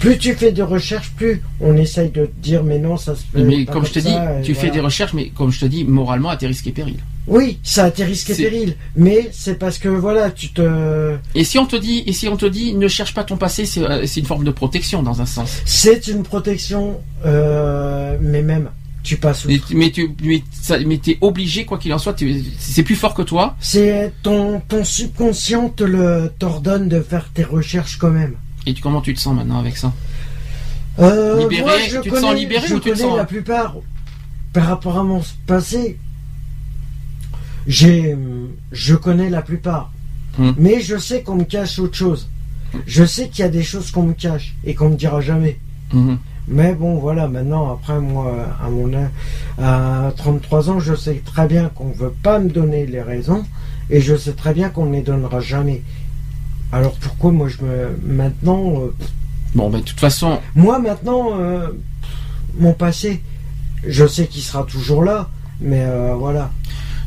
[0.00, 3.22] Plus tu fais de recherches, plus on essaye de te dire, mais non, ça se
[3.32, 3.42] fait.
[3.42, 5.84] Mais pas comme je te dis, tu fais des recherches, mais comme je te dis,
[5.84, 7.00] moralement, à tes risques et périls.
[7.26, 8.76] Oui, ça a tes risques et périls.
[8.96, 11.16] Mais c'est parce que, voilà, tu te.
[11.34, 13.64] Et si on te dit, et si on te dit, ne cherche pas ton passé,
[13.64, 15.62] c'est euh, une forme de protection dans un sens.
[15.64, 18.68] C'est une protection, euh, mais même,
[19.02, 22.14] tu passes Mais, mais tu, mais, ça- mais t'es obligé, quoi qu'il en soit,
[22.58, 23.56] c'est plus fort que toi.
[23.58, 28.34] C'est ton, ton subconscient te le t'ordonne de faire tes recherches quand même.
[28.66, 29.92] Et tu, comment tu te sens maintenant avec ça
[30.98, 33.24] Euh, Libéré, moi, je tu te sens libéré je ou tu te connais sens- la
[33.24, 33.76] plupart,
[34.52, 35.98] par rapport à mon passé,
[37.66, 38.16] j'ai,
[38.72, 39.92] je connais la plupart.
[40.38, 40.52] Hmm.
[40.58, 42.28] Mais je sais qu'on me cache autre chose.
[42.86, 45.58] Je sais qu'il y a des choses qu'on me cache et qu'on me dira jamais.
[45.92, 46.18] Mhm.
[46.48, 48.90] Mais bon, voilà, maintenant, après, moi, à mon
[49.62, 53.44] à 33 ans, je sais très bien qu'on ne veut pas me donner les raisons
[53.90, 55.82] et je sais très bien qu'on ne les donnera jamais.
[56.74, 57.96] Alors pourquoi moi je me.
[58.02, 58.80] Maintenant.
[58.80, 58.94] Euh,
[59.54, 60.40] bon, ben, de toute façon.
[60.56, 61.68] Moi, maintenant, euh,
[62.58, 63.22] mon passé,
[63.86, 65.28] je sais qu'il sera toujours là,
[65.60, 66.50] mais euh, voilà.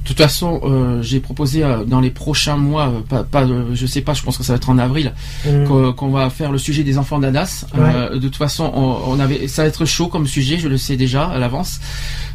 [0.03, 4.23] De toute façon, j'ai proposé dans les prochains mois, pas, pas je sais pas, je
[4.23, 5.11] pense que ça va être en avril,
[5.45, 5.65] mm.
[5.95, 7.65] qu'on va faire le sujet des enfants d'Adas.
[7.75, 11.25] de toute façon, on, avait, ça va être chaud comme sujet, je le sais déjà
[11.25, 11.81] à l'avance.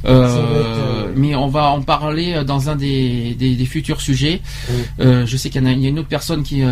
[0.05, 4.41] Mais on va en parler dans un des, des, futurs sujets.
[4.99, 5.24] Mm.
[5.24, 6.62] je sais qu'il y, a une autre personne qui,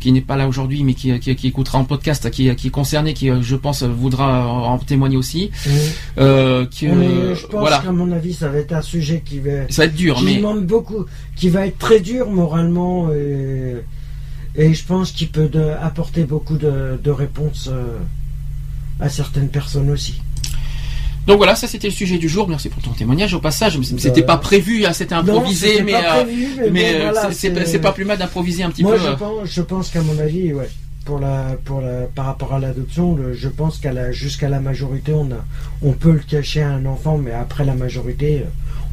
[0.00, 3.14] qui, n'est pas là aujourd'hui, mais qui, qui, écoutera en podcast, qui, qui est concernée,
[3.14, 5.50] qui, je pense, voudra en témoigner aussi.
[6.16, 9.68] Je pense qu'à mon avis, ça va être un sujet qui va.
[9.68, 13.10] Ça va être dur, mais demande beaucoup, qui va être très dur moralement
[14.58, 15.50] et, je pense qu'il peut
[15.80, 17.98] apporter beaucoup de, réponses euh,
[19.00, 20.20] à certaines personnes aussi.
[21.26, 22.48] Donc voilà, ça c'était le sujet du jour.
[22.48, 23.78] Merci pour ton témoignage au passage.
[23.98, 25.94] C'était pas prévu, hein, c'était improvisé, mais,
[26.70, 28.90] mais, euh, c'est pas plus mal d'improviser un petit peu.
[28.90, 29.16] Moi, je euh.
[29.16, 30.68] pense, je pense qu'à mon avis, ouais,
[31.04, 35.30] pour la, pour la, par rapport à l'adoption, je pense qu'à jusqu'à la majorité, on
[35.32, 35.44] a,
[35.82, 38.44] on peut le cacher à un enfant, mais après la majorité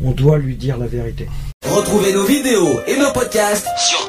[0.03, 1.27] on doit lui dire la vérité.
[1.65, 4.07] Retrouvez nos vidéos et nos podcasts sur